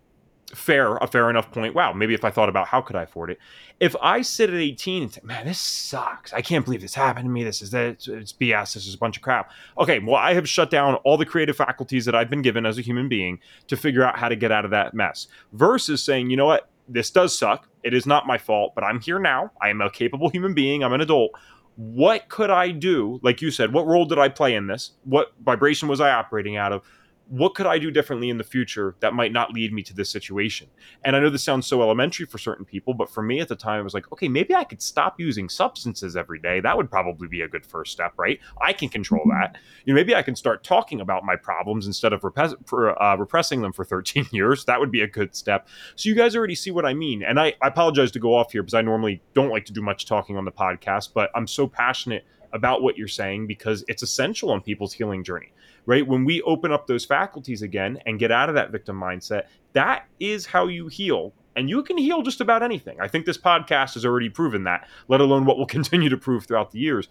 fair, 0.54 0.96
a 0.96 1.06
fair 1.06 1.28
enough 1.30 1.50
point. 1.50 1.74
Wow, 1.74 1.92
maybe 1.92 2.14
if 2.14 2.24
I 2.24 2.30
thought 2.30 2.48
about 2.48 2.68
how 2.68 2.80
could 2.80 2.96
I 2.96 3.02
afford 3.02 3.30
it. 3.30 3.38
If 3.80 3.96
I 4.00 4.22
sit 4.22 4.50
at 4.50 4.56
18 4.56 5.02
and 5.02 5.12
say, 5.12 5.20
man, 5.24 5.46
this 5.46 5.58
sucks. 5.58 6.32
I 6.32 6.40
can't 6.42 6.64
believe 6.64 6.80
this 6.80 6.94
happened 6.94 7.24
to 7.26 7.30
me. 7.30 7.44
This 7.44 7.60
is 7.60 7.70
that 7.72 8.06
it's 8.06 8.32
BS. 8.32 8.74
This 8.74 8.86
is 8.86 8.94
a 8.94 8.98
bunch 8.98 9.16
of 9.16 9.22
crap. 9.22 9.50
Okay, 9.78 9.98
well, 9.98 10.16
I 10.16 10.34
have 10.34 10.48
shut 10.48 10.70
down 10.70 10.94
all 10.96 11.16
the 11.16 11.26
creative 11.26 11.56
faculties 11.56 12.04
that 12.04 12.14
I've 12.14 12.30
been 12.30 12.42
given 12.42 12.66
as 12.66 12.78
a 12.78 12.82
human 12.82 13.08
being 13.08 13.40
to 13.66 13.76
figure 13.76 14.04
out 14.04 14.18
how 14.18 14.28
to 14.28 14.36
get 14.36 14.52
out 14.52 14.64
of 14.64 14.70
that 14.70 14.94
mess. 14.94 15.26
Versus 15.52 16.02
saying, 16.02 16.30
you 16.30 16.36
know 16.36 16.46
what, 16.46 16.70
this 16.88 17.10
does 17.10 17.36
suck. 17.36 17.68
It 17.82 17.94
is 17.94 18.06
not 18.06 18.26
my 18.26 18.38
fault, 18.38 18.74
but 18.74 18.84
I'm 18.84 19.00
here 19.00 19.18
now. 19.18 19.50
I 19.60 19.70
am 19.70 19.80
a 19.80 19.90
capable 19.90 20.28
human 20.28 20.54
being. 20.54 20.84
I'm 20.84 20.92
an 20.92 21.00
adult. 21.00 21.32
what 21.76 22.28
could 22.28 22.50
I 22.50 22.70
do? 22.70 23.18
Like 23.22 23.42
you 23.42 23.50
said, 23.50 23.72
what 23.72 23.86
role 23.86 24.04
did 24.04 24.18
I 24.18 24.28
play 24.28 24.54
in 24.54 24.66
this? 24.66 24.92
What 25.04 25.32
vibration 25.44 25.88
was 25.88 26.00
I 26.00 26.10
operating 26.10 26.56
out 26.56 26.72
of? 26.72 26.82
What 27.28 27.54
could 27.54 27.66
I 27.66 27.78
do 27.78 27.90
differently 27.90 28.28
in 28.28 28.36
the 28.36 28.44
future 28.44 28.96
that 29.00 29.14
might 29.14 29.32
not 29.32 29.52
lead 29.52 29.72
me 29.72 29.82
to 29.84 29.94
this 29.94 30.10
situation? 30.10 30.68
And 31.04 31.16
I 31.16 31.20
know 31.20 31.30
this 31.30 31.42
sounds 31.42 31.66
so 31.66 31.82
elementary 31.82 32.26
for 32.26 32.38
certain 32.38 32.64
people, 32.64 32.92
but 32.92 33.08
for 33.08 33.22
me 33.22 33.40
at 33.40 33.48
the 33.48 33.56
time, 33.56 33.80
it 33.80 33.84
was 33.84 33.94
like, 33.94 34.12
okay, 34.12 34.28
maybe 34.28 34.54
I 34.54 34.64
could 34.64 34.82
stop 34.82 35.18
using 35.18 35.48
substances 35.48 36.16
every 36.16 36.38
day. 36.38 36.60
That 36.60 36.76
would 36.76 36.90
probably 36.90 37.28
be 37.28 37.40
a 37.40 37.48
good 37.48 37.64
first 37.64 37.92
step, 37.92 38.12
right? 38.18 38.38
I 38.60 38.72
can 38.72 38.88
control 38.88 39.22
mm-hmm. 39.22 39.40
that. 39.40 39.56
You 39.84 39.94
know, 39.94 39.96
maybe 39.96 40.14
I 40.14 40.22
can 40.22 40.36
start 40.36 40.64
talking 40.64 41.00
about 41.00 41.24
my 41.24 41.36
problems 41.36 41.86
instead 41.86 42.12
of 42.12 42.24
uh, 42.24 43.16
repressing 43.18 43.62
them 43.62 43.72
for 43.72 43.84
13 43.94 44.26
years. 44.30 44.64
That 44.66 44.78
would 44.78 44.90
be 44.90 45.00
a 45.00 45.08
good 45.08 45.34
step. 45.34 45.68
So 45.96 46.08
you 46.08 46.14
guys 46.14 46.36
already 46.36 46.54
see 46.54 46.70
what 46.70 46.84
I 46.84 46.92
mean. 46.92 47.22
And 47.22 47.40
I, 47.40 47.54
I 47.62 47.68
apologize 47.68 48.10
to 48.12 48.18
go 48.18 48.34
off 48.34 48.52
here 48.52 48.62
because 48.62 48.74
I 48.74 48.82
normally 48.82 49.22
don't 49.34 49.50
like 49.50 49.64
to 49.66 49.72
do 49.72 49.80
much 49.80 50.06
talking 50.06 50.36
on 50.36 50.44
the 50.44 50.52
podcast, 50.52 51.10
but 51.14 51.30
I'm 51.34 51.46
so 51.46 51.66
passionate 51.66 52.24
about 52.52 52.82
what 52.82 52.96
you're 52.96 53.08
saying 53.08 53.46
because 53.46 53.84
it's 53.88 54.02
essential 54.02 54.50
on 54.50 54.60
people's 54.60 54.92
healing 54.92 55.24
journey 55.24 55.52
right? 55.86 56.06
When 56.06 56.24
we 56.24 56.42
open 56.42 56.72
up 56.72 56.86
those 56.86 57.04
faculties 57.04 57.62
again 57.62 57.98
and 58.06 58.18
get 58.18 58.30
out 58.30 58.48
of 58.48 58.54
that 58.54 58.70
victim 58.70 58.98
mindset, 58.98 59.44
that 59.72 60.06
is 60.20 60.46
how 60.46 60.66
you 60.66 60.88
heal. 60.88 61.32
And 61.56 61.68
you 61.70 61.82
can 61.82 61.96
heal 61.96 62.22
just 62.22 62.40
about 62.40 62.62
anything. 62.62 63.00
I 63.00 63.08
think 63.08 63.26
this 63.26 63.38
podcast 63.38 63.94
has 63.94 64.04
already 64.04 64.28
proven 64.28 64.64
that, 64.64 64.88
let 65.08 65.20
alone 65.20 65.44
what 65.44 65.56
will 65.56 65.66
continue 65.78 66.08
to 66.08 66.16
prove 66.16 66.46
throughout 66.46 66.70
the 66.70 66.78
years. 66.78 67.08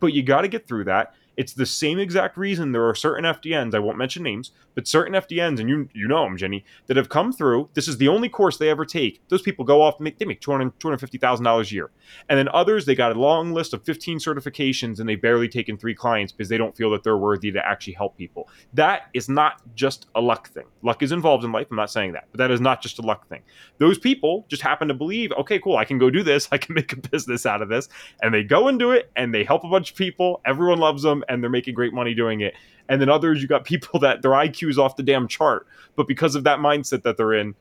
But 0.00 0.12
you 0.12 0.22
got 0.22 0.42
to 0.42 0.48
get 0.48 0.66
through 0.66 0.84
that. 0.84 1.14
It's 1.36 1.52
the 1.52 1.66
same 1.66 1.98
exact 1.98 2.36
reason 2.36 2.72
there 2.72 2.88
are 2.88 2.94
certain 2.94 3.24
FDNs, 3.24 3.74
I 3.74 3.78
won't 3.78 3.98
mention 3.98 4.22
names, 4.22 4.52
but 4.74 4.88
certain 4.88 5.14
FDNs, 5.14 5.60
and 5.60 5.68
you 5.68 5.88
you 5.94 6.08
know 6.08 6.24
them, 6.24 6.36
Ginny, 6.36 6.64
that 6.86 6.96
have 6.96 7.08
come 7.08 7.32
through. 7.32 7.68
This 7.74 7.88
is 7.88 7.98
the 7.98 8.08
only 8.08 8.28
course 8.28 8.56
they 8.56 8.68
ever 8.68 8.84
take. 8.84 9.20
Those 9.28 9.42
people 9.42 9.64
go 9.64 9.82
off, 9.82 10.00
make, 10.00 10.18
they 10.18 10.24
make 10.24 10.40
$200, 10.40 10.72
$250,000 10.80 11.70
a 11.70 11.74
year. 11.74 11.90
And 12.28 12.38
then 12.38 12.48
others, 12.48 12.86
they 12.86 12.94
got 12.94 13.16
a 13.16 13.18
long 13.18 13.52
list 13.52 13.72
of 13.72 13.84
15 13.84 14.18
certifications 14.18 15.00
and 15.00 15.08
they 15.08 15.16
barely 15.16 15.48
taken 15.48 15.76
three 15.76 15.94
clients 15.94 16.32
because 16.32 16.48
they 16.48 16.58
don't 16.58 16.76
feel 16.76 16.90
that 16.90 17.02
they're 17.02 17.16
worthy 17.16 17.50
to 17.52 17.66
actually 17.66 17.94
help 17.94 18.16
people. 18.16 18.48
That 18.72 19.08
is 19.14 19.28
not 19.28 19.62
just 19.74 20.06
a 20.14 20.20
luck 20.20 20.48
thing. 20.50 20.66
Luck 20.82 21.02
is 21.02 21.12
involved 21.12 21.44
in 21.44 21.52
life. 21.52 21.68
I'm 21.70 21.76
not 21.76 21.90
saying 21.90 22.12
that, 22.12 22.28
but 22.30 22.38
that 22.38 22.50
is 22.50 22.60
not 22.60 22.82
just 22.82 22.98
a 22.98 23.02
luck 23.02 23.28
thing. 23.28 23.42
Those 23.78 23.98
people 23.98 24.44
just 24.48 24.62
happen 24.62 24.88
to 24.88 24.94
believe, 24.94 25.32
okay, 25.32 25.58
cool, 25.58 25.76
I 25.76 25.84
can 25.84 25.98
go 25.98 26.10
do 26.10 26.22
this. 26.22 26.48
I 26.52 26.58
can 26.58 26.74
make 26.74 26.92
a 26.92 26.96
business 26.96 27.46
out 27.46 27.62
of 27.62 27.68
this. 27.68 27.88
And 28.22 28.34
they 28.34 28.42
go 28.42 28.68
and 28.68 28.78
do 28.78 28.90
it 28.92 29.10
and 29.16 29.34
they 29.34 29.44
help 29.44 29.64
a 29.64 29.68
bunch 29.68 29.90
of 29.90 29.96
people. 29.96 30.40
Everyone 30.44 30.78
loves 30.78 31.02
them 31.02 31.23
and 31.28 31.42
they're 31.42 31.50
making 31.50 31.74
great 31.74 31.92
money 31.92 32.14
doing 32.14 32.40
it. 32.40 32.54
And 32.88 33.00
then 33.00 33.08
others, 33.08 33.40
you 33.40 33.48
got 33.48 33.64
people 33.64 34.00
that 34.00 34.22
their 34.22 34.32
IQ 34.32 34.70
is 34.70 34.78
off 34.78 34.96
the 34.96 35.02
damn 35.02 35.28
chart, 35.28 35.66
but 35.96 36.08
because 36.08 36.34
of 36.34 36.44
that 36.44 36.58
mindset 36.58 37.02
that 37.02 37.16
they're 37.16 37.34
in, 37.34 37.54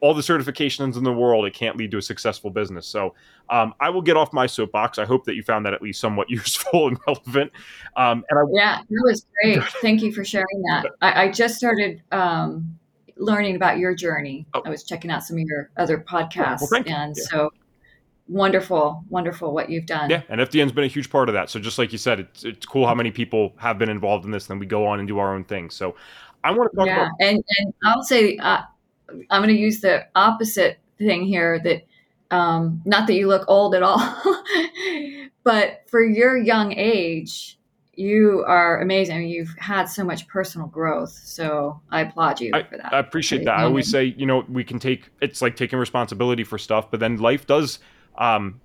all 0.00 0.14
the 0.14 0.22
certifications 0.22 0.96
in 0.96 1.04
the 1.04 1.12
world, 1.12 1.44
it 1.44 1.52
can't 1.52 1.76
lead 1.76 1.90
to 1.90 1.98
a 1.98 2.02
successful 2.02 2.50
business. 2.50 2.86
So 2.86 3.14
um, 3.50 3.74
I 3.80 3.90
will 3.90 4.00
get 4.00 4.16
off 4.16 4.32
my 4.32 4.46
soapbox. 4.46 4.98
I 4.98 5.04
hope 5.04 5.24
that 5.26 5.34
you 5.34 5.42
found 5.42 5.66
that 5.66 5.74
at 5.74 5.82
least 5.82 6.00
somewhat 6.00 6.30
useful 6.30 6.88
and 6.88 6.98
relevant. 7.06 7.52
Um, 7.96 8.24
and 8.30 8.38
I, 8.38 8.42
yeah, 8.52 8.78
that 8.78 9.02
was 9.04 9.26
great. 9.42 9.62
Thank 9.82 10.02
you 10.02 10.12
for 10.12 10.24
sharing 10.24 10.62
that. 10.70 10.86
I, 11.02 11.24
I 11.24 11.30
just 11.30 11.56
started 11.56 12.02
um, 12.12 12.78
learning 13.16 13.56
about 13.56 13.78
your 13.78 13.94
journey. 13.94 14.46
Oh. 14.54 14.62
I 14.64 14.70
was 14.70 14.84
checking 14.84 15.10
out 15.10 15.22
some 15.22 15.36
of 15.36 15.42
your 15.46 15.70
other 15.76 15.98
podcasts, 15.98 16.70
well, 16.70 16.82
and 16.86 17.14
yeah. 17.16 17.24
so 17.30 17.50
wonderful, 18.30 19.04
wonderful 19.08 19.52
what 19.52 19.68
you've 19.68 19.86
done. 19.86 20.08
Yeah, 20.08 20.22
and 20.28 20.40
FDN's 20.40 20.72
been 20.72 20.84
a 20.84 20.88
huge 20.88 21.10
part 21.10 21.28
of 21.28 21.34
that. 21.34 21.50
So 21.50 21.58
just 21.60 21.78
like 21.78 21.92
you 21.92 21.98
said, 21.98 22.20
it's 22.20 22.44
it's 22.44 22.64
cool 22.64 22.86
how 22.86 22.94
many 22.94 23.10
people 23.10 23.52
have 23.56 23.78
been 23.78 23.90
involved 23.90 24.24
in 24.24 24.30
this, 24.30 24.44
and 24.44 24.54
then 24.54 24.58
we 24.60 24.66
go 24.66 24.86
on 24.86 25.00
and 25.00 25.08
do 25.08 25.18
our 25.18 25.34
own 25.34 25.44
thing. 25.44 25.70
So 25.70 25.96
I 26.44 26.52
want 26.52 26.70
to 26.70 26.76
talk 26.76 26.86
yeah, 26.86 27.02
about. 27.02 27.12
and 27.20 27.44
and 27.58 27.74
I'll 27.84 28.02
say 28.02 28.36
uh, 28.38 28.62
I'm 29.30 29.42
going 29.42 29.54
to 29.54 29.60
use 29.60 29.80
the 29.80 30.06
opposite 30.14 30.78
thing 30.98 31.24
here. 31.24 31.60
That 31.62 31.82
um, 32.34 32.80
not 32.84 33.06
that 33.08 33.14
you 33.14 33.26
look 33.26 33.44
old 33.48 33.74
at 33.74 33.82
all, 33.82 33.98
but 35.44 35.82
for 35.88 36.02
your 36.02 36.36
young 36.36 36.72
age, 36.72 37.58
you 37.94 38.44
are 38.46 38.80
amazing. 38.80 39.16
I 39.16 39.18
mean, 39.18 39.28
you've 39.28 39.54
had 39.58 39.86
so 39.86 40.04
much 40.04 40.28
personal 40.28 40.68
growth. 40.68 41.10
So 41.10 41.80
I 41.90 42.02
applaud 42.02 42.40
you 42.40 42.52
I, 42.54 42.62
for 42.62 42.76
that. 42.76 42.94
I 42.94 42.98
appreciate 43.00 43.44
that. 43.44 43.58
I 43.58 43.64
always 43.64 43.90
say, 43.90 44.14
you 44.16 44.24
know, 44.24 44.44
we 44.48 44.62
can 44.62 44.78
take 44.78 45.10
it's 45.20 45.42
like 45.42 45.56
taking 45.56 45.78
responsibility 45.78 46.44
for 46.44 46.58
stuff, 46.58 46.90
but 46.90 47.00
then 47.00 47.16
life 47.16 47.46
does 47.46 47.80
um, 48.20 48.60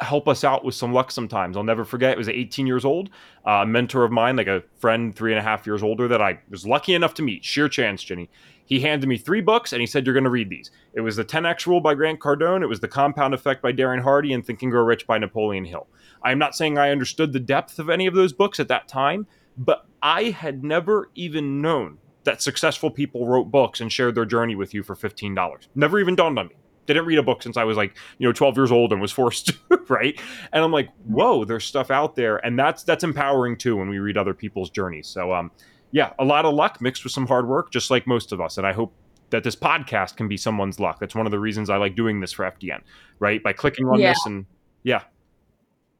help 0.00 0.28
us 0.28 0.44
out 0.44 0.64
with 0.64 0.74
some 0.74 0.92
luck 0.92 1.10
sometimes. 1.10 1.56
I'll 1.56 1.62
never 1.62 1.84
forget. 1.84 2.12
It 2.12 2.18
was 2.18 2.28
18 2.28 2.66
years 2.66 2.84
old. 2.84 3.10
Uh, 3.46 3.60
a 3.62 3.66
mentor 3.66 4.04
of 4.04 4.12
mine, 4.12 4.36
like 4.36 4.46
a 4.46 4.62
friend 4.78 5.14
three 5.14 5.32
and 5.32 5.38
a 5.38 5.42
half 5.42 5.66
years 5.66 5.82
older 5.82 6.08
that 6.08 6.22
I 6.22 6.40
was 6.50 6.66
lucky 6.66 6.94
enough 6.94 7.14
to 7.14 7.22
meet. 7.22 7.44
Sheer 7.44 7.68
chance, 7.68 8.02
Ginny. 8.02 8.30
He 8.66 8.80
handed 8.80 9.08
me 9.08 9.18
three 9.18 9.42
books 9.42 9.72
and 9.72 9.80
he 9.80 9.86
said, 9.86 10.06
You're 10.06 10.14
going 10.14 10.24
to 10.24 10.30
read 10.30 10.48
these. 10.48 10.70
It 10.94 11.02
was 11.02 11.16
The 11.16 11.24
10X 11.24 11.66
Rule 11.66 11.80
by 11.80 11.94
Grant 11.94 12.20
Cardone. 12.20 12.62
It 12.62 12.66
was 12.66 12.80
The 12.80 12.88
Compound 12.88 13.34
Effect 13.34 13.60
by 13.60 13.72
Darren 13.72 14.00
Hardy 14.00 14.32
and 14.32 14.44
Think 14.44 14.62
and 14.62 14.72
Grow 14.72 14.82
Rich 14.82 15.06
by 15.06 15.18
Napoleon 15.18 15.66
Hill. 15.66 15.86
I'm 16.22 16.38
not 16.38 16.54
saying 16.54 16.78
I 16.78 16.90
understood 16.90 17.32
the 17.32 17.40
depth 17.40 17.78
of 17.78 17.90
any 17.90 18.06
of 18.06 18.14
those 18.14 18.32
books 18.32 18.58
at 18.58 18.68
that 18.68 18.88
time, 18.88 19.26
but 19.58 19.86
I 20.02 20.30
had 20.30 20.64
never 20.64 21.10
even 21.14 21.60
known 21.60 21.98
that 22.24 22.40
successful 22.40 22.90
people 22.90 23.26
wrote 23.26 23.50
books 23.50 23.82
and 23.82 23.92
shared 23.92 24.14
their 24.14 24.24
journey 24.24 24.56
with 24.56 24.72
you 24.72 24.82
for 24.82 24.96
$15. 24.96 25.66
Never 25.74 26.00
even 26.00 26.16
dawned 26.16 26.38
on 26.38 26.48
me 26.48 26.54
didn't 26.86 27.06
read 27.06 27.18
a 27.18 27.22
book 27.22 27.42
since 27.42 27.56
I 27.56 27.64
was 27.64 27.76
like, 27.76 27.96
you 28.18 28.28
know, 28.28 28.32
12 28.32 28.56
years 28.56 28.72
old 28.72 28.92
and 28.92 29.00
was 29.00 29.12
forced 29.12 29.46
to, 29.46 29.54
right? 29.88 30.18
And 30.52 30.64
I'm 30.64 30.72
like, 30.72 30.90
whoa, 31.04 31.44
there's 31.44 31.64
stuff 31.64 31.90
out 31.90 32.16
there. 32.16 32.38
And 32.44 32.58
that's 32.58 32.82
that's 32.82 33.04
empowering 33.04 33.56
too 33.56 33.76
when 33.76 33.88
we 33.88 33.98
read 33.98 34.16
other 34.16 34.34
people's 34.34 34.70
journeys. 34.70 35.06
So 35.06 35.32
um 35.32 35.50
yeah, 35.92 36.12
a 36.18 36.24
lot 36.24 36.44
of 36.44 36.54
luck 36.54 36.80
mixed 36.80 37.04
with 37.04 37.12
some 37.12 37.26
hard 37.26 37.46
work, 37.46 37.70
just 37.70 37.90
like 37.90 38.06
most 38.06 38.32
of 38.32 38.40
us. 38.40 38.58
And 38.58 38.66
I 38.66 38.72
hope 38.72 38.92
that 39.30 39.44
this 39.44 39.54
podcast 39.54 40.16
can 40.16 40.26
be 40.28 40.36
someone's 40.36 40.80
luck. 40.80 40.98
That's 40.98 41.14
one 41.14 41.26
of 41.26 41.30
the 41.32 41.38
reasons 41.38 41.70
I 41.70 41.76
like 41.76 41.94
doing 41.94 42.20
this 42.20 42.32
for 42.32 42.44
FDN, 42.44 42.80
right? 43.20 43.42
By 43.42 43.52
clicking 43.52 43.86
on 43.86 43.98
yeah. 44.00 44.10
this 44.10 44.26
and 44.26 44.46
yeah. 44.82 45.02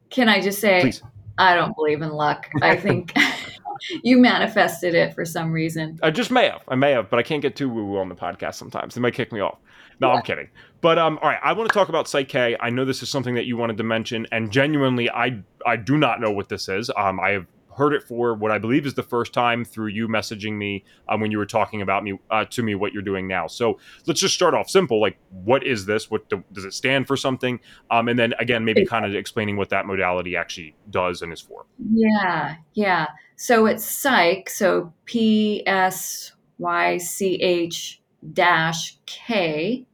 Can 0.09 0.29
I 0.29 0.41
just 0.41 0.59
say 0.59 0.81
Please. 0.81 1.01
I 1.37 1.55
don't 1.55 1.75
believe 1.75 2.01
in 2.01 2.11
luck. 2.11 2.49
I 2.61 2.75
think 2.75 3.13
you 4.03 4.17
manifested 4.17 4.95
it 4.95 5.13
for 5.13 5.25
some 5.25 5.51
reason. 5.51 5.99
I 6.03 6.11
just 6.11 6.31
may 6.31 6.45
have. 6.45 6.63
I 6.67 6.75
may 6.75 6.91
have, 6.91 7.09
but 7.09 7.19
I 7.19 7.23
can't 7.23 7.41
get 7.41 7.55
too 7.55 7.69
woo 7.69 7.85
woo 7.85 7.97
on 7.97 8.09
the 8.09 8.15
podcast 8.15 8.55
sometimes. 8.55 8.95
They 8.95 9.01
might 9.01 9.13
kick 9.13 9.31
me 9.31 9.39
off. 9.39 9.57
No, 9.99 10.09
yeah. 10.09 10.15
I'm 10.15 10.21
kidding. 10.23 10.49
But 10.81 10.99
um, 10.99 11.17
all 11.21 11.29
right, 11.29 11.39
I 11.43 11.53
want 11.53 11.69
to 11.69 11.73
talk 11.73 11.89
about 11.89 12.07
Psych-K. 12.07 12.57
I 12.59 12.69
know 12.69 12.85
this 12.85 13.01
is 13.01 13.09
something 13.09 13.35
that 13.35 13.45
you 13.45 13.57
wanted 13.57 13.77
to 13.77 13.83
mention, 13.83 14.27
and 14.31 14.51
genuinely, 14.51 15.09
I 15.09 15.41
I 15.65 15.77
do 15.77 15.97
not 15.97 16.21
know 16.21 16.31
what 16.31 16.49
this 16.49 16.67
is. 16.69 16.91
Um, 16.95 17.19
I 17.19 17.29
have 17.31 17.47
heard 17.75 17.93
it 17.93 18.03
for 18.03 18.33
what 18.33 18.51
I 18.51 18.57
believe 18.57 18.85
is 18.85 18.93
the 18.93 19.03
first 19.03 19.33
time 19.33 19.65
through 19.65 19.87
you 19.87 20.07
messaging 20.07 20.53
me 20.53 20.83
um, 21.09 21.19
when 21.19 21.31
you 21.31 21.37
were 21.37 21.45
talking 21.45 21.81
about 21.81 22.03
me 22.03 22.17
uh, 22.31 22.45
to 22.45 22.63
me 22.63 22.75
what 22.75 22.93
you're 22.93 23.01
doing 23.01 23.27
now. 23.27 23.47
So 23.47 23.79
let's 24.05 24.19
just 24.19 24.33
start 24.33 24.53
off 24.53 24.69
simple. 24.69 25.01
Like, 25.01 25.17
what 25.43 25.65
is 25.65 25.85
this? 25.85 26.09
What 26.09 26.29
do, 26.29 26.43
does 26.53 26.65
it 26.65 26.73
stand 26.73 27.07
for? 27.07 27.17
Something? 27.17 27.59
Um, 27.91 28.07
and 28.07 28.17
then 28.17 28.33
again, 28.39 28.63
maybe 28.65 28.85
kind 28.85 29.05
of 29.05 29.13
explaining 29.15 29.57
what 29.57 29.69
that 29.69 29.85
modality 29.85 30.35
actually 30.35 30.75
does 30.89 31.21
and 31.21 31.33
is 31.33 31.41
for. 31.41 31.65
Yeah, 31.91 32.55
yeah. 32.73 33.07
So 33.35 33.65
it's 33.65 33.85
Psych. 33.85 34.49
So 34.49 34.93
P 35.05 35.63
S 35.67 36.31
Y 36.57 36.97
C 36.97 37.35
H 37.35 38.01
dash 38.33 38.97
K. 39.05 39.85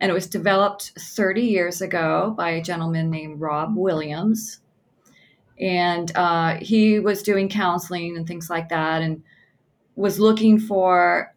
And 0.00 0.10
it 0.10 0.14
was 0.14 0.26
developed 0.26 0.92
30 0.98 1.42
years 1.42 1.80
ago 1.80 2.34
by 2.36 2.50
a 2.50 2.62
gentleman 2.62 3.10
named 3.10 3.40
Rob 3.40 3.76
Williams. 3.76 4.60
And 5.60 6.10
uh, 6.16 6.56
he 6.56 6.98
was 6.98 7.22
doing 7.22 7.48
counseling 7.48 8.16
and 8.16 8.26
things 8.26 8.50
like 8.50 8.68
that 8.70 9.02
and 9.02 9.22
was 9.94 10.18
looking 10.18 10.58
for 10.58 11.32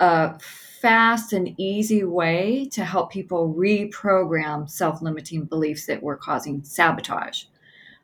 a 0.00 0.38
fast 0.38 1.32
and 1.32 1.54
easy 1.58 2.04
way 2.04 2.68
to 2.72 2.84
help 2.84 3.10
people 3.10 3.54
reprogram 3.54 4.68
self 4.68 5.00
limiting 5.02 5.44
beliefs 5.44 5.86
that 5.86 6.02
were 6.02 6.16
causing 6.16 6.62
sabotage. 6.62 7.44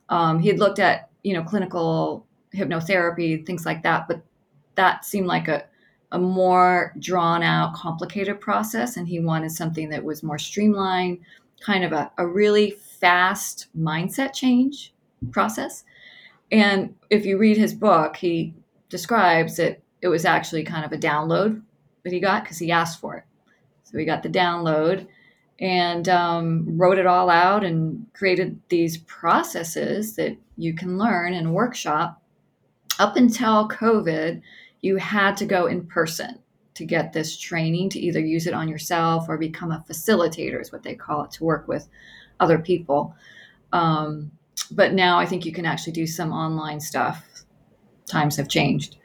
Um, 0.08 0.38
he 0.38 0.48
had 0.48 0.58
looked 0.58 0.78
at, 0.78 1.10
you 1.22 1.34
know, 1.34 1.42
clinical 1.42 2.25
hypnotherapy, 2.56 3.44
things 3.44 3.66
like 3.66 3.82
that, 3.82 4.08
but 4.08 4.22
that 4.74 5.04
seemed 5.04 5.26
like 5.26 5.48
a 5.48 5.64
a 6.12 6.18
more 6.18 6.94
drawn 6.98 7.42
out, 7.42 7.74
complicated 7.74 8.40
process, 8.40 8.96
and 8.96 9.08
he 9.08 9.20
wanted 9.20 9.50
something 9.50 9.88
that 9.90 10.04
was 10.04 10.22
more 10.22 10.38
streamlined, 10.38 11.18
kind 11.60 11.84
of 11.84 11.92
a, 11.92 12.10
a 12.18 12.26
really 12.26 12.70
fast 12.70 13.66
mindset 13.78 14.32
change 14.32 14.94
process. 15.32 15.84
And 16.52 16.94
if 17.10 17.26
you 17.26 17.38
read 17.38 17.56
his 17.56 17.74
book, 17.74 18.16
he 18.16 18.54
describes 18.88 19.56
that 19.56 19.82
it 20.00 20.08
was 20.08 20.24
actually 20.24 20.62
kind 20.62 20.84
of 20.84 20.92
a 20.92 20.98
download 20.98 21.60
that 22.04 22.12
he 22.12 22.20
got 22.20 22.44
because 22.44 22.58
he 22.58 22.70
asked 22.70 23.00
for 23.00 23.16
it. 23.16 23.24
So 23.82 23.98
he 23.98 24.04
got 24.04 24.22
the 24.22 24.28
download 24.28 25.06
and 25.58 26.08
um, 26.08 26.78
wrote 26.78 26.98
it 26.98 27.06
all 27.06 27.30
out 27.30 27.64
and 27.64 28.06
created 28.12 28.60
these 28.68 28.98
processes 28.98 30.14
that 30.16 30.36
you 30.56 30.74
can 30.74 30.98
learn 30.98 31.34
in 31.34 31.46
a 31.46 31.52
workshop. 31.52 32.22
Up 32.98 33.16
until 33.16 33.68
COVID, 33.68 34.40
you 34.80 34.96
had 34.96 35.36
to 35.38 35.46
go 35.46 35.66
in 35.66 35.86
person 35.86 36.38
to 36.74 36.84
get 36.84 37.12
this 37.12 37.36
training 37.38 37.88
to 37.90 37.98
either 37.98 38.20
use 38.20 38.46
it 38.46 38.52
on 38.52 38.68
yourself 38.68 39.28
or 39.28 39.38
become 39.38 39.72
a 39.72 39.84
facilitator 39.88 40.60
is 40.60 40.70
what 40.70 40.82
they 40.82 40.94
call 40.94 41.24
it 41.24 41.30
to 41.32 41.44
work 41.44 41.66
with 41.66 41.88
other 42.38 42.58
people. 42.58 43.14
Um, 43.72 44.30
but 44.70 44.92
now 44.92 45.18
i 45.18 45.26
think 45.26 45.44
you 45.44 45.52
can 45.52 45.66
actually 45.66 45.92
do 45.92 46.06
some 46.06 46.32
online 46.32 46.80
stuff. 46.80 47.24
Times 48.10 48.36
have 48.36 48.48
changed. 48.48 48.96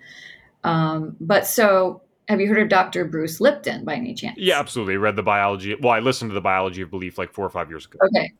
Um, 0.63 1.15
but 1.19 1.47
so 1.47 2.01
have 2.27 2.39
you 2.39 2.47
heard 2.47 2.59
of 2.61 2.69
dr 2.69 3.05
bruce 3.05 3.39
lipton 3.39 3.85
by 3.85 3.95
any 3.95 4.13
chance? 4.13 4.37
Yeah 4.37 4.59
absolutely. 4.59 4.95
I 4.95 4.97
read 4.97 5.15
the 5.15 5.23
biology 5.23 5.75
well 5.75 5.93
i 5.93 5.99
listened 5.99 6.31
to 6.31 6.35
the 6.35 6.41
biology 6.41 6.81
of 6.81 6.89
belief 6.89 7.17
like 7.17 7.33
four 7.33 7.45
or 7.45 7.49
five 7.49 7.69
years 7.69 7.85
ago. 7.85 7.99
Okay. 8.07 8.33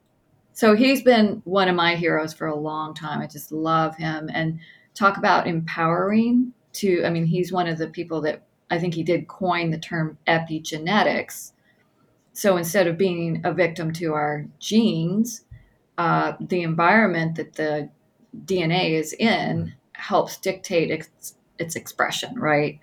So 0.54 0.76
he's 0.76 1.02
been 1.02 1.41
one 1.45 1.70
of 1.70 1.76
my 1.76 1.95
heroes 1.95 2.34
for 2.34 2.47
a 2.47 2.56
long 2.56 2.93
time. 2.93 3.22
I 3.22 3.28
just 3.28 3.54
love 3.54 3.95
him. 3.95 4.30
And 4.34 4.60
talk 4.94 5.18
about 5.18 5.48
empowering 5.48 6.54
to, 6.74 7.04
I 7.06 7.10
mean, 7.10 7.26
he's 7.26 7.52
one 7.52 7.68
of 7.68 7.78
the 7.78 7.88
people 7.88 8.22
that 8.22 8.44
I 8.70 8.80
think 8.80 8.94
he 8.94 9.04
did 9.04 9.28
coin 9.28 9.72
the 9.72 9.78
term 9.78 10.18
epigenetics. 10.28 11.52
So 12.34 12.58
instead 12.58 12.88
of 12.88 12.98
being 12.98 13.42
a 13.44 13.54
victim 13.54 13.92
to 13.94 14.14
our 14.14 14.46
genes, 14.60 15.44
uh, 15.98 16.34
the 16.39 16.62
environment 16.62 17.36
that 17.36 17.54
the 17.54 17.89
DNA 18.46 18.92
is 18.92 19.14
in 19.14 19.74
helps 19.94 20.38
dictate 20.38 20.89
its, 20.89 21.36
its 21.60 21.76
expression, 21.76 22.39
right? 22.39 22.80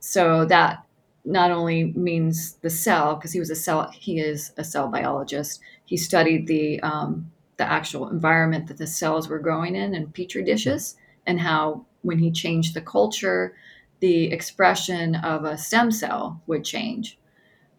So 0.00 0.44
that 0.44 0.84
not 1.24 1.50
only 1.50 1.84
means 1.94 2.54
the 2.56 2.70
cell, 2.70 3.16
because 3.16 3.32
he 3.32 3.40
was 3.40 3.50
a 3.50 3.56
cell, 3.56 3.90
he 3.92 4.20
is 4.20 4.52
a 4.58 4.64
cell 4.64 4.88
biologist. 4.88 5.60
He 5.86 5.96
studied 5.96 6.46
the 6.46 6.80
um, 6.80 7.30
the 7.56 7.64
actual 7.64 8.08
environment 8.08 8.66
that 8.66 8.78
the 8.78 8.86
cells 8.86 9.28
were 9.28 9.38
growing 9.38 9.76
in 9.76 9.94
in 9.94 10.10
petri 10.10 10.44
dishes, 10.44 10.96
and 11.26 11.40
how 11.40 11.86
when 12.02 12.18
he 12.18 12.30
changed 12.30 12.74
the 12.74 12.80
culture, 12.80 13.54
the 14.00 14.30
expression 14.32 15.14
of 15.16 15.44
a 15.44 15.56
stem 15.56 15.90
cell 15.90 16.42
would 16.46 16.64
change. 16.64 17.18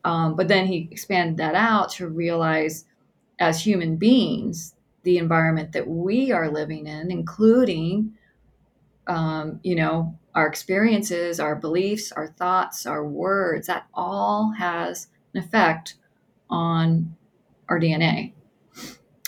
Um, 0.04 0.36
but 0.36 0.48
then 0.48 0.68
he 0.68 0.88
expanded 0.92 1.38
that 1.38 1.56
out 1.56 1.92
to 1.94 2.08
realize, 2.08 2.86
as 3.40 3.66
human 3.66 3.98
beings, 3.98 4.76
the 5.04 5.18
environment 5.18 5.72
that 5.74 5.88
we 5.88 6.32
are 6.32 6.50
living 6.50 6.88
in, 6.88 7.12
including, 7.12 8.14
um, 9.08 9.60
you 9.64 9.76
know, 9.76 10.18
our 10.34 10.48
experiences, 10.48 11.40
our 11.40 11.56
beliefs, 11.56 12.12
our 12.12 12.28
thoughts, 12.28 12.86
our 12.86 13.06
words, 13.06 13.68
that 13.68 13.88
all 13.94 14.54
has 14.58 15.08
an 15.34 15.42
effect 15.42 15.96
on 16.50 17.16
our 17.70 17.80
DNA. 17.80 18.34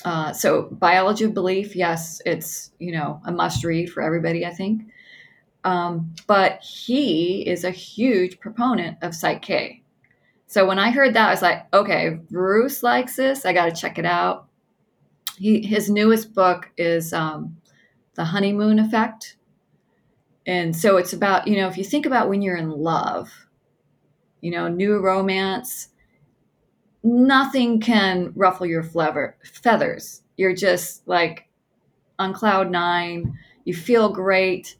Uh, 0.07 0.31
so 0.31 0.69
biology 0.71 1.25
of 1.25 1.33
belief, 1.33 1.75
yes, 1.75 2.21
it's 2.25 2.71
you 2.79 2.93
know 2.93 3.19
a 3.25 3.31
must 3.31 3.65
read 3.65 3.91
for 3.91 4.01
everybody, 4.01 4.45
I 4.45 4.53
think. 4.53 4.83
Um, 5.65 6.15
but 6.27 6.61
he 6.61 7.45
is 7.45 7.65
a 7.65 7.71
huge 7.71 8.39
proponent 8.39 8.99
of 9.01 9.13
Psych-K. 9.13 9.83
So 10.45 10.65
when 10.65 10.79
I 10.79 10.91
heard 10.91 11.13
that, 11.13 11.27
I 11.27 11.31
was 11.31 11.41
like, 11.41 11.67
okay, 11.73 12.21
Bruce 12.31 12.83
likes 12.83 13.17
this. 13.17 13.45
I 13.45 13.51
got 13.51 13.65
to 13.65 13.81
check 13.81 13.99
it 13.99 14.05
out. 14.05 14.47
He 15.37 15.61
his 15.61 15.89
newest 15.89 16.33
book 16.33 16.71
is 16.77 17.11
um, 17.11 17.57
the 18.13 18.23
honeymoon 18.23 18.79
effect, 18.79 19.35
and 20.45 20.73
so 20.73 20.95
it's 20.95 21.11
about, 21.11 21.49
you 21.49 21.57
know, 21.57 21.67
if 21.67 21.77
you 21.77 21.83
think 21.83 22.05
about 22.05 22.29
when 22.29 22.41
you're 22.41 22.55
in 22.55 22.71
love, 22.71 23.29
you 24.39 24.51
know, 24.51 24.69
new 24.69 24.99
romance, 24.99 25.89
nothing 27.07 27.79
can 27.79 28.33
ruffle 28.35 28.65
your 28.65 28.83
feathers. 28.83 30.21
You're 30.35 30.55
just 30.55 31.07
like 31.07 31.47
on 32.19 32.33
cloud 32.33 32.69
nine. 32.69 33.37
You 33.63 33.73
feel 33.73 34.09
great. 34.09 34.75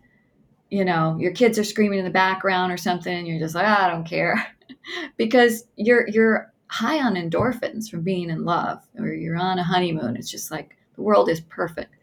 You 0.69 0.84
know, 0.84 1.17
your 1.17 1.32
kids 1.32 1.57
are 1.57 1.63
screaming 1.63 1.99
in 1.99 2.05
the 2.05 2.11
background 2.11 2.73
or 2.73 2.78
something. 2.78 3.25
You're 3.25 3.39
just 3.39 3.55
like, 3.55 3.65
oh, 3.65 3.84
I 3.84 3.89
don't 3.89 4.03
care, 4.03 4.45
because 5.17 5.65
you're 5.78 6.07
you're 6.09 6.51
high 6.67 6.99
on 6.99 7.15
endorphins 7.15 7.89
from 7.89 8.01
being 8.01 8.30
in 8.30 8.43
love, 8.43 8.84
or 8.99 9.07
you're 9.13 9.38
on 9.38 9.59
a 9.59 9.63
honeymoon. 9.63 10.17
It's 10.17 10.30
just 10.30 10.51
like 10.51 10.78
the 10.95 11.01
world 11.01 11.30
is 11.30 11.39
perfect. 11.39 11.95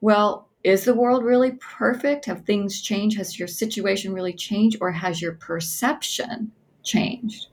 Well, 0.00 0.48
is 0.62 0.84
the 0.84 0.94
world 0.94 1.24
really 1.24 1.52
perfect? 1.52 2.26
Have 2.26 2.44
things 2.44 2.80
changed? 2.80 3.18
Has 3.18 3.38
your 3.38 3.48
situation 3.48 4.12
really 4.12 4.32
changed? 4.32 4.78
Or 4.80 4.92
has 4.92 5.20
your 5.20 5.32
perception 5.32 6.52
changed? 6.84 7.48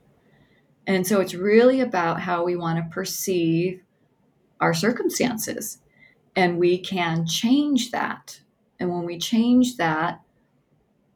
And 0.87 1.05
so 1.05 1.19
it's 1.19 1.35
really 1.35 1.81
about 1.81 2.21
how 2.21 2.43
we 2.43 2.55
want 2.55 2.79
to 2.79 2.93
perceive 2.93 3.81
our 4.59 4.73
circumstances. 4.73 5.77
And 6.35 6.57
we 6.57 6.79
can 6.79 7.27
change 7.27 7.91
that. 7.91 8.39
And 8.79 8.89
when 8.89 9.05
we 9.05 9.19
change 9.19 9.77
that, 9.77 10.21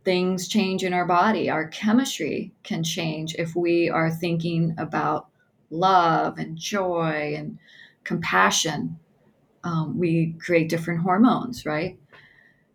things 0.04 0.48
change 0.48 0.84
in 0.84 0.94
our 0.94 1.06
body. 1.06 1.50
Our 1.50 1.68
chemistry 1.68 2.52
can 2.64 2.84
change 2.84 3.34
if 3.36 3.56
we 3.56 3.90
are 3.90 4.12
thinking 4.12 4.76
about 4.78 5.28
love 5.70 6.38
and 6.38 6.58
joy 6.58 7.34
and 7.36 7.58
compassion 8.04 9.00
um, 9.64 9.98
we 9.98 10.36
create 10.40 10.70
different 10.70 11.02
hormones, 11.02 11.66
right? 11.66 12.00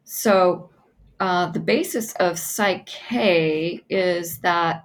So 0.05 0.71
uh, 1.19 1.51
the 1.51 1.61
basis 1.61 2.13
of 2.15 2.39
Psych-K 2.39 3.85
is 3.89 4.39
that 4.39 4.85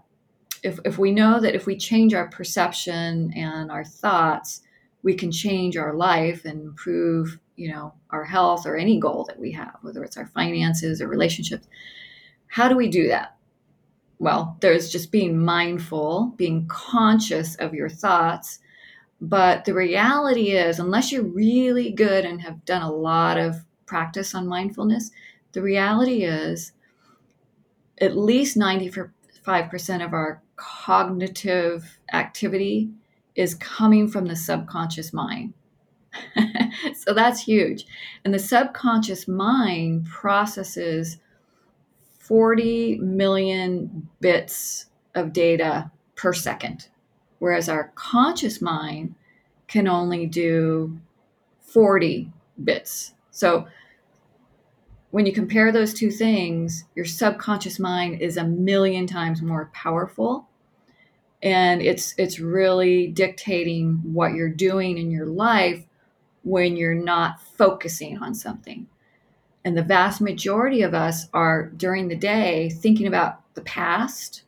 if, 0.63 0.79
if 0.85 0.97
we 0.97 1.11
know 1.11 1.39
that 1.39 1.55
if 1.55 1.65
we 1.65 1.75
change 1.75 2.13
our 2.13 2.27
perception 2.27 3.33
and 3.35 3.71
our 3.71 3.83
thoughts, 3.83 4.61
we 5.03 5.13
can 5.15 5.31
change 5.31 5.77
our 5.77 5.93
life 5.93 6.45
and 6.45 6.61
improve, 6.61 7.39
you 7.55 7.71
know, 7.71 7.93
our 8.11 8.23
health 8.23 8.65
or 8.65 8.75
any 8.75 8.99
goal 8.99 9.25
that 9.27 9.39
we 9.39 9.51
have, 9.51 9.77
whether 9.81 10.03
it's 10.03 10.17
our 10.17 10.27
finances 10.27 11.01
or 11.01 11.07
relationships. 11.07 11.67
How 12.47 12.67
do 12.67 12.75
we 12.75 12.87
do 12.87 13.07
that? 13.07 13.35
Well, 14.19 14.57
there's 14.61 14.91
just 14.91 15.11
being 15.11 15.43
mindful, 15.43 16.33
being 16.37 16.67
conscious 16.67 17.55
of 17.55 17.73
your 17.73 17.89
thoughts, 17.89 18.59
but 19.19 19.65
the 19.65 19.73
reality 19.73 20.51
is, 20.51 20.79
unless 20.79 21.11
you're 21.11 21.23
really 21.23 21.91
good 21.91 22.25
and 22.25 22.41
have 22.41 22.65
done 22.65 22.81
a 22.81 22.91
lot 22.91 23.37
of 23.37 23.65
practice 23.85 24.35
on 24.35 24.47
mindfulness, 24.47 25.11
the 25.53 25.61
reality 25.61 26.23
is 26.23 26.73
at 27.99 28.17
least 28.17 28.57
95% 28.57 29.09
of 30.05 30.13
our 30.13 30.41
cognitive 30.61 31.99
activity 32.13 32.89
is 33.35 33.55
coming 33.55 34.07
from 34.07 34.25
the 34.25 34.35
subconscious 34.35 35.11
mind. 35.13 35.53
so 36.95 37.13
that's 37.13 37.41
huge. 37.41 37.85
And 38.23 38.33
the 38.33 38.39
subconscious 38.39 39.27
mind 39.27 40.05
processes 40.05 41.17
40 42.19 42.99
million 42.99 44.09
bits 44.19 44.87
of 45.15 45.33
data 45.33 45.89
per 46.15 46.33
second 46.33 46.87
whereas 47.41 47.67
our 47.67 47.91
conscious 47.95 48.61
mind 48.61 49.15
can 49.67 49.87
only 49.87 50.27
do 50.27 50.95
40 51.61 52.31
bits. 52.63 53.15
So 53.31 53.65
when 55.09 55.25
you 55.25 55.33
compare 55.33 55.71
those 55.71 55.91
two 55.91 56.11
things, 56.11 56.85
your 56.93 57.03
subconscious 57.03 57.79
mind 57.79 58.21
is 58.21 58.37
a 58.37 58.43
million 58.43 59.07
times 59.07 59.41
more 59.41 59.71
powerful 59.73 60.47
and 61.43 61.81
it's 61.81 62.13
it's 62.17 62.39
really 62.39 63.07
dictating 63.07 63.99
what 64.03 64.33
you're 64.33 64.49
doing 64.49 64.97
in 64.97 65.11
your 65.11 65.25
life 65.25 65.83
when 66.43 66.75
you're 66.75 66.93
not 66.93 67.41
focusing 67.41 68.17
on 68.17 68.33
something. 68.33 68.87
And 69.63 69.77
the 69.77 69.83
vast 69.83 70.21
majority 70.21 70.81
of 70.81 70.93
us 70.93 71.27
are 71.33 71.67
during 71.69 72.07
the 72.07 72.15
day 72.15 72.69
thinking 72.69 73.07
about 73.07 73.41
the 73.53 73.61
past 73.61 74.43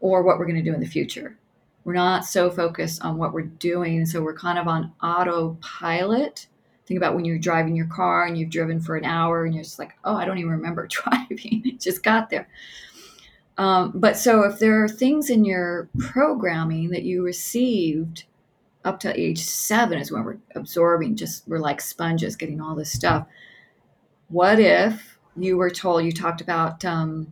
or 0.00 0.22
what 0.22 0.38
we're 0.38 0.46
going 0.46 0.62
to 0.62 0.70
do 0.70 0.74
in 0.74 0.80
the 0.80 0.86
future. 0.86 1.36
We're 1.84 1.94
not 1.94 2.24
so 2.24 2.50
focused 2.50 3.02
on 3.04 3.16
what 3.16 3.32
we're 3.32 3.42
doing. 3.42 4.06
So 4.06 4.22
we're 4.22 4.36
kind 4.36 4.58
of 4.58 4.68
on 4.68 4.92
autopilot. 5.02 6.46
Think 6.86 6.98
about 6.98 7.14
when 7.14 7.24
you're 7.24 7.38
driving 7.38 7.74
your 7.74 7.86
car 7.86 8.26
and 8.26 8.38
you've 8.38 8.50
driven 8.50 8.80
for 8.80 8.96
an 8.96 9.04
hour 9.04 9.44
and 9.44 9.54
you're 9.54 9.64
just 9.64 9.78
like, 9.78 9.94
oh, 10.04 10.14
I 10.14 10.24
don't 10.24 10.38
even 10.38 10.52
remember 10.52 10.86
driving. 10.90 11.62
it 11.64 11.80
just 11.80 12.02
got 12.02 12.30
there. 12.30 12.48
Um, 13.58 13.92
but 13.94 14.16
so 14.16 14.44
if 14.44 14.58
there 14.58 14.82
are 14.82 14.88
things 14.88 15.30
in 15.30 15.44
your 15.44 15.88
programming 15.98 16.90
that 16.90 17.02
you 17.02 17.24
received 17.24 18.24
up 18.84 19.00
to 19.00 19.20
age 19.20 19.40
seven 19.40 19.98
is 19.98 20.12
when 20.12 20.24
we're 20.24 20.38
absorbing, 20.54 21.16
just 21.16 21.46
we're 21.48 21.58
like 21.58 21.80
sponges 21.80 22.36
getting 22.36 22.60
all 22.60 22.76
this 22.76 22.92
stuff. 22.92 23.26
What 24.28 24.60
if 24.60 25.18
you 25.36 25.56
were 25.56 25.70
told, 25.70 26.04
you 26.04 26.12
talked 26.12 26.40
about 26.40 26.84
um, 26.84 27.26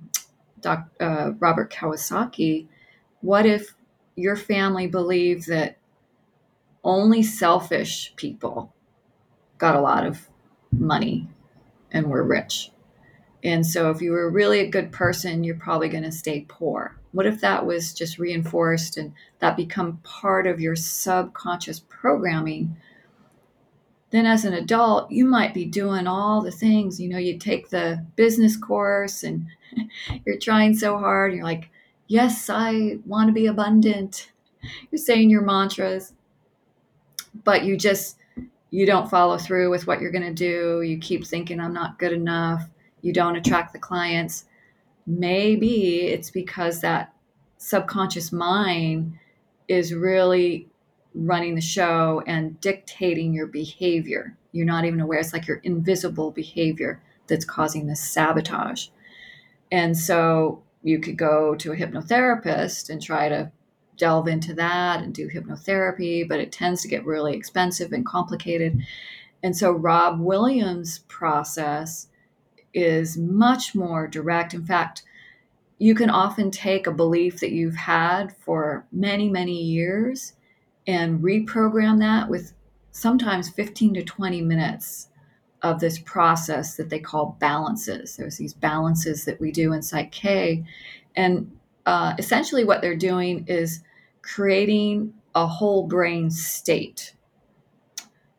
Doc, 0.61 0.89
uh, 1.01 1.33
Robert 1.39 1.73
Kiyosaki, 1.73 2.67
what 3.21 3.47
if 3.47 3.75
your 4.17 4.37
family 4.37 4.87
believed 4.87 5.47
that 5.47 5.79
only 6.87 7.23
selfish 7.23 8.15
people 8.17 8.73
got 9.59 9.75
a 9.75 9.81
lot 9.81 10.07
of 10.07 10.29
money 10.73 11.29
and 11.91 12.07
were 12.07 12.23
rich. 12.23 12.71
And 13.47 13.65
so 13.65 13.91
if 13.91 14.03
you 14.03 14.11
were 14.11 14.29
really 14.29 14.59
a 14.59 14.69
good 14.69 14.91
person, 14.91 15.45
you're 15.45 15.55
probably 15.55 15.89
going 15.89 16.03
to 16.03 16.11
stay 16.11 16.45
poor. 16.49 16.99
What 17.13 17.27
if 17.27 17.41
that 17.43 17.65
was 17.65 17.95
just 17.95 18.19
reinforced 18.19 18.97
and 18.97 19.13
that 19.39 19.57
become 19.57 19.99
part 19.99 20.49
of 20.49 20.61
your 20.61 20.75
subconscious 20.75 21.81
programming? 21.89 22.77
Then 24.11 24.27
as 24.27 24.45
an 24.45 24.53
adult, 24.53 25.13
you 25.13 25.25
might 25.25 25.55
be 25.55 25.65
doing 25.65 26.09
all 26.09 26.43
the 26.43 26.51
things, 26.51 27.01
you 27.01 27.09
know, 27.09 27.19
you 27.19 27.39
take 27.39 27.71
the 27.71 28.05
business 28.17 28.57
course 28.57 29.23
and 29.23 29.47
you're 30.27 30.39
trying 30.39 30.75
so 30.75 30.99
hard, 30.99 31.33
you're 31.33 31.45
like, 31.45 31.71
yes, 32.09 32.51
I 32.51 32.99
want 33.07 33.29
to 33.29 33.33
be 33.33 33.47
abundant. 33.47 34.33
You're 34.91 34.99
saying 34.99 35.31
your 35.31 35.43
mantras, 35.43 36.15
but 37.45 37.63
you 37.65 37.77
just 37.77 38.17
you 38.71 38.87
don't 38.87 39.09
follow 39.09 39.39
through 39.39 39.71
with 39.71 39.87
what 39.87 40.01
you're 40.01 40.11
going 40.11 40.25
to 40.25 40.35
do. 40.35 40.83
You 40.83 40.99
keep 40.99 41.25
thinking 41.25 41.61
I'm 41.61 41.73
not 41.73 42.01
good 42.01 42.13
enough. 42.13 42.69
You 43.07 43.13
don't 43.13 43.37
attract 43.37 43.73
the 43.73 43.79
clients. 43.79 44.47
Maybe 45.07 46.09
it's 46.09 46.29
because 46.29 46.81
that 46.81 47.15
subconscious 47.57 48.33
mind 48.33 49.17
is 49.69 49.95
really 49.95 50.69
running 51.15 51.55
the 51.55 51.61
show 51.61 52.25
and 52.27 52.61
dictating 52.61 53.33
your 53.33 53.47
behavior. 53.47 54.37
You're 54.51 54.67
not 54.67 54.87
even 54.87 55.01
aware. 55.01 55.21
It's 55.21 55.33
like 55.33 55.47
your 55.47 55.59
invisible 55.59 56.33
behavior 56.33 57.01
that's 57.29 57.45
causing 57.45 57.87
this 57.87 58.03
sabotage. 58.03 58.89
And 59.71 59.97
so 59.97 60.65
you 60.83 60.99
could 60.99 61.17
go 61.17 61.55
to 61.55 61.71
a 61.71 61.77
hypnotherapist 61.77 62.91
and 62.91 63.01
try 63.01 63.29
to 63.29 63.53
delve 63.97 64.27
into 64.27 64.53
that 64.55 65.01
and 65.01 65.15
do 65.15 65.31
hypnotherapy, 65.31 66.29
but 66.29 66.41
it 66.41 66.51
tends 66.51 66.83
to 66.83 66.89
get 66.89 67.07
really 67.07 67.37
expensive 67.37 67.93
and 67.93 68.05
complicated. 68.05 68.85
And 69.45 69.57
so 69.57 69.71
Rob 69.71 70.19
Williams' 70.19 71.05
process 71.07 72.09
is 72.77 73.17
much 73.17 73.75
more 73.75 74.07
direct. 74.07 74.53
In 74.53 74.65
fact, 74.65 75.03
you 75.79 75.95
can 75.95 76.11
often 76.11 76.51
take 76.51 76.87
a 76.87 76.93
belief 76.93 77.41
that 77.41 77.53
you've 77.53 77.75
had 77.75 78.37
for 78.37 78.87
many, 78.93 79.31
many 79.31 79.61
years 79.61 80.35
and 80.87 81.21
reprogram 81.21 81.99
that 82.01 82.29
with 82.29 82.53
sometimes 82.93 83.49
15 83.49 83.95
to 83.95 84.03
20 84.03 84.43
minutes 84.43 85.09
of 85.63 85.81
this 85.81 85.99
process 85.99 86.77
that 86.77 86.91
they 86.91 87.01
call 87.01 87.37
balances. 87.41 88.17
There's 88.17 88.37
these 88.37 88.55
balances 88.55 89.25
that 89.25 89.41
we 89.41 89.51
do 89.51 89.73
in 89.73 89.83
Psych 89.83 90.13
K. 90.13 90.65
And 91.17 91.51
uh, 91.87 92.15
essentially, 92.19 92.65
what 92.65 92.83
they're 92.83 92.95
doing 92.95 93.47
is 93.49 93.83
creating 94.23 95.15
a 95.35 95.47
whole 95.47 95.87
brain 95.87 96.31
state. 96.31 97.15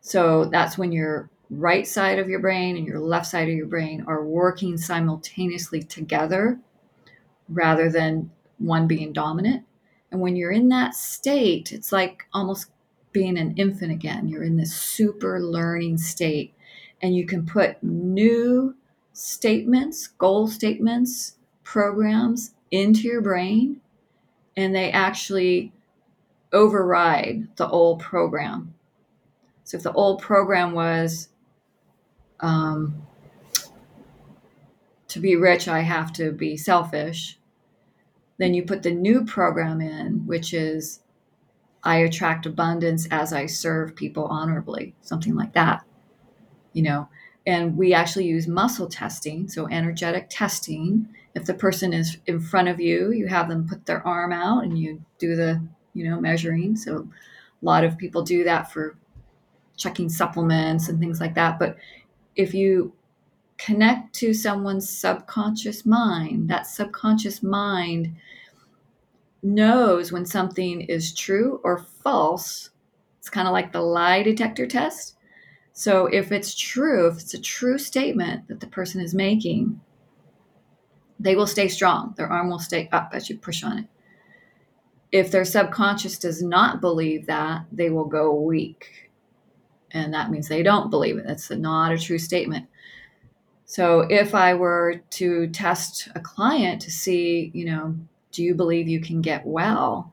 So 0.00 0.44
that's 0.46 0.78
when 0.78 0.92
your 0.92 1.28
right 1.50 1.86
side 1.86 2.18
of 2.18 2.28
your 2.28 2.40
brain 2.40 2.76
and 2.76 2.86
your 2.86 3.00
left 3.00 3.26
side 3.26 3.48
of 3.48 3.54
your 3.54 3.66
brain 3.66 4.04
are 4.06 4.24
working 4.24 4.76
simultaneously 4.76 5.82
together 5.82 6.58
rather 7.48 7.90
than 7.90 8.30
one 8.58 8.86
being 8.86 9.12
dominant. 9.12 9.64
And 10.10 10.20
when 10.20 10.36
you're 10.36 10.52
in 10.52 10.68
that 10.68 10.94
state, 10.94 11.72
it's 11.72 11.92
like 11.92 12.26
almost 12.32 12.70
being 13.12 13.38
an 13.38 13.54
infant 13.56 13.92
again. 13.92 14.28
You're 14.28 14.44
in 14.44 14.56
this 14.56 14.74
super 14.74 15.40
learning 15.40 15.98
state, 15.98 16.54
and 17.00 17.16
you 17.16 17.26
can 17.26 17.46
put 17.46 17.82
new 17.82 18.74
statements, 19.12 20.06
goal 20.06 20.48
statements, 20.48 21.36
programs 21.64 22.54
into 22.70 23.02
your 23.02 23.20
brain, 23.20 23.80
and 24.56 24.74
they 24.74 24.90
actually 24.90 25.72
override 26.52 27.48
the 27.56 27.68
old 27.68 28.00
program. 28.00 28.74
So 29.64 29.76
if 29.76 29.82
the 29.82 29.92
old 29.92 30.22
program 30.22 30.72
was, 30.72 31.28
um, 32.40 33.06
to 35.08 35.20
be 35.20 35.36
rich, 35.36 35.68
I 35.68 35.80
have 35.80 36.12
to 36.14 36.32
be 36.32 36.56
selfish 36.56 37.38
then 38.38 38.54
you 38.54 38.62
put 38.62 38.82
the 38.82 38.90
new 38.90 39.24
program 39.24 39.80
in, 39.80 40.24
which 40.26 40.54
is 40.54 41.00
I 41.82 41.98
attract 41.98 42.46
abundance 42.46 43.06
as 43.10 43.32
I 43.32 43.46
serve 43.46 43.94
people 43.94 44.24
honorably, 44.24 44.94
something 45.02 45.34
like 45.34 45.52
that. 45.52 45.84
You 46.72 46.82
know, 46.82 47.08
and 47.46 47.76
we 47.76 47.92
actually 47.92 48.26
use 48.26 48.46
muscle 48.46 48.88
testing, 48.88 49.48
so 49.48 49.68
energetic 49.68 50.28
testing. 50.30 51.08
If 51.34 51.44
the 51.44 51.54
person 51.54 51.92
is 51.92 52.18
in 52.26 52.40
front 52.40 52.68
of 52.68 52.80
you, 52.80 53.10
you 53.10 53.26
have 53.26 53.48
them 53.48 53.68
put 53.68 53.86
their 53.86 54.06
arm 54.06 54.32
out 54.32 54.64
and 54.64 54.78
you 54.78 55.02
do 55.18 55.34
the, 55.34 55.60
you 55.94 56.08
know, 56.08 56.20
measuring. 56.20 56.76
So 56.76 57.08
a 57.60 57.64
lot 57.64 57.84
of 57.84 57.98
people 57.98 58.22
do 58.22 58.44
that 58.44 58.72
for 58.72 58.96
checking 59.76 60.08
supplements 60.08 60.88
and 60.88 61.00
things 61.00 61.20
like 61.20 61.34
that. 61.34 61.58
But 61.58 61.76
if 62.38 62.54
you 62.54 62.92
connect 63.58 64.14
to 64.14 64.32
someone's 64.32 64.88
subconscious 64.88 65.84
mind, 65.84 66.48
that 66.48 66.66
subconscious 66.66 67.42
mind 67.42 68.14
knows 69.42 70.12
when 70.12 70.24
something 70.24 70.80
is 70.82 71.12
true 71.12 71.60
or 71.64 71.78
false. 72.02 72.70
It's 73.18 73.28
kind 73.28 73.48
of 73.48 73.52
like 73.52 73.72
the 73.72 73.82
lie 73.82 74.22
detector 74.22 74.66
test. 74.66 75.16
So 75.72 76.06
if 76.06 76.30
it's 76.30 76.54
true, 76.54 77.08
if 77.08 77.18
it's 77.18 77.34
a 77.34 77.40
true 77.40 77.76
statement 77.78 78.46
that 78.48 78.60
the 78.60 78.66
person 78.68 79.00
is 79.00 79.14
making, 79.14 79.80
they 81.18 81.34
will 81.34 81.46
stay 81.46 81.66
strong. 81.66 82.14
Their 82.16 82.28
arm 82.28 82.48
will 82.48 82.60
stay 82.60 82.88
up 82.92 83.10
as 83.12 83.28
you 83.28 83.36
push 83.36 83.64
on 83.64 83.78
it. 83.78 83.86
If 85.10 85.32
their 85.32 85.44
subconscious 85.44 86.18
does 86.18 86.40
not 86.40 86.80
believe 86.80 87.26
that, 87.26 87.64
they 87.72 87.90
will 87.90 88.04
go 88.04 88.32
weak. 88.32 89.07
And 89.92 90.12
that 90.14 90.30
means 90.30 90.48
they 90.48 90.62
don't 90.62 90.90
believe 90.90 91.16
it. 91.16 91.26
That's 91.26 91.50
not 91.50 91.92
a 91.92 91.98
true 91.98 92.18
statement. 92.18 92.66
So 93.64 94.00
if 94.08 94.34
I 94.34 94.54
were 94.54 95.02
to 95.10 95.46
test 95.48 96.08
a 96.14 96.20
client 96.20 96.80
to 96.82 96.90
see, 96.90 97.50
you 97.54 97.66
know, 97.66 97.96
do 98.32 98.42
you 98.42 98.54
believe 98.54 98.88
you 98.88 99.00
can 99.00 99.20
get 99.20 99.46
well? 99.46 100.12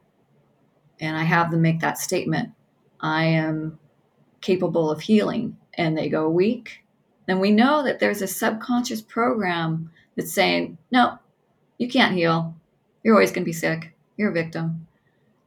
And 1.00 1.16
I 1.16 1.24
have 1.24 1.52
them 1.52 1.62
make 1.62 1.80
that 1.82 1.98
statement 1.98 2.52
I 3.02 3.26
am 3.26 3.78
capable 4.42 4.90
of 4.90 5.02
healing. 5.02 5.58
And 5.76 5.98
they 5.98 6.10
go 6.10 6.30
weak. 6.30 6.84
Then 7.28 7.40
we 7.40 7.52
know 7.52 7.84
that 7.84 8.00
there's 8.00 8.22
a 8.22 8.28
subconscious 8.28 9.02
program 9.02 9.92
that's 10.16 10.34
saying, 10.34 10.78
no, 10.92 11.20
you 11.78 11.90
can't 11.90 12.16
heal. 12.16 12.56
You're 13.04 13.16
always 13.16 13.32
going 13.32 13.44
to 13.44 13.50
be 13.50 13.54
sick. 13.54 13.94
You're 14.18 14.30
a 14.30 14.34
victim. 14.34 14.88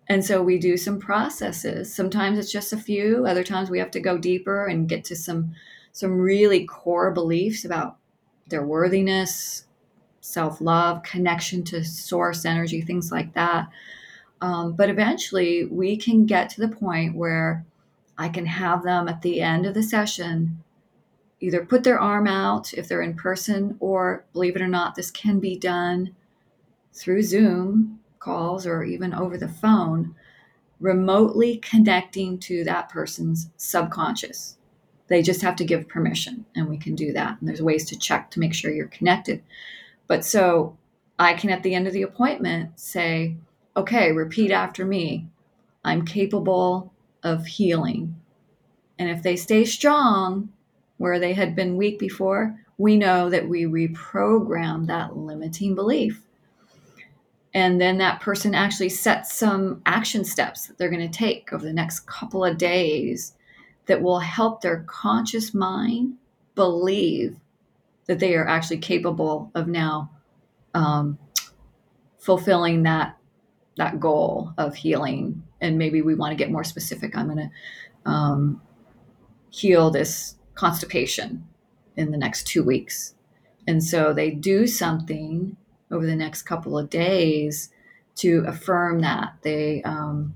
And 0.09 0.25
so 0.25 0.43
we 0.43 0.59
do 0.59 0.77
some 0.77 0.99
processes. 0.99 1.95
Sometimes 1.95 2.39
it's 2.39 2.53
just 2.53 2.73
a 2.73 2.79
few, 2.79 3.27
other 3.27 3.45
times 3.45 3.69
we 3.69 3.79
have 3.79 3.91
to 3.91 4.01
go 4.01 4.17
deeper 4.17 4.67
and 4.67 4.89
get 4.89 5.05
to 5.05 5.17
some 5.17 5.55
some 5.93 6.19
really 6.19 6.65
core 6.65 7.11
beliefs 7.11 7.65
about 7.65 7.97
their 8.47 8.65
worthiness, 8.65 9.67
self 10.21 10.61
love, 10.61 11.03
connection 11.03 11.65
to 11.65 11.85
source 11.85 12.45
energy, 12.45 12.81
things 12.81 13.11
like 13.11 13.35
that. 13.35 13.69
Um, 14.41 14.75
but 14.75 14.89
eventually, 14.89 15.65
we 15.65 15.97
can 15.97 16.25
get 16.25 16.49
to 16.51 16.61
the 16.61 16.69
point 16.69 17.17
where 17.17 17.67
I 18.17 18.29
can 18.29 18.47
have 18.47 18.83
them 18.85 19.09
at 19.09 19.23
the 19.23 19.41
end 19.41 19.67
of 19.67 19.75
the 19.75 19.83
session 19.83 20.63
either 21.41 21.65
put 21.65 21.85
their 21.85 22.01
arm 22.01 22.27
out 22.27 22.73
if 22.75 22.89
they're 22.89 23.03
in 23.03 23.15
person, 23.15 23.77
or 23.81 24.25
believe 24.33 24.57
it 24.57 24.63
or 24.63 24.69
not, 24.69 24.95
this 24.95 25.11
can 25.11 25.39
be 25.39 25.57
done 25.57 26.15
through 26.93 27.23
Zoom 27.23 27.98
calls 28.19 28.67
or 28.67 28.83
even 28.85 29.15
over 29.15 29.37
the 29.37 29.49
phone, 29.49 30.15
remotely 30.81 31.57
connecting 31.59 32.39
to 32.39 32.65
that 32.65 32.89
person's 32.89 33.51
subconscious. 33.57 34.57
They 35.09 35.23
just 35.23 35.43
have 35.43 35.57
to 35.57 35.65
give 35.65 35.89
permission, 35.89 36.45
and 36.55 36.69
we 36.69 36.77
can 36.77 36.95
do 36.95 37.13
that. 37.13 37.39
And 37.41 37.49
there's 37.49 37.63
ways 37.63 37.87
to 37.87 37.99
check 37.99 38.31
to 38.31 38.41
make 38.41 38.55
sure 38.55 38.71
you're 38.71 38.89
connected. 38.89 39.43
But 40.07 40.25
so 40.25 40.77
I 41.19 41.35
can, 41.35 41.51
at 41.51 41.63
the 41.63 41.75
end 41.75 41.87
of 41.87 41.93
the 41.93 42.03
appointment, 42.03 42.79
say, 42.79 43.37
okay, 43.77 44.13
repeat 44.13 44.51
after 44.51 44.85
me. 44.85 45.29
I'm 45.85 46.05
capable 46.05 46.93
of 47.23 47.47
healing. 47.47 48.21
And 48.99 49.09
if 49.09 49.23
they 49.23 49.37
stay 49.37 49.65
strong 49.65 50.51
where 50.99 51.19
they 51.19 51.33
had 51.33 51.57
been 51.57 51.77
weak 51.77 51.99
before, 51.99 52.59
we 52.77 52.97
know 52.97 53.31
that 53.31 53.49
we 53.49 53.65
reprogram 53.65 54.87
that 54.87 55.17
limiting 55.17 55.75
belief. 55.75 56.28
And 57.55 57.81
then 57.81 57.99
that 57.99 58.21
person 58.21 58.55
actually 58.55 58.91
sets 58.91 59.35
some 59.35 59.83
action 59.87 60.25
steps 60.25 60.67
that 60.67 60.77
they're 60.77 60.91
going 60.91 61.11
to 61.11 61.19
take 61.19 61.53
over 61.53 61.65
the 61.65 61.73
next 61.73 62.01
couple 62.01 62.45
of 62.45 62.59
days 62.59 63.35
that 63.87 64.03
will 64.03 64.19
help 64.19 64.61
their 64.61 64.85
conscious 64.87 65.55
mind 65.55 66.15
believe 66.55 67.39
that 68.07 68.19
they 68.19 68.35
are 68.35 68.47
actually 68.47 68.79
capable 68.79 69.51
of 69.55 69.67
now 69.67 70.11
um, 70.75 71.19
fulfilling 72.19 72.83
that 72.83 73.17
that 73.77 74.01
goal 74.01 74.53
of 74.59 74.75
healing. 74.75 75.43
And 75.61 75.79
maybe 75.79 76.03
we 76.03 76.15
want 76.15 76.33
to 76.33 76.37
get 76.37 76.51
more 76.51 76.65
specific. 76.65 77.17
I'm 77.17 77.29
going 77.29 77.51
to 78.05 78.11
um, 78.11 78.61
heal 79.51 79.91
this 79.91 80.35
constipation 80.55 81.47
in 81.97 82.11
the 82.11 82.19
next 82.19 82.47
two 82.47 82.65
weeks. 82.65 83.15
And 83.69 83.83
so 83.83 84.13
they 84.13 84.31
do 84.31 84.67
something 84.67 85.57
over 85.91 86.07
the 86.07 86.17
next 86.17 86.43
couple 86.43 86.79
of 86.79 86.91
days 86.91 87.71
to 88.17 88.45
affirm 88.47 89.01
that 89.01 89.35
they 89.43 89.83
um, 89.83 90.35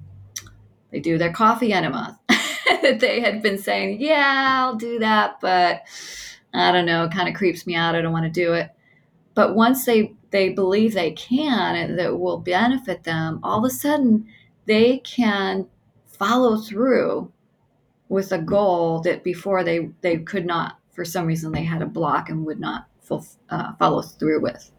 they 0.91 1.01
do 1.01 1.19
their 1.19 1.33
coffee 1.33 1.73
enema 1.73 2.19
that 2.83 2.99
they 3.01 3.21
had 3.21 3.43
been 3.43 3.59
saying, 3.59 4.01
yeah, 4.01 4.61
I'll 4.61 4.77
do 4.77 4.99
that, 4.99 5.41
but 5.41 5.83
I 6.55 6.71
don't 6.71 6.87
know, 6.87 7.05
it 7.05 7.13
kind 7.13 7.29
of 7.29 7.35
creeps 7.35 7.67
me 7.67 7.75
out. 7.75 7.95
I 7.95 8.03
don't 8.03 8.13
want 8.13 8.25
to 8.25 8.41
do 8.41 8.53
it. 8.53 8.71
But 9.35 9.55
once 9.55 9.87
they 9.87 10.15
they 10.31 10.51
believe 10.51 10.95
they 10.95 11.13
can 11.13 11.97
that 11.97 12.19
will 12.19 12.39
benefit 12.39 13.05
them, 13.05 13.41
all 13.43 13.59
of 13.59 13.65
a 13.65 13.75
sudden 13.75 14.27
they 14.67 14.99
can 14.99 15.67
follow 16.07 16.59
through 16.59 17.33
with 18.09 18.33
a 18.33 18.39
goal 18.39 19.01
that 19.01 19.25
before 19.25 19.65
they 19.65 19.91
they 20.03 20.19
could 20.19 20.45
not 20.45 20.79
for 20.93 21.05
some 21.05 21.27
reason 21.27 21.53
they 21.53 21.65
had 21.65 21.81
a 21.81 21.87
block 21.87 22.29
and 22.29 22.45
would 22.45 22.61
not 22.61 22.87
uh, 23.51 23.73
follow 23.79 24.03
through 24.03 24.41
with. 24.41 24.71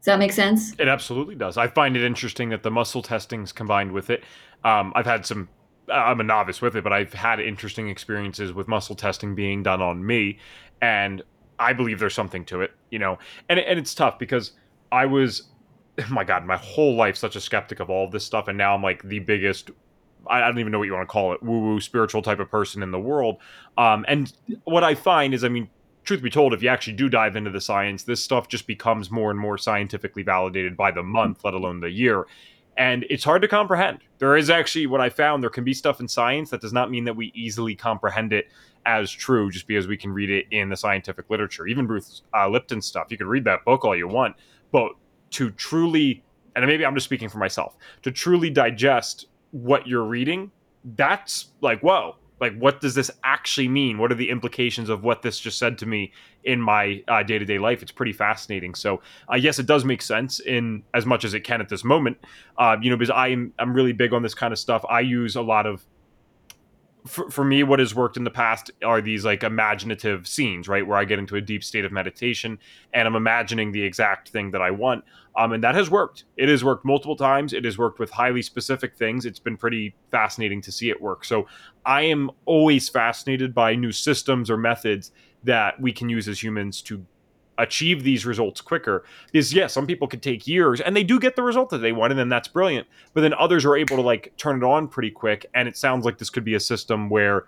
Does 0.00 0.06
that 0.06 0.18
make 0.18 0.32
sense? 0.32 0.72
It 0.78 0.88
absolutely 0.88 1.34
does. 1.34 1.58
I 1.58 1.68
find 1.68 1.94
it 1.94 2.02
interesting 2.02 2.48
that 2.50 2.62
the 2.62 2.70
muscle 2.70 3.02
testings 3.02 3.52
combined 3.52 3.92
with 3.92 4.08
it. 4.08 4.24
Um, 4.64 4.92
I've 4.96 5.04
had 5.04 5.26
some 5.26 5.48
I'm 5.92 6.20
a 6.20 6.22
novice 6.22 6.62
with 6.62 6.76
it, 6.76 6.84
but 6.84 6.92
I've 6.92 7.12
had 7.12 7.38
interesting 7.40 7.88
experiences 7.88 8.52
with 8.52 8.68
muscle 8.68 8.94
testing 8.94 9.34
being 9.34 9.62
done 9.62 9.82
on 9.82 10.06
me, 10.06 10.38
and 10.80 11.22
I 11.58 11.72
believe 11.72 11.98
there's 11.98 12.14
something 12.14 12.44
to 12.46 12.62
it, 12.62 12.72
you 12.90 12.98
know. 12.98 13.18
And 13.48 13.58
and 13.58 13.78
it's 13.78 13.94
tough 13.94 14.18
because 14.18 14.52
I 14.90 15.04
was, 15.06 15.50
my 16.10 16.24
God, 16.24 16.46
my 16.46 16.56
whole 16.56 16.94
life 16.94 17.16
such 17.16 17.36
a 17.36 17.40
skeptic 17.40 17.80
of 17.80 17.90
all 17.90 18.08
this 18.08 18.24
stuff, 18.24 18.48
and 18.48 18.56
now 18.56 18.74
I'm 18.74 18.82
like 18.82 19.02
the 19.02 19.18
biggest 19.18 19.70
I 20.26 20.40
don't 20.40 20.58
even 20.58 20.72
know 20.72 20.78
what 20.78 20.84
you 20.84 20.92
want 20.92 21.08
to 21.08 21.12
call 21.12 21.32
it, 21.32 21.42
woo 21.42 21.60
woo 21.60 21.80
spiritual 21.80 22.22
type 22.22 22.40
of 22.40 22.50
person 22.50 22.82
in 22.82 22.90
the 22.90 23.00
world. 23.00 23.38
Um, 23.76 24.04
and 24.08 24.32
what 24.64 24.84
I 24.84 24.94
find 24.94 25.34
is, 25.34 25.44
I 25.44 25.48
mean, 25.48 25.68
truth 26.04 26.22
be 26.22 26.30
told, 26.30 26.54
if 26.54 26.62
you 26.62 26.68
actually 26.68 26.94
do 26.94 27.08
dive 27.08 27.36
into 27.36 27.50
the 27.50 27.60
science, 27.60 28.02
this 28.04 28.22
stuff 28.22 28.48
just 28.48 28.66
becomes 28.66 29.10
more 29.10 29.30
and 29.30 29.38
more 29.38 29.58
scientifically 29.58 30.22
validated 30.22 30.76
by 30.76 30.90
the 30.90 31.02
month, 31.02 31.44
let 31.44 31.54
alone 31.54 31.80
the 31.80 31.90
year. 31.90 32.26
And 32.76 33.04
it's 33.10 33.24
hard 33.24 33.42
to 33.42 33.48
comprehend. 33.48 33.98
There 34.18 34.36
is 34.36 34.48
actually 34.48 34.86
what 34.86 35.00
I 35.00 35.10
found 35.10 35.42
there 35.42 35.50
can 35.50 35.64
be 35.64 35.74
stuff 35.74 36.00
in 36.00 36.08
science 36.08 36.50
that 36.50 36.60
does 36.60 36.72
not 36.72 36.90
mean 36.90 37.04
that 37.04 37.14
we 37.14 37.30
easily 37.34 37.74
comprehend 37.74 38.32
it 38.32 38.48
as 38.86 39.10
true 39.10 39.50
just 39.50 39.66
because 39.66 39.86
we 39.86 39.96
can 39.96 40.12
read 40.12 40.30
it 40.30 40.46
in 40.50 40.70
the 40.70 40.76
scientific 40.76 41.28
literature. 41.28 41.66
Even 41.66 41.86
Bruce 41.86 42.22
uh, 42.34 42.48
Lipton 42.48 42.80
stuff, 42.80 43.08
you 43.10 43.18
can 43.18 43.26
read 43.26 43.44
that 43.44 43.64
book 43.64 43.84
all 43.84 43.94
you 43.94 44.08
want, 44.08 44.34
but 44.72 44.92
to 45.30 45.50
truly, 45.50 46.24
and 46.56 46.64
maybe 46.66 46.86
I'm 46.86 46.94
just 46.94 47.04
speaking 47.04 47.28
for 47.28 47.38
myself, 47.38 47.76
to 48.02 48.10
truly 48.10 48.48
digest 48.48 49.26
what 49.50 49.86
you're 49.86 50.04
reading, 50.04 50.50
that's 50.96 51.48
like, 51.60 51.80
whoa, 51.80 52.16
like 52.40 52.56
what 52.56 52.80
does 52.80 52.94
this 52.94 53.10
actually 53.22 53.68
mean? 53.68 53.98
What 53.98 54.10
are 54.10 54.16
the 54.16 54.30
implications 54.30 54.88
of 54.88 55.02
what 55.02 55.22
this 55.22 55.38
just 55.38 55.58
said 55.58 55.78
to 55.78 55.86
me 55.86 56.12
in 56.44 56.60
my 56.60 57.02
uh, 57.06 57.22
day-to-day 57.22 57.58
life? 57.58 57.82
It's 57.82 57.92
pretty 57.92 58.12
fascinating. 58.12 58.74
So 58.74 59.02
uh, 59.30 59.36
yes 59.36 59.58
it 59.58 59.66
does 59.66 59.84
make 59.84 60.02
sense 60.02 60.40
in 60.40 60.82
as 60.94 61.06
much 61.06 61.24
as 61.24 61.34
it 61.34 61.40
can 61.40 61.60
at 61.60 61.68
this 61.68 61.84
moment. 61.84 62.18
Uh, 62.56 62.76
you 62.80 62.90
know 62.90 62.96
because 62.96 63.12
i'm 63.14 63.52
i'm 63.58 63.72
really 63.72 63.92
big 63.92 64.12
on 64.12 64.22
this 64.22 64.34
kind 64.34 64.52
of 64.52 64.58
stuff. 64.58 64.84
I 64.88 65.00
use 65.00 65.36
a 65.36 65.42
lot 65.42 65.66
of 65.66 65.84
for, 67.06 67.30
for 67.30 67.44
me 67.44 67.62
what 67.62 67.78
has 67.78 67.94
worked 67.94 68.16
in 68.16 68.24
the 68.24 68.30
past 68.30 68.70
are 68.84 69.00
these 69.00 69.24
like 69.24 69.42
imaginative 69.42 70.26
scenes 70.26 70.68
right 70.68 70.86
where 70.86 70.98
i 70.98 71.04
get 71.04 71.18
into 71.18 71.36
a 71.36 71.40
deep 71.40 71.64
state 71.64 71.84
of 71.84 71.92
meditation 71.92 72.58
and 72.92 73.06
i'm 73.06 73.16
imagining 73.16 73.72
the 73.72 73.82
exact 73.82 74.28
thing 74.28 74.50
that 74.50 74.62
i 74.62 74.70
want. 74.70 75.04
Um, 75.36 75.52
and 75.52 75.62
that 75.62 75.76
has 75.76 75.88
worked. 75.88 76.24
It 76.36 76.48
has 76.48 76.64
worked 76.64 76.84
multiple 76.84 77.14
times. 77.14 77.52
It 77.52 77.64
has 77.64 77.78
worked 77.78 78.00
with 78.00 78.10
highly 78.10 78.42
specific 78.42 78.96
things. 78.96 79.24
It's 79.24 79.38
been 79.38 79.56
pretty 79.56 79.94
fascinating 80.10 80.60
to 80.62 80.72
see 80.72 80.90
it 80.90 81.00
work. 81.00 81.24
So 81.24 81.46
i 81.86 82.02
am 82.02 82.30
always 82.44 82.88
fascinated 82.88 83.54
by 83.54 83.74
new 83.74 83.92
systems 83.92 84.50
or 84.50 84.56
methods 84.56 85.12
that 85.44 85.80
we 85.80 85.92
can 85.92 86.08
use 86.08 86.28
as 86.28 86.42
humans 86.42 86.82
to 86.82 87.06
achieve 87.60 88.02
these 88.02 88.26
results 88.26 88.60
quicker 88.60 89.04
is 89.32 89.52
yes 89.52 89.72
some 89.72 89.86
people 89.86 90.08
could 90.08 90.22
take 90.22 90.46
years 90.46 90.80
and 90.80 90.96
they 90.96 91.04
do 91.04 91.20
get 91.20 91.36
the 91.36 91.42
result 91.42 91.70
that 91.70 91.78
they 91.78 91.92
want 91.92 92.12
and 92.12 92.18
then 92.18 92.28
that's 92.28 92.48
brilliant. 92.48 92.86
But 93.14 93.22
then 93.22 93.34
others 93.34 93.64
are 93.64 93.76
able 93.76 93.96
to 93.96 94.02
like 94.02 94.32
turn 94.36 94.56
it 94.56 94.64
on 94.64 94.88
pretty 94.88 95.10
quick 95.10 95.46
and 95.54 95.68
it 95.68 95.76
sounds 95.76 96.04
like 96.04 96.18
this 96.18 96.30
could 96.30 96.44
be 96.44 96.54
a 96.54 96.60
system 96.60 97.08
where 97.08 97.46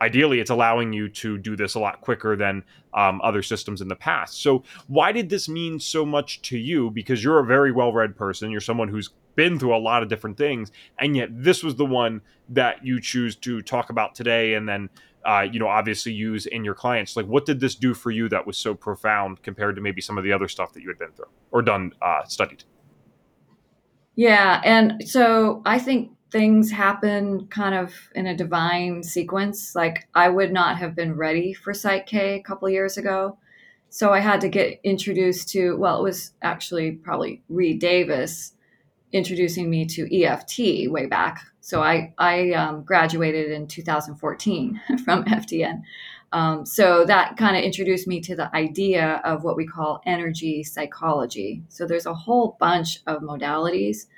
ideally 0.00 0.40
it's 0.40 0.50
allowing 0.50 0.92
you 0.92 1.08
to 1.08 1.38
do 1.38 1.56
this 1.56 1.74
a 1.74 1.80
lot 1.80 2.00
quicker 2.00 2.36
than 2.36 2.62
um, 2.92 3.20
other 3.22 3.42
systems 3.42 3.80
in 3.80 3.88
the 3.88 3.96
past. 3.96 4.42
So 4.42 4.64
why 4.86 5.12
did 5.12 5.28
this 5.30 5.48
mean 5.48 5.80
so 5.80 6.04
much 6.04 6.42
to 6.42 6.58
you? 6.58 6.90
Because 6.90 7.24
you're 7.24 7.38
a 7.38 7.46
very 7.46 7.72
well-read 7.72 8.16
person. 8.16 8.50
You're 8.50 8.60
someone 8.60 8.88
who's 8.88 9.10
been 9.34 9.58
through 9.58 9.74
a 9.74 9.78
lot 9.78 10.02
of 10.02 10.08
different 10.08 10.36
things 10.36 10.70
and 10.98 11.16
yet 11.16 11.28
this 11.32 11.62
was 11.62 11.76
the 11.76 11.86
one 11.86 12.20
that 12.48 12.84
you 12.84 13.00
choose 13.00 13.34
to 13.36 13.62
talk 13.62 13.90
about 13.90 14.14
today 14.14 14.54
and 14.54 14.68
then 14.68 14.88
uh, 15.24 15.46
you 15.50 15.58
know 15.58 15.68
obviously 15.68 16.12
use 16.12 16.46
in 16.46 16.64
your 16.64 16.74
clients. 16.74 17.16
Like 17.16 17.26
what 17.26 17.46
did 17.46 17.60
this 17.60 17.74
do 17.74 17.94
for 17.94 18.10
you 18.10 18.28
that 18.28 18.46
was 18.46 18.56
so 18.56 18.74
profound 18.74 19.42
compared 19.42 19.76
to 19.76 19.82
maybe 19.82 20.00
some 20.00 20.18
of 20.18 20.24
the 20.24 20.32
other 20.32 20.48
stuff 20.48 20.72
that 20.74 20.82
you 20.82 20.88
had 20.88 20.98
been 20.98 21.12
through 21.12 21.30
or 21.50 21.62
done 21.62 21.92
uh, 22.02 22.24
studied? 22.24 22.64
Yeah 24.16 24.60
and 24.64 25.08
so 25.08 25.60
i 25.66 25.78
think 25.78 26.12
things 26.30 26.70
happen 26.70 27.46
kind 27.46 27.74
of 27.74 27.94
in 28.14 28.26
a 28.26 28.36
divine 28.36 29.02
sequence. 29.02 29.74
Like 29.74 30.08
i 30.14 30.28
would 30.28 30.52
not 30.52 30.78
have 30.78 30.94
been 30.94 31.16
ready 31.16 31.52
for 31.52 31.72
Psych 31.72 32.06
K 32.06 32.34
a 32.34 32.42
couple 32.42 32.68
years 32.68 32.96
ago. 32.96 33.38
So 33.88 34.12
i 34.12 34.20
had 34.20 34.40
to 34.42 34.48
get 34.48 34.80
introduced 34.84 35.48
to 35.50 35.76
well 35.76 36.00
it 36.00 36.02
was 36.02 36.32
actually 36.42 36.92
probably 36.92 37.42
reed 37.48 37.80
davis 37.80 38.52
introducing 39.12 39.70
me 39.70 39.86
to 39.86 40.24
eft 40.24 40.58
way 40.58 41.06
back 41.06 41.40
so 41.64 41.82
I, 41.82 42.12
I 42.18 42.50
um, 42.50 42.82
graduated 42.82 43.50
in 43.50 43.66
2014 43.66 44.82
from 45.04 45.24
FDN. 45.24 45.80
Um, 46.30 46.66
so 46.66 47.06
that 47.06 47.38
kind 47.38 47.56
of 47.56 47.62
introduced 47.62 48.06
me 48.06 48.20
to 48.20 48.36
the 48.36 48.54
idea 48.54 49.22
of 49.24 49.44
what 49.44 49.56
we 49.56 49.66
call 49.66 50.02
energy 50.04 50.62
psychology. 50.62 51.62
So 51.70 51.86
there's 51.86 52.04
a 52.04 52.12
whole 52.12 52.58
bunch 52.60 53.00
of 53.06 53.22
modalities, 53.22 54.08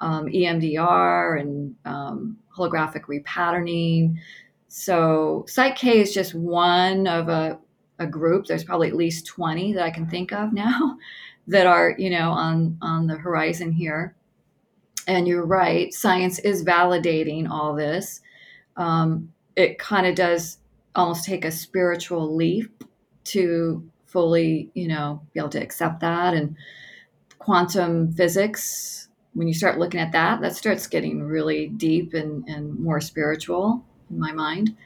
um, 0.00 0.26
EMDR 0.26 1.40
and 1.40 1.76
um, 1.84 2.36
holographic 2.56 3.02
repatterning. 3.02 4.16
So 4.66 5.44
Psych 5.46 5.76
K 5.76 6.00
is 6.00 6.12
just 6.12 6.34
one 6.34 7.06
of 7.06 7.28
a, 7.28 7.60
a 8.00 8.08
group. 8.08 8.46
There's 8.46 8.64
probably 8.64 8.88
at 8.88 8.96
least 8.96 9.24
20 9.24 9.72
that 9.74 9.84
I 9.84 9.90
can 9.90 10.08
think 10.08 10.32
of 10.32 10.52
now 10.52 10.98
that 11.46 11.68
are, 11.68 11.94
you 11.96 12.10
know, 12.10 12.32
on, 12.32 12.76
on 12.82 13.06
the 13.06 13.14
horizon 13.14 13.70
here 13.70 14.16
and 15.08 15.26
you're 15.26 15.46
right, 15.46 15.92
science 15.92 16.38
is 16.38 16.62
validating 16.62 17.48
all 17.48 17.74
this. 17.74 18.20
Um, 18.76 19.32
it 19.56 19.78
kind 19.78 20.06
of 20.06 20.14
does 20.14 20.58
almost 20.94 21.24
take 21.24 21.46
a 21.46 21.50
spiritual 21.50 22.36
leap 22.36 22.84
to 23.24 23.82
fully, 24.04 24.70
you 24.74 24.86
know, 24.86 25.22
be 25.32 25.40
able 25.40 25.48
to 25.48 25.62
accept 25.62 26.00
that. 26.00 26.34
And 26.34 26.56
quantum 27.38 28.12
physics, 28.12 29.08
when 29.32 29.48
you 29.48 29.54
start 29.54 29.78
looking 29.78 30.00
at 30.00 30.12
that, 30.12 30.42
that 30.42 30.54
starts 30.54 30.86
getting 30.86 31.22
really 31.22 31.68
deep 31.68 32.12
and, 32.12 32.46
and 32.46 32.78
more 32.78 33.00
spiritual 33.00 33.82
in 34.10 34.18
my 34.18 34.32
mind. 34.32 34.76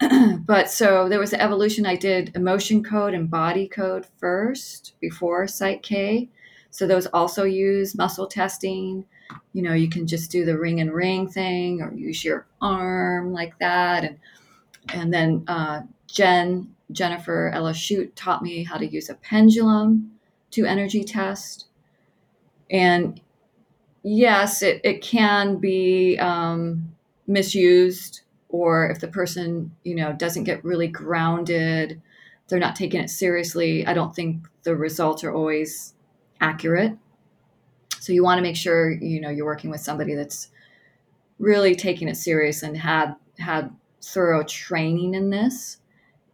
but 0.46 0.70
so 0.70 1.08
there 1.08 1.18
was 1.18 1.30
the 1.30 1.42
evolution. 1.42 1.86
I 1.86 1.96
did 1.96 2.32
emotion 2.36 2.84
code 2.84 3.14
and 3.14 3.30
body 3.30 3.66
code 3.66 4.06
first 4.18 4.92
before 5.00 5.46
Psych 5.46 5.82
K. 5.82 6.28
So 6.70 6.86
those 6.86 7.06
also 7.06 7.44
use 7.44 7.96
muscle 7.96 8.26
testing 8.26 9.06
you 9.52 9.62
know 9.62 9.74
you 9.74 9.88
can 9.88 10.06
just 10.06 10.30
do 10.30 10.44
the 10.44 10.58
ring 10.58 10.80
and 10.80 10.92
ring 10.92 11.28
thing 11.28 11.82
or 11.82 11.92
use 11.94 12.24
your 12.24 12.46
arm 12.60 13.32
like 13.32 13.58
that. 13.58 14.04
And 14.04 14.18
and 14.90 15.12
then 15.12 15.44
uh, 15.46 15.82
jen 16.06 16.74
jennifer 16.90 17.50
ella 17.52 17.74
shoot 17.74 18.14
taught 18.16 18.42
me 18.42 18.64
how 18.64 18.78
to 18.78 18.86
use 18.86 19.10
a 19.10 19.14
pendulum 19.14 20.12
to 20.50 20.64
energy 20.64 21.04
test. 21.04 21.66
And 22.70 23.20
yes 24.02 24.62
it, 24.62 24.80
it 24.84 25.02
can 25.02 25.56
be 25.56 26.18
um, 26.18 26.92
misused 27.26 28.22
or 28.48 28.90
if 28.90 29.00
the 29.00 29.08
person 29.08 29.70
you 29.84 29.94
know 29.94 30.12
doesn't 30.12 30.44
get 30.44 30.64
really 30.64 30.88
grounded 30.88 32.00
they're 32.48 32.58
not 32.58 32.76
taking 32.76 33.00
it 33.00 33.10
seriously 33.10 33.86
i 33.86 33.92
don't 33.92 34.14
think 34.14 34.46
the 34.62 34.74
results 34.74 35.22
are 35.22 35.34
always 35.34 35.94
accurate 36.40 36.96
so 38.00 38.12
you 38.12 38.22
want 38.22 38.38
to 38.38 38.42
make 38.42 38.56
sure 38.56 38.90
you 38.90 39.20
know 39.20 39.30
you're 39.30 39.46
working 39.46 39.70
with 39.70 39.80
somebody 39.80 40.14
that's 40.14 40.50
really 41.38 41.74
taking 41.74 42.08
it 42.08 42.16
serious 42.16 42.62
and 42.62 42.76
had 42.76 43.14
had 43.38 43.70
thorough 44.02 44.42
training 44.42 45.14
in 45.14 45.30
this. 45.30 45.78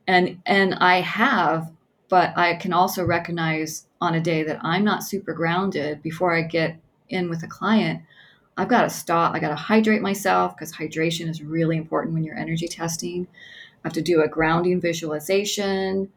And 0.07 0.41
and 0.47 0.75
I 0.75 1.01
have, 1.01 1.73
but 2.09 2.37
I 2.37 2.55
can 2.55 2.73
also 2.73 3.05
recognize 3.05 3.87
on 4.01 4.15
a 4.15 4.21
day 4.21 4.43
that 4.43 4.61
I'm 4.63 4.85
not 4.85 5.03
super 5.03 5.33
grounded 5.33 6.03
before 6.03 6.37
I 6.37 6.43
get 6.43 6.77
in 7.09 7.31
with 7.31 7.43
a 7.43 7.49
client, 7.49 8.03
I've 8.57 8.69
got 8.69 8.83
to 8.83 8.91
stop. 8.91 9.35
I 9.35 9.41
got 9.41 9.49
to 9.49 9.55
hydrate 9.55 10.03
myself 10.03 10.55
because 10.55 10.73
hydration 10.73 11.29
is 11.29 11.43
really 11.43 11.77
important 11.77 12.15
when 12.15 12.25
you're 12.25 12.37
energy 12.37 12.69
testing. 12.69 13.27
I 13.85 13.89
have 13.89 13.93
to 13.95 14.03
do 14.03 14.23
a 14.23 14.29
grounding 14.29 14.81
visualization. 14.81 16.11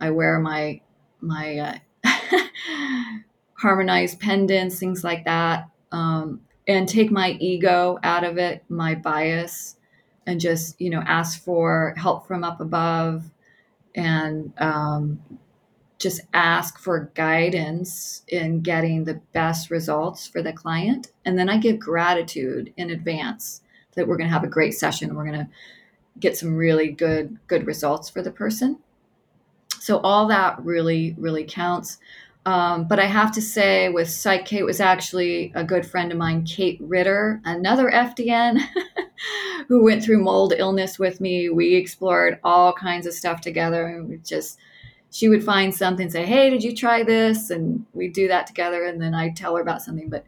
I 0.00 0.10
wear 0.10 0.38
my 0.38 0.80
my 1.20 1.80
uh, 2.04 2.04
harmonized 3.62 4.18
pendants, 4.18 4.78
things 4.78 5.04
like 5.04 5.24
that, 5.24 5.70
um, 5.92 6.40
and 6.66 6.88
take 6.88 7.10
my 7.10 7.30
ego 7.40 7.98
out 8.02 8.24
of 8.24 8.36
it, 8.36 8.64
my 8.68 8.94
bias, 8.94 9.76
and 10.26 10.40
just 10.40 10.78
you 10.80 10.90
know 10.90 11.02
ask 11.06 11.42
for 11.42 11.94
help 11.96 12.26
from 12.26 12.44
up 12.44 12.60
above, 12.60 13.30
and 13.94 14.52
um, 14.58 15.20
just 15.98 16.20
ask 16.34 16.78
for 16.78 17.12
guidance 17.14 18.24
in 18.26 18.60
getting 18.60 19.04
the 19.04 19.20
best 19.32 19.70
results 19.70 20.26
for 20.26 20.42
the 20.42 20.52
client, 20.52 21.12
and 21.24 21.38
then 21.38 21.48
I 21.48 21.56
give 21.56 21.78
gratitude 21.78 22.74
in 22.76 22.90
advance 22.90 23.62
that 23.94 24.08
we're 24.08 24.16
going 24.16 24.28
to 24.28 24.34
have 24.34 24.44
a 24.44 24.48
great 24.48 24.74
session. 24.74 25.14
We're 25.14 25.26
going 25.26 25.38
to 25.38 25.48
get 26.18 26.36
some 26.36 26.56
really 26.56 26.90
good 26.90 27.38
good 27.46 27.66
results 27.66 28.10
for 28.10 28.22
the 28.22 28.30
person. 28.32 28.78
So 29.78 29.98
all 30.00 30.26
that 30.28 30.62
really 30.64 31.14
really 31.16 31.44
counts. 31.44 31.98
Um, 32.44 32.88
but 32.88 32.98
I 32.98 33.04
have 33.04 33.30
to 33.32 33.42
say, 33.42 33.88
with 33.88 34.10
Psych 34.10 34.44
K, 34.46 34.58
it 34.58 34.64
was 34.64 34.80
actually 34.80 35.52
a 35.54 35.62
good 35.62 35.86
friend 35.86 36.10
of 36.10 36.18
mine, 36.18 36.44
Kate 36.44 36.78
Ritter, 36.80 37.40
another 37.44 37.88
FDN, 37.88 38.60
who 39.68 39.84
went 39.84 40.02
through 40.02 40.24
mold 40.24 40.52
illness 40.56 40.98
with 40.98 41.20
me. 41.20 41.50
We 41.50 41.76
explored 41.76 42.40
all 42.42 42.72
kinds 42.72 43.06
of 43.06 43.14
stuff 43.14 43.40
together, 43.40 43.86
and 43.86 44.08
we 44.08 44.16
just 44.18 44.58
she 45.10 45.28
would 45.28 45.44
find 45.44 45.72
something, 45.72 46.10
say, 46.10 46.26
"Hey, 46.26 46.50
did 46.50 46.64
you 46.64 46.74
try 46.74 47.04
this?" 47.04 47.50
And 47.50 47.86
we'd 47.92 48.12
do 48.12 48.26
that 48.28 48.48
together, 48.48 48.84
and 48.84 49.00
then 49.00 49.14
I 49.14 49.30
tell 49.30 49.54
her 49.54 49.62
about 49.62 49.82
something. 49.82 50.08
But 50.08 50.24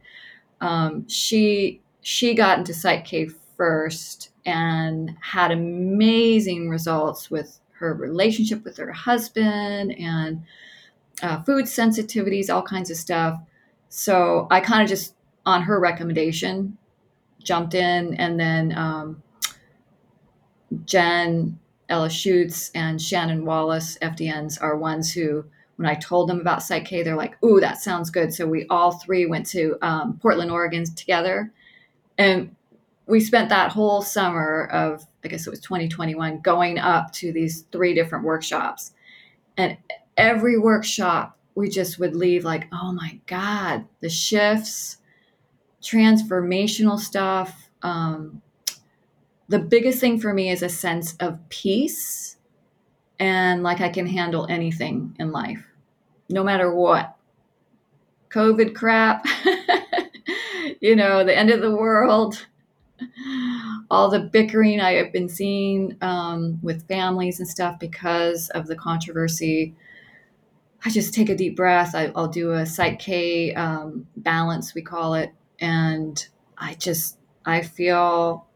um, 0.61 1.09
she 1.09 1.81
she 2.01 2.35
got 2.35 2.59
into 2.59 2.75
Psych 2.75 3.05
K 3.05 3.29
first 3.57 4.31
and 4.47 5.17
had 5.21 5.51
amazing 5.51 6.69
results 6.69 7.29
with 7.31 7.59
her 7.79 7.95
relationship 7.95 8.63
with 8.65 8.77
her 8.77 8.93
husband 8.93 9.93
and 9.99 10.45
uh, 11.23 11.43
food 11.43 11.67
sensitivities, 11.67 12.53
all 12.53 12.63
kinds 12.63 12.91
of 12.91 12.97
stuff. 12.97 13.39
So 13.89 14.47
I 14.51 14.61
kind 14.61 14.83
of 14.83 14.89
just, 14.89 15.15
on 15.47 15.63
her 15.63 15.79
recommendation, 15.79 16.79
jumped 17.43 17.75
in, 17.75 18.15
and 18.15 18.41
then 18.41 18.77
um, 18.77 19.23
Jen 20.85 21.59
Ella 21.89 22.11
Schutz 22.11 22.71
and 22.75 23.01
Shannon 23.01 23.45
Wallace, 23.45 23.99
FDNs, 24.01 24.61
are 24.61 24.77
ones 24.77 25.13
who, 25.13 25.45
when 25.77 25.87
I 25.87 25.95
told 25.95 26.29
them 26.29 26.41
about 26.41 26.63
Psych-K, 26.63 27.03
they're 27.03 27.17
like, 27.17 27.43
"Ooh, 27.45 27.61
that 27.61 27.79
sounds 27.79 28.11
good." 28.11 28.33
So 28.33 28.47
we 28.47 28.67
all 28.69 28.93
three 28.93 29.27
went 29.27 29.47
to 29.47 29.77
um, 29.83 30.19
Portland, 30.21 30.51
Oregon 30.51 30.85
together, 30.85 31.53
and 32.19 32.55
we 33.07 33.21
spent 33.21 33.51
that 33.51 33.71
whole 33.71 34.01
summer 34.01 34.67
of, 34.73 35.07
I 35.25 35.29
guess 35.29 35.47
it 35.47 35.51
was 35.51 35.61
2021, 35.61 36.41
going 36.41 36.79
up 36.79 37.13
to 37.13 37.33
these 37.33 37.63
three 37.71 37.93
different 37.95 38.25
workshops, 38.25 38.93
and 39.57 39.77
every 40.17 40.59
workshop 40.59 41.39
we 41.55 41.69
just 41.69 41.99
would 41.99 42.17
leave 42.17 42.45
like, 42.45 42.67
"Oh 42.73 42.93
my 42.93 43.21
God, 43.27 43.87
the 44.01 44.11
shifts." 44.11 44.99
transformational 45.83 46.99
stuff 46.99 47.69
um, 47.83 48.41
the 49.49 49.59
biggest 49.59 50.01
thing 50.01 50.19
for 50.19 50.33
me 50.33 50.51
is 50.51 50.63
a 50.63 50.69
sense 50.69 51.15
of 51.21 51.39
peace 51.51 52.37
and 53.21 53.63
like 53.63 53.81
I 53.81 53.91
can 53.91 54.07
handle 54.07 54.47
anything 54.49 55.15
in 55.21 55.31
life, 55.31 55.63
no 56.29 56.43
matter 56.43 56.75
what. 56.75 57.15
COVID 58.31 58.75
crap, 58.75 59.25
you 60.81 60.97
know, 60.97 61.23
the 61.23 61.37
end 61.37 61.51
of 61.51 61.61
the 61.61 61.77
world, 61.77 62.47
all 63.91 64.11
the 64.11 64.19
bickering 64.19 64.81
I 64.81 64.95
have 64.95 65.13
been 65.13 65.29
seeing 65.29 65.97
um, 66.01 66.59
with 66.63 66.89
families 66.89 67.39
and 67.39 67.49
stuff 67.49 67.79
because 67.79 68.49
of 68.51 68.67
the 68.67 68.75
controversy. 68.75 69.77
I 70.85 70.91
just 70.91 71.15
take 71.15 71.31
a 71.31 71.35
deep 71.35 71.57
breath. 71.57 71.95
I, 71.95 72.09
will 72.09 72.29
do 72.29 72.53
a 72.53 72.67
Psych-K 72.67 73.55
um, 73.55 74.07
balance, 74.17 74.75
we 74.75 74.83
call 74.83 75.15
it. 75.15 75.33
And 75.61 76.27
I 76.59 76.75
just, 76.75 77.19
I 77.45 77.63
feel 77.63 78.47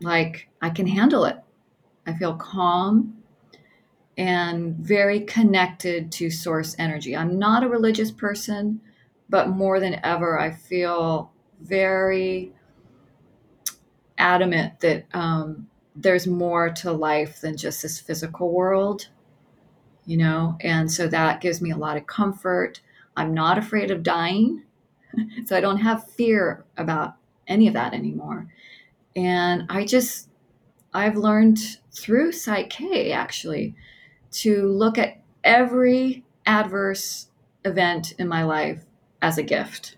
like 0.00 0.48
I 0.60 0.70
can 0.70 0.86
handle 0.86 1.24
it. 1.24 1.38
I 2.06 2.14
feel 2.14 2.34
calm 2.34 3.22
and 4.16 4.76
very 4.76 5.20
connected 5.20 6.12
to 6.12 6.30
source 6.30 6.76
energy. 6.78 7.16
I'm 7.16 7.38
not 7.38 7.64
a 7.64 7.68
religious 7.68 8.10
person, 8.10 8.80
but 9.28 9.48
more 9.48 9.80
than 9.80 10.00
ever, 10.04 10.38
I 10.38 10.50
feel 10.50 11.32
very 11.60 12.52
adamant 14.18 14.80
that 14.80 15.06
um, 15.14 15.68
there's 15.96 16.26
more 16.26 16.70
to 16.70 16.92
life 16.92 17.40
than 17.40 17.56
just 17.56 17.82
this 17.82 17.98
physical 17.98 18.52
world, 18.52 19.08
you 20.06 20.16
know? 20.16 20.56
And 20.60 20.90
so 20.90 21.06
that 21.08 21.40
gives 21.40 21.60
me 21.60 21.70
a 21.70 21.76
lot 21.76 21.96
of 21.96 22.06
comfort. 22.06 22.80
I'm 23.16 23.34
not 23.34 23.58
afraid 23.58 23.90
of 23.90 24.02
dying. 24.02 24.62
so 25.46 25.56
I 25.56 25.60
don't 25.60 25.78
have 25.78 26.10
fear 26.10 26.64
about 26.76 27.14
any 27.46 27.68
of 27.68 27.74
that 27.74 27.94
anymore. 27.94 28.46
And 29.14 29.64
I 29.68 29.84
just, 29.84 30.28
I've 30.94 31.16
learned 31.16 31.58
through 31.92 32.32
Psych-K 32.32 33.12
actually 33.12 33.74
to 34.32 34.68
look 34.68 34.98
at 34.98 35.20
every 35.44 36.24
adverse 36.46 37.28
event 37.64 38.14
in 38.18 38.28
my 38.28 38.42
life 38.42 38.84
as 39.20 39.38
a 39.38 39.42
gift. 39.42 39.96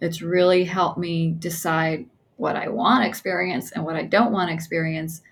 It's 0.00 0.22
really 0.22 0.64
helped 0.64 0.98
me 0.98 1.30
decide 1.32 2.06
what 2.36 2.56
I 2.56 2.68
want 2.68 3.02
to 3.02 3.08
experience 3.08 3.72
and 3.72 3.84
what 3.84 3.96
I 3.96 4.02
don't 4.02 4.32
want 4.32 4.48
to 4.48 4.54
experience. 4.54 5.22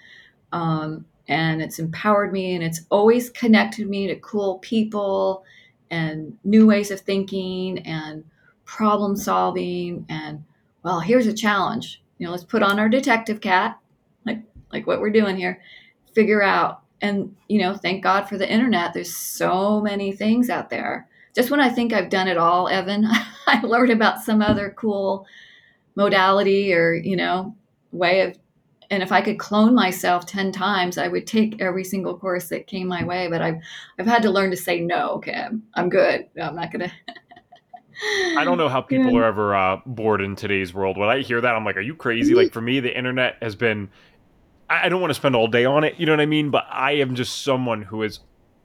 Um, 0.52 1.04
and 1.28 1.62
it's 1.62 1.78
empowered 1.78 2.32
me 2.32 2.54
and 2.54 2.64
it's 2.64 2.82
always 2.90 3.30
connected 3.30 3.88
me 3.88 4.06
to 4.06 4.16
cool 4.16 4.58
people 4.58 5.44
and 5.90 6.36
new 6.44 6.66
ways 6.66 6.90
of 6.90 7.00
thinking 7.00 7.78
and 7.80 8.24
problem 8.64 9.16
solving. 9.16 10.04
And 10.08 10.44
well 10.82 11.00
here's 11.00 11.26
a 11.26 11.32
challenge. 11.32 12.02
You 12.18 12.26
know 12.26 12.32
let's 12.32 12.44
put 12.44 12.62
on 12.62 12.78
our 12.78 12.88
detective 12.88 13.40
cat 13.40 13.78
like 14.26 14.42
like 14.72 14.86
what 14.86 15.00
we're 15.00 15.10
doing 15.10 15.36
here 15.36 15.60
figure 16.14 16.42
out 16.42 16.82
and 17.00 17.34
you 17.48 17.58
know 17.58 17.74
thank 17.74 18.02
god 18.02 18.28
for 18.28 18.38
the 18.38 18.50
internet. 18.50 18.92
There's 18.92 19.14
so 19.14 19.80
many 19.80 20.12
things 20.12 20.50
out 20.50 20.70
there. 20.70 21.08
Just 21.34 21.50
when 21.50 21.60
i 21.60 21.70
think 21.70 21.94
i've 21.94 22.10
done 22.10 22.28
it 22.28 22.36
all 22.36 22.68
evan 22.68 23.06
i 23.46 23.58
learned 23.62 23.90
about 23.90 24.22
some 24.22 24.42
other 24.42 24.74
cool 24.76 25.26
modality 25.94 26.74
or 26.74 26.92
you 26.92 27.16
know 27.16 27.54
way 27.90 28.20
of 28.20 28.36
and 28.92 29.02
if 29.02 29.10
i 29.10 29.20
could 29.20 29.38
clone 29.38 29.74
myself 29.74 30.26
10 30.26 30.52
times 30.52 30.98
i 30.98 31.08
would 31.08 31.26
take 31.26 31.60
every 31.60 31.82
single 31.82 32.16
course 32.16 32.48
that 32.48 32.66
came 32.66 32.86
my 32.86 33.02
way 33.04 33.26
but 33.28 33.42
i've 33.42 33.56
i've 33.98 34.06
had 34.06 34.22
to 34.22 34.30
learn 34.30 34.50
to 34.50 34.56
say 34.56 34.80
no 34.80 35.08
okay 35.10 35.34
i'm, 35.34 35.62
I'm 35.74 35.88
good 35.88 36.28
i'm 36.40 36.54
not 36.54 36.70
gonna 36.70 36.92
I 38.36 38.44
don't 38.44 38.58
know 38.58 38.68
how 38.68 38.80
people 38.92 39.12
yeah. 39.12 39.20
are 39.20 39.24
ever 39.24 39.54
uh, 39.54 39.80
bored 39.84 40.22
in 40.22 40.34
today's 40.34 40.72
world. 40.72 40.96
When 40.96 41.08
I 41.08 41.20
hear 41.20 41.40
that, 41.40 41.54
I'm 41.54 41.64
like, 41.64 41.76
are 41.76 41.82
you 41.82 41.94
crazy? 41.94 42.34
Like 42.34 42.52
for 42.52 42.60
me, 42.60 42.80
the 42.80 42.96
internet 42.96 43.36
has 43.42 43.54
been. 43.54 43.90
I 44.70 44.88
don't 44.88 45.02
want 45.02 45.10
to 45.10 45.14
spend 45.14 45.36
all 45.36 45.48
day 45.48 45.66
on 45.66 45.84
it. 45.84 45.96
You 45.98 46.06
know 46.06 46.12
what 46.12 46.20
I 46.20 46.26
mean? 46.26 46.50
But 46.50 46.64
I 46.70 46.92
am 46.92 47.14
just 47.14 47.42
someone 47.42 47.82
who 47.82 48.00
has 48.00 48.20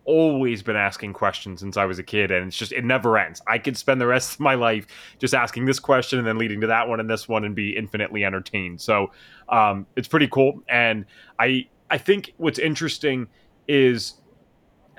always 0.07 0.63
been 0.63 0.75
asking 0.75 1.13
questions 1.13 1.59
since 1.59 1.77
I 1.77 1.85
was 1.85 1.99
a 1.99 2.03
kid, 2.03 2.31
and 2.31 2.47
it's 2.47 2.57
just 2.57 2.71
it 2.71 2.83
never 2.83 3.17
ends. 3.17 3.41
I 3.45 3.59
could 3.59 3.77
spend 3.77 4.01
the 4.01 4.07
rest 4.07 4.33
of 4.33 4.39
my 4.39 4.55
life 4.55 4.87
just 5.19 5.35
asking 5.35 5.65
this 5.65 5.79
question 5.79 6.17
and 6.17 6.27
then 6.27 6.37
leading 6.37 6.61
to 6.61 6.67
that 6.67 6.87
one 6.87 6.99
and 6.99 7.09
this 7.09 7.27
one 7.27 7.43
and 7.43 7.53
be 7.53 7.75
infinitely 7.75 8.23
entertained. 8.23 8.81
So 8.81 9.11
um, 9.49 9.85
it's 9.95 10.07
pretty 10.07 10.27
cool, 10.27 10.63
and 10.67 11.05
I 11.37 11.67
I 11.91 11.99
think 11.99 12.33
what's 12.37 12.57
interesting 12.57 13.27
is 13.67 14.15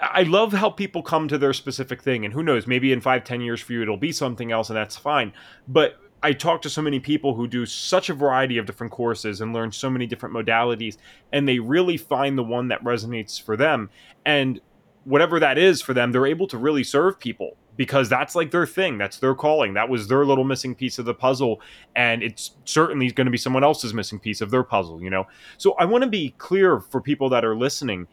I 0.00 0.22
love 0.22 0.52
how 0.52 0.70
people 0.70 1.02
come 1.02 1.26
to 1.28 1.38
their 1.38 1.52
specific 1.52 2.02
thing, 2.02 2.24
and 2.24 2.32
who 2.32 2.42
knows, 2.42 2.66
maybe 2.66 2.92
in 2.92 3.00
five, 3.00 3.24
ten 3.24 3.40
years 3.40 3.60
for 3.60 3.72
you, 3.72 3.82
it'll 3.82 3.96
be 3.96 4.12
something 4.12 4.52
else, 4.52 4.70
and 4.70 4.76
that's 4.76 4.96
fine. 4.96 5.32
But 5.66 5.98
I 6.22 6.32
talk 6.32 6.62
to 6.62 6.70
so 6.70 6.82
many 6.82 7.00
people 7.00 7.34
who 7.34 7.46
do 7.46 7.64
such 7.64 8.08
a 8.08 8.14
variety 8.14 8.58
of 8.58 8.66
different 8.66 8.92
courses 8.92 9.40
and 9.40 9.52
learn 9.52 9.72
so 9.72 9.88
many 9.88 10.06
different 10.06 10.34
modalities, 10.34 10.98
and 11.32 11.48
they 11.48 11.58
really 11.58 11.96
find 11.96 12.36
the 12.36 12.42
one 12.42 12.68
that 12.68 12.82
resonates 12.84 13.40
for 13.42 13.56
them. 13.56 13.90
And 14.24 14.60
whatever 15.08 15.40
that 15.40 15.56
is 15.56 15.80
for 15.80 15.94
them, 15.94 16.12
they're 16.12 16.26
able 16.26 16.46
to 16.46 16.58
really 16.58 16.84
serve 16.84 17.18
people 17.18 17.56
because 17.76 18.08
that's 18.08 18.34
like 18.34 18.50
their 18.50 18.66
thing. 18.66 18.98
That's 18.98 19.18
their 19.18 19.34
calling. 19.34 19.72
That 19.74 19.88
was 19.88 20.08
their 20.08 20.24
little 20.26 20.44
missing 20.44 20.74
piece 20.74 20.98
of 20.98 21.06
the 21.06 21.14
puzzle. 21.14 21.60
And 21.96 22.22
it's 22.22 22.56
certainly 22.64 23.10
going 23.12 23.24
to 23.24 23.30
be 23.30 23.38
someone 23.38 23.64
else's 23.64 23.94
missing 23.94 24.18
piece 24.18 24.40
of 24.40 24.50
their 24.50 24.62
puzzle, 24.62 25.02
you 25.02 25.08
know? 25.08 25.26
So 25.56 25.72
I 25.74 25.86
want 25.86 26.04
to 26.04 26.10
be 26.10 26.34
clear 26.38 26.80
for 26.80 27.00
people 27.00 27.30
that 27.30 27.44
are 27.44 27.56
listening 27.56 28.06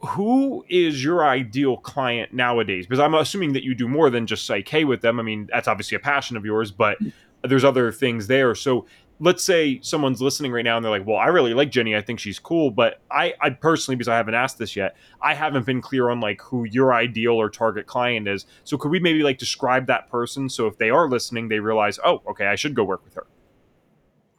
who 0.00 0.64
is 0.68 1.02
your 1.02 1.24
ideal 1.24 1.78
client 1.78 2.32
nowadays? 2.32 2.86
Because 2.86 3.00
I'm 3.00 3.14
assuming 3.14 3.54
that 3.54 3.62
you 3.62 3.74
do 3.74 3.88
more 3.88 4.10
than 4.10 4.26
just 4.26 4.44
Psych-K 4.44 4.84
with 4.84 5.00
them. 5.00 5.18
I 5.18 5.22
mean, 5.22 5.48
that's 5.50 5.66
obviously 5.66 5.96
a 5.96 6.00
passion 6.00 6.36
of 6.36 6.44
yours, 6.44 6.70
but 6.70 6.98
there's 7.42 7.64
other 7.64 7.90
things 7.90 8.26
there. 8.26 8.54
So 8.54 8.86
let's 9.20 9.44
say 9.44 9.80
someone's 9.82 10.20
listening 10.20 10.50
right 10.50 10.64
now 10.64 10.76
and 10.76 10.84
they're 10.84 10.90
like, 10.90 11.06
well, 11.06 11.16
I 11.16 11.26
really 11.26 11.54
like 11.54 11.70
Ginny. 11.70 11.94
I 11.94 12.00
think 12.00 12.18
she's 12.18 12.38
cool. 12.38 12.70
But 12.70 13.00
I, 13.10 13.34
I 13.40 13.50
personally, 13.50 13.96
because 13.96 14.08
I 14.08 14.16
haven't 14.16 14.34
asked 14.34 14.58
this 14.58 14.74
yet, 14.74 14.96
I 15.22 15.34
haven't 15.34 15.66
been 15.66 15.80
clear 15.80 16.10
on 16.10 16.20
like 16.20 16.40
who 16.42 16.64
your 16.64 16.92
ideal 16.92 17.32
or 17.34 17.48
target 17.48 17.86
client 17.86 18.26
is. 18.28 18.46
So 18.64 18.76
could 18.76 18.90
we 18.90 18.98
maybe 18.98 19.22
like 19.22 19.38
describe 19.38 19.86
that 19.86 20.10
person? 20.10 20.48
So 20.48 20.66
if 20.66 20.78
they 20.78 20.90
are 20.90 21.08
listening, 21.08 21.48
they 21.48 21.60
realize, 21.60 21.98
oh, 22.04 22.22
okay, 22.28 22.46
I 22.46 22.56
should 22.56 22.74
go 22.74 22.84
work 22.84 23.04
with 23.04 23.14
her. 23.14 23.26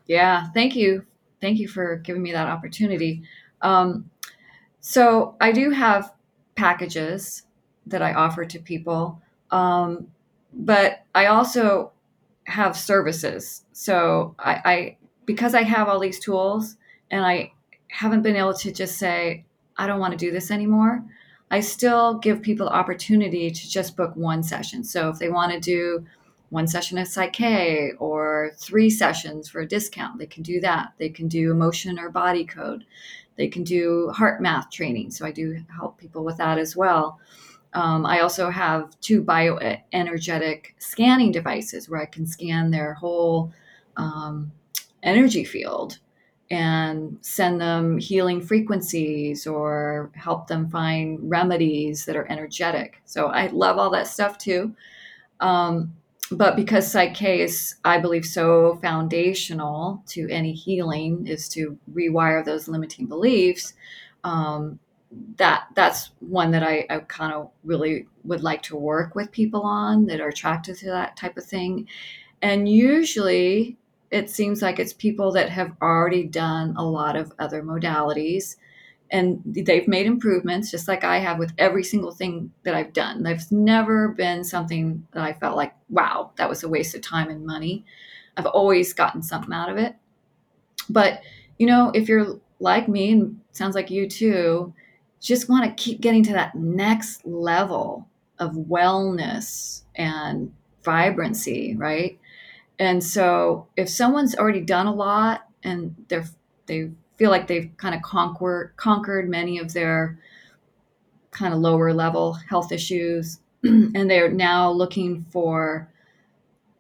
Yeah. 0.08 0.50
Thank 0.54 0.76
you. 0.76 1.06
Thank 1.42 1.60
you 1.60 1.68
for 1.68 1.98
giving 1.98 2.22
me 2.22 2.32
that 2.34 2.48
opportunity. 2.48 3.24
Um, 3.62 4.10
so 4.82 5.36
I 5.42 5.52
do 5.52 5.72
have 5.72 6.14
packages 6.56 7.44
that 7.88 8.02
I 8.02 8.14
offer 8.14 8.46
to 8.46 8.60
people, 8.60 9.22
um, 9.52 10.08
but 10.54 11.06
I 11.14 11.28
also 11.28 11.92
have 12.46 12.78
services. 12.78 13.65
So 13.78 14.36
I, 14.40 14.62
I 14.64 14.98
because 15.26 15.54
I 15.54 15.64
have 15.64 15.90
all 15.90 16.00
these 16.00 16.20
tools 16.20 16.78
and 17.12 17.26
I 17.26 17.52
haven't 17.90 18.22
been 18.22 18.38
able 18.38 18.54
to 18.54 18.72
just 18.72 18.98
say 18.98 19.44
I 19.76 19.86
don't 19.86 20.00
want 20.00 20.14
to 20.14 20.18
do 20.18 20.32
this 20.32 20.50
anymore. 20.50 21.04
I 21.52 21.60
still 21.60 22.18
give 22.20 22.42
people 22.42 22.70
opportunity 22.70 23.52
to 23.52 23.70
just 23.70 23.98
book 23.98 24.16
one 24.16 24.44
session. 24.44 24.86
So 24.86 25.10
if 25.10 25.20
they 25.20 25.28
want 25.28 25.52
to 25.52 25.60
do 25.60 26.06
one 26.52 26.68
session 26.68 26.98
of 26.98 27.10
Psych-K 27.10 27.92
or 28.00 28.54
three 28.58 28.90
sessions 28.90 29.50
for 29.50 29.60
a 29.60 29.68
discount, 29.68 30.20
they 30.20 30.26
can 30.26 30.42
do 30.42 30.62
that. 30.62 30.94
They 30.98 31.10
can 31.10 31.28
do 31.28 31.52
emotion 31.52 32.00
or 32.00 32.10
body 32.10 32.46
code. 32.46 32.86
They 33.36 33.50
can 33.50 33.66
do 33.66 34.10
heart 34.16 34.42
math 34.42 34.72
training. 34.72 35.12
So 35.12 35.26
I 35.26 35.32
do 35.32 35.62
help 35.76 35.98
people 35.98 36.24
with 36.24 36.38
that 36.38 36.58
as 36.58 36.78
well. 36.78 37.20
Um, 37.74 38.06
I 38.06 38.22
also 38.22 38.50
have 38.50 38.98
two 39.02 39.22
bioenergetic 39.22 40.68
scanning 40.80 41.34
devices 41.34 41.90
where 41.90 42.02
I 42.02 42.06
can 42.06 42.26
scan 42.26 42.72
their 42.72 42.94
whole 42.94 43.52
um, 43.98 44.52
energy 45.04 45.44
field 45.44 46.00
and 46.52 47.18
send 47.22 47.60
them 47.60 47.98
healing 47.98 48.40
frequencies 48.40 49.48
or 49.48 50.12
help 50.14 50.48
them 50.48 50.70
find 50.70 51.20
remedies 51.22 52.06
that 52.06 52.16
are 52.16 52.32
energetic. 52.32 53.02
So 53.06 53.28
I 53.28 53.48
love 53.48 53.78
all 53.78 53.90
that 53.92 54.08
stuff 54.08 54.38
too. 54.38 54.76
Um, 55.40 55.96
but 56.32 56.56
because 56.56 56.92
Psych-K 56.92 57.42
is, 57.42 57.76
I 57.84 58.00
believe, 58.00 58.26
so 58.26 58.80
foundational 58.82 60.04
to 60.08 60.28
any 60.30 60.54
healing, 60.54 61.28
is 61.28 61.48
to 61.50 61.78
rewire 61.94 62.44
those 62.44 62.68
limiting 62.68 63.06
beliefs. 63.06 63.74
Um, 64.24 64.80
that 65.38 65.68
that's 65.76 66.12
one 66.20 66.52
that 66.52 66.64
I, 66.64 66.86
I 66.90 67.00
kind 67.00 67.32
of 67.32 67.52
really 67.64 68.08
would 68.24 68.42
like 68.42 68.64
to 68.64 68.76
work 68.76 69.16
with 69.16 69.32
people 69.32 69.62
on 69.62 70.08
that 70.08 70.20
are 70.20 70.30
attracted 70.30 70.78
to 70.78 70.88
that 70.88 71.16
type 71.16 71.38
of 71.38 71.46
thing. 71.46 71.88
And 72.42 72.68
usually, 72.68 73.78
it 74.12 74.30
seems 74.30 74.62
like 74.62 74.80
it's 74.80 74.94
people 74.94 75.32
that 75.34 75.50
have 75.50 75.76
already 75.82 76.24
done 76.24 76.76
a 76.78 76.86
lot 76.86 77.16
of 77.16 77.34
other 77.40 77.64
modalities 77.64 78.56
and 79.12 79.42
they've 79.46 79.88
made 79.88 80.08
improvements 80.08 80.72
just 80.72 80.88
like 80.88 81.04
I 81.04 81.20
have 81.20 81.38
with 81.38 81.54
every 81.58 81.84
single 81.84 82.12
thing 82.12 82.52
that 82.64 82.74
I've 82.74 82.94
done. 82.94 83.24
There's 83.24 83.52
never 83.52 84.10
been 84.10 84.44
something 84.44 85.06
that 85.12 85.24
I 85.24 85.34
felt 85.34 85.56
like, 85.56 85.76
wow, 85.90 86.32
that 86.38 86.50
was 86.50 86.64
a 86.64 86.70
waste 86.70 86.96
of 86.96 87.02
time 87.02 87.30
and 87.30 87.46
money. 87.46 87.86
I've 88.36 88.48
always 88.48 88.94
gotten 88.94 89.22
something 89.22 89.54
out 89.54 89.70
of 89.70 89.78
it. 89.78 89.96
But, 90.90 91.22
you 91.60 91.68
know, 91.68 91.92
if 91.94 92.10
you're 92.10 92.40
like 92.60 92.88
me 92.88 93.12
and 93.12 93.40
sounds 93.52 93.76
like 93.76 93.92
you 93.92 94.10
too, 94.10 94.74
just 95.22 95.50
want 95.50 95.66
to 95.66 95.84
keep 95.84 96.02
getting 96.02 96.24
to 96.24 96.34
that 96.34 96.56
next 96.56 97.26
level 97.26 98.08
of 98.40 98.52
wellness 98.54 99.84
and 99.96 100.52
vibrancy, 100.84 101.76
right? 101.78 102.20
And 102.80 103.04
so 103.04 103.68
if 103.78 103.90
someone's 103.90 104.36
already 104.36 104.62
done 104.62 104.88
a 104.88 104.94
lot 104.94 105.48
and 105.64 105.96
they're 106.08 106.26
they 106.68 106.92
feel 107.18 107.32
like 107.32 107.48
they've 107.48 107.72
kind 107.78 107.96
of 107.96 108.02
conquered 108.02 108.74
conquered 108.76 109.30
many 109.30 109.58
of 109.60 109.74
their 109.74 110.20
kind 111.32 111.54
of 111.54 111.60
lower 111.60 111.94
level 111.94 112.34
health 112.34 112.72
issues 112.72 113.40
and 113.64 114.10
they're 114.10 114.32
now 114.32 114.72
looking 114.72 115.22
for 115.32 115.90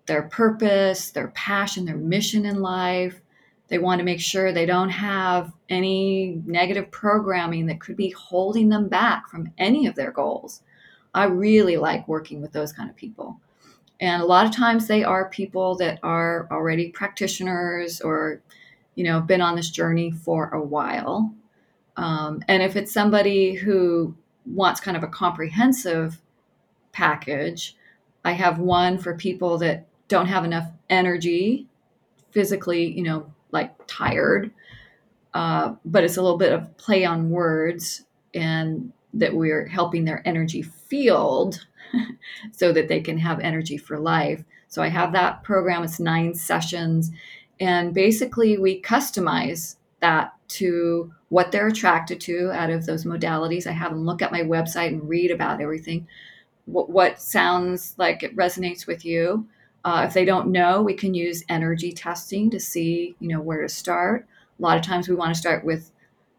their 0.05 0.23
purpose, 0.23 1.11
their 1.11 1.29
passion, 1.29 1.85
their 1.85 1.97
mission 1.97 2.45
in 2.45 2.61
life. 2.61 3.21
They 3.67 3.79
want 3.79 3.99
to 3.99 4.05
make 4.05 4.21
sure 4.21 4.51
they 4.51 4.67
don't 4.67 4.89
have 4.89 5.51
any 5.69 6.41
negative 6.45 6.91
programming 6.91 7.65
that 7.65 7.81
could 7.81 7.97
be 7.97 8.11
holding 8.11 8.69
them 8.69 8.87
back 8.87 9.27
from 9.29 9.51
any 9.57 9.87
of 9.87 9.95
their 9.95 10.11
goals. 10.11 10.61
I 11.15 11.25
really 11.25 11.77
like 11.77 12.07
working 12.07 12.41
with 12.41 12.51
those 12.51 12.71
kind 12.71 12.89
of 12.89 12.95
people. 12.95 13.39
And 13.99 14.21
a 14.21 14.25
lot 14.25 14.45
of 14.45 14.51
times 14.51 14.87
they 14.87 15.03
are 15.03 15.29
people 15.29 15.75
that 15.75 15.99
are 16.03 16.47
already 16.51 16.89
practitioners 16.89 18.01
or, 18.01 18.41
you 18.95 19.03
know, 19.03 19.21
been 19.21 19.41
on 19.41 19.55
this 19.55 19.69
journey 19.69 20.11
for 20.11 20.49
a 20.49 20.61
while. 20.61 21.33
Um, 21.97 22.41
and 22.47 22.61
if 22.61 22.75
it's 22.75 22.91
somebody 22.91 23.53
who 23.53 24.15
wants 24.45 24.81
kind 24.81 24.97
of 24.97 25.03
a 25.03 25.07
comprehensive 25.07 26.21
package, 26.91 27.75
I 28.25 28.33
have 28.33 28.59
one 28.59 28.97
for 28.97 29.15
people 29.15 29.57
that 29.59 29.87
don't 30.07 30.27
have 30.27 30.43
enough 30.43 30.67
energy 30.89 31.67
physically, 32.31 32.91
you 32.91 33.03
know, 33.03 33.33
like 33.51 33.73
tired. 33.87 34.51
Uh, 35.33 35.75
but 35.85 36.03
it's 36.03 36.17
a 36.17 36.21
little 36.21 36.37
bit 36.37 36.51
of 36.53 36.75
play 36.77 37.05
on 37.05 37.29
words 37.29 38.03
and 38.33 38.91
that 39.13 39.33
we're 39.33 39.65
helping 39.65 40.05
their 40.05 40.21
energy 40.27 40.61
field 40.61 41.65
so 42.51 42.71
that 42.71 42.87
they 42.87 42.99
can 42.99 43.17
have 43.17 43.39
energy 43.39 43.77
for 43.77 43.99
life. 43.99 44.43
So 44.67 44.81
I 44.81 44.87
have 44.87 45.13
that 45.13 45.43
program, 45.43 45.83
it's 45.83 45.99
nine 45.99 46.33
sessions. 46.33 47.11
And 47.59 47.93
basically, 47.93 48.57
we 48.57 48.81
customize 48.81 49.77
that 50.01 50.33
to 50.47 51.13
what 51.29 51.51
they're 51.51 51.67
attracted 51.67 52.19
to 52.21 52.51
out 52.51 52.69
of 52.69 52.85
those 52.85 53.05
modalities. 53.05 53.67
I 53.67 53.71
have 53.71 53.91
them 53.91 54.05
look 54.05 54.21
at 54.21 54.31
my 54.31 54.41
website 54.41 54.89
and 54.89 55.07
read 55.07 55.31
about 55.31 55.61
everything, 55.61 56.07
what, 56.65 56.89
what 56.89 57.21
sounds 57.21 57.95
like 57.97 58.23
it 58.23 58.35
resonates 58.35 58.85
with 58.85 59.05
you. 59.05 59.47
Uh, 59.83 60.03
if 60.07 60.13
they 60.13 60.25
don't 60.25 60.51
know, 60.51 60.81
we 60.81 60.93
can 60.93 61.13
use 61.13 61.43
energy 61.47 61.91
testing 61.91 62.49
to 62.49 62.59
see, 62.59 63.15
you 63.19 63.27
know, 63.27 63.39
where 63.39 63.61
to 63.61 63.69
start. 63.69 64.27
A 64.57 64.61
lot 64.61 64.77
of 64.77 64.83
times 64.83 65.07
we 65.07 65.15
want 65.15 65.33
to 65.33 65.39
start 65.39 65.63
with 65.63 65.91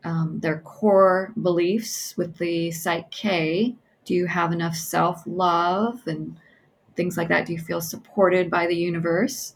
um, 0.05 0.39
their 0.41 0.61
core 0.61 1.33
beliefs 1.41 2.17
with 2.17 2.37
the 2.39 2.71
Psych-K. 2.71 3.75
Do 4.07 4.15
you 4.15 4.27
have 4.27 4.53
enough 4.53 4.75
self 4.75 5.23
love 5.27 6.07
and 6.07 6.39
things 6.97 7.19
like 7.19 7.29
that? 7.29 7.47
Do 7.47 7.53
you 7.53 7.59
feel 7.59 7.83
supported 7.83 8.51
by 8.51 8.67
the 8.67 8.77
universe? 8.77 9.55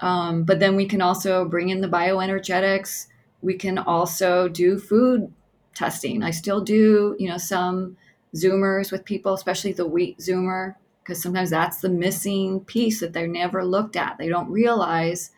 Um, 0.00 0.44
but 0.44 0.60
then 0.60 0.76
we 0.76 0.86
can 0.86 1.00
also 1.00 1.44
bring 1.44 1.70
in 1.70 1.80
the 1.80 1.88
bioenergetics. 1.88 3.06
We 3.42 3.54
can 3.54 3.78
also 3.78 4.48
do 4.48 4.78
food 4.78 5.32
testing. 5.74 6.22
I 6.22 6.30
still 6.30 6.60
do, 6.60 7.16
you 7.18 7.28
know, 7.28 7.38
some 7.38 7.96
Zoomers 8.34 8.92
with 8.92 9.04
people, 9.04 9.34
especially 9.34 9.72
the 9.72 9.86
wheat 9.86 10.18
Zoomer 10.18 10.74
because 11.06 11.22
sometimes 11.22 11.50
that's 11.50 11.80
the 11.80 11.88
missing 11.88 12.60
piece 12.60 12.98
that 12.98 13.12
they're 13.12 13.28
never 13.28 13.64
looked 13.64 13.94
at. 13.94 14.18
They 14.18 14.28
don't 14.28 14.50
realize 14.50 15.30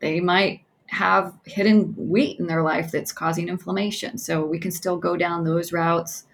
they 0.00 0.18
might 0.18 0.62
have 0.86 1.32
hidden 1.44 1.94
wheat 1.96 2.40
in 2.40 2.48
their 2.48 2.62
life 2.62 2.90
that's 2.90 3.12
causing 3.12 3.48
inflammation. 3.48 4.18
So 4.18 4.44
we 4.44 4.58
can 4.58 4.72
still 4.72 4.96
go 4.96 5.16
down 5.16 5.44
those 5.44 5.72
routes. 5.72 6.24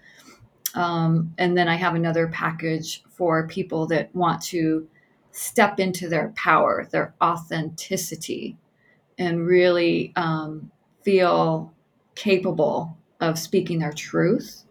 Um, 0.75 1.33
and 1.37 1.57
then 1.57 1.67
I 1.67 1.75
have 1.75 1.95
another 1.95 2.27
package 2.27 3.03
for 3.09 3.47
people 3.47 3.87
that 3.87 4.13
want 4.15 4.41
to 4.43 4.87
step 5.31 5.79
into 5.79 6.07
their 6.07 6.29
power, 6.35 6.87
their 6.91 7.13
authenticity, 7.21 8.57
and 9.17 9.45
really 9.45 10.13
um, 10.15 10.71
feel 11.03 11.73
capable 12.15 12.97
of 13.21 13.39
speaking 13.39 13.79
their 13.79 13.93
truth 13.93 14.65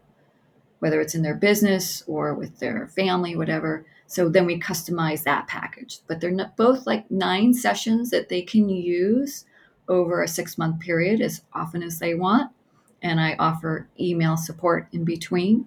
whether 0.85 1.01
it's 1.01 1.15
in 1.15 1.23
their 1.23 1.35
business 1.35 2.03
or 2.07 2.35
with 2.35 2.59
their 2.59 2.89
family, 2.89 3.35
whatever. 3.35 3.87
So 4.07 4.29
then 4.29 4.45
we 4.45 4.61
customize 4.61 5.23
that 5.23 5.47
package. 5.47 6.01
But 6.07 6.21
they're 6.21 6.53
both 6.59 6.87
like 6.87 7.11
nine 7.11 7.55
sessions 7.55 8.11
that 8.11 8.29
they 8.29 8.43
can 8.43 8.69
use 8.69 9.47
over 9.89 10.23
a 10.23 10.29
six 10.29 10.59
month 10.59 10.81
period 10.81 11.23
as 11.23 11.41
often 11.55 11.83
as 11.83 12.01
they 12.01 12.15
want. 12.15 12.53
And 13.01 13.19
I 13.19 13.35
offer 13.39 13.89
email 13.99 14.37
support 14.37 14.89
in 14.93 15.07
between. 15.07 15.65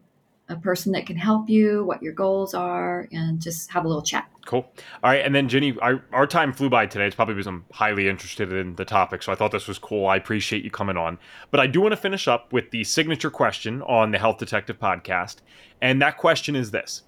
a 0.49 0.55
person 0.55 0.93
that 0.93 1.07
can 1.07 1.17
help 1.17 1.49
you, 1.49 1.85
what 1.87 2.05
your 2.05 2.13
goals 2.13 2.55
are, 2.55 3.09
and 3.11 3.43
just 3.43 3.69
have 3.73 3.85
a 3.85 3.89
little 3.89 4.03
chat. 4.03 4.31
Cool. 4.47 4.61
All 5.03 5.11
right. 5.11 5.25
And 5.25 5.35
then, 5.35 5.49
Ginny, 5.49 5.77
our, 5.83 6.05
our 6.13 6.29
time 6.29 6.53
flew 6.53 6.71
by 6.71 6.87
today. 6.87 7.07
It's 7.07 7.17
probably 7.17 7.35
because 7.35 7.49
I'm 7.49 7.65
highly 7.73 8.09
interested 8.09 8.53
in 8.53 8.77
the 8.77 8.85
topic. 8.85 9.25
So 9.25 9.33
I 9.33 9.35
thought 9.35 9.51
this 9.51 9.67
was 9.67 9.81
cool. 9.81 10.07
I 10.07 10.15
appreciate 10.15 10.63
you 10.63 10.71
coming 10.71 10.97
on. 10.97 11.19
But 11.51 11.59
I 11.59 11.67
do 11.67 11.81
want 11.81 11.95
to 11.95 11.97
finish 11.97 12.29
up 12.29 12.53
with 12.53 12.71
the 12.71 12.85
signature 12.85 13.31
question 13.31 13.83
on 13.83 14.13
the 14.13 14.19
Health 14.19 14.39
Detective 14.39 14.79
podcast. 14.79 15.39
And 15.83 16.01
that 16.01 16.17
question 16.17 16.55
is 16.55 16.71
this 16.71 17.03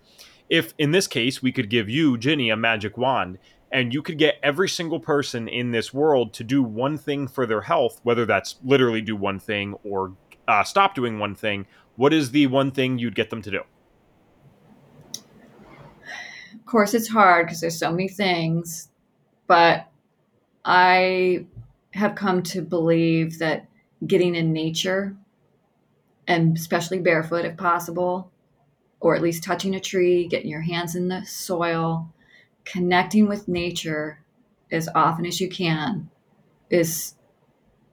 If, 0.50 0.74
in 0.78 0.90
this 0.90 1.06
case, 1.06 1.40
we 1.40 1.52
could 1.52 1.70
give 1.70 1.88
you, 1.88 2.18
Ginny, 2.18 2.50
a 2.50 2.56
magic 2.56 2.98
wand, 2.98 3.38
and 3.76 3.92
you 3.92 4.00
could 4.00 4.16
get 4.16 4.38
every 4.42 4.70
single 4.70 4.98
person 4.98 5.48
in 5.48 5.70
this 5.70 5.92
world 5.92 6.32
to 6.32 6.42
do 6.42 6.62
one 6.62 6.96
thing 6.96 7.28
for 7.28 7.44
their 7.44 7.60
health, 7.60 8.00
whether 8.04 8.24
that's 8.24 8.56
literally 8.64 9.02
do 9.02 9.14
one 9.14 9.38
thing 9.38 9.74
or 9.84 10.14
uh, 10.48 10.64
stop 10.64 10.94
doing 10.94 11.18
one 11.18 11.34
thing, 11.34 11.66
what 11.96 12.14
is 12.14 12.30
the 12.30 12.46
one 12.46 12.70
thing 12.70 12.98
you'd 12.98 13.14
get 13.14 13.28
them 13.28 13.42
to 13.42 13.50
do? 13.50 13.60
Of 16.54 16.64
course, 16.64 16.94
it's 16.94 17.06
hard 17.06 17.48
because 17.48 17.60
there's 17.60 17.78
so 17.78 17.90
many 17.90 18.08
things, 18.08 18.88
but 19.46 19.88
I 20.64 21.44
have 21.92 22.14
come 22.14 22.42
to 22.44 22.62
believe 22.62 23.38
that 23.40 23.66
getting 24.06 24.36
in 24.36 24.54
nature, 24.54 25.14
and 26.26 26.56
especially 26.56 26.98
barefoot 26.98 27.44
if 27.44 27.58
possible, 27.58 28.30
or 29.00 29.14
at 29.14 29.20
least 29.20 29.44
touching 29.44 29.74
a 29.74 29.80
tree, 29.80 30.26
getting 30.28 30.48
your 30.48 30.62
hands 30.62 30.96
in 30.96 31.08
the 31.08 31.26
soil, 31.26 32.10
connecting 32.66 33.26
with 33.26 33.48
nature 33.48 34.22
as 34.70 34.88
often 34.94 35.24
as 35.24 35.40
you 35.40 35.48
can 35.48 36.10
is 36.68 37.14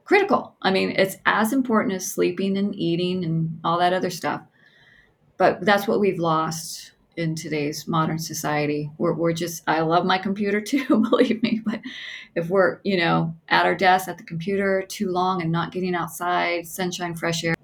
critical. 0.04 0.56
I 0.62 0.72
mean, 0.72 0.92
it's 0.92 1.16
as 1.26 1.54
important 1.54 1.94
as 1.94 2.12
sleeping 2.12 2.58
and 2.58 2.76
eating 2.76 3.24
and 3.24 3.60
all 3.64 3.80
that 3.80 3.94
other 3.94 4.10
stuff. 4.10 4.42
But 5.38 5.62
that's 5.62 5.88
what 5.88 6.00
we've 6.00 6.20
lost 6.20 6.92
in 7.16 7.36
today's 7.36 7.88
modern 7.88 8.18
society. 8.18 8.90
We're, 8.98 9.14
we're 9.14 9.34
just, 9.34 9.64
I 9.68 9.82
love 9.82 10.06
my 10.06 10.18
computer 10.18 10.60
too, 10.72 10.86
believe 10.88 11.42
me. 11.44 11.62
But 11.66 11.80
if 12.36 12.50
we're, 12.50 12.80
you 12.84 12.98
know, 12.98 13.36
at 13.48 13.66
our 13.66 13.76
desk 13.76 14.08
at 14.08 14.18
the 14.18 14.24
computer 14.24 14.84
too 14.88 15.12
long 15.12 15.42
and 15.42 15.52
not 15.52 15.72
getting 15.72 15.96
outside, 15.96 16.68
sunshine, 16.68 17.16
fresh 17.16 17.44
air, 17.44 17.56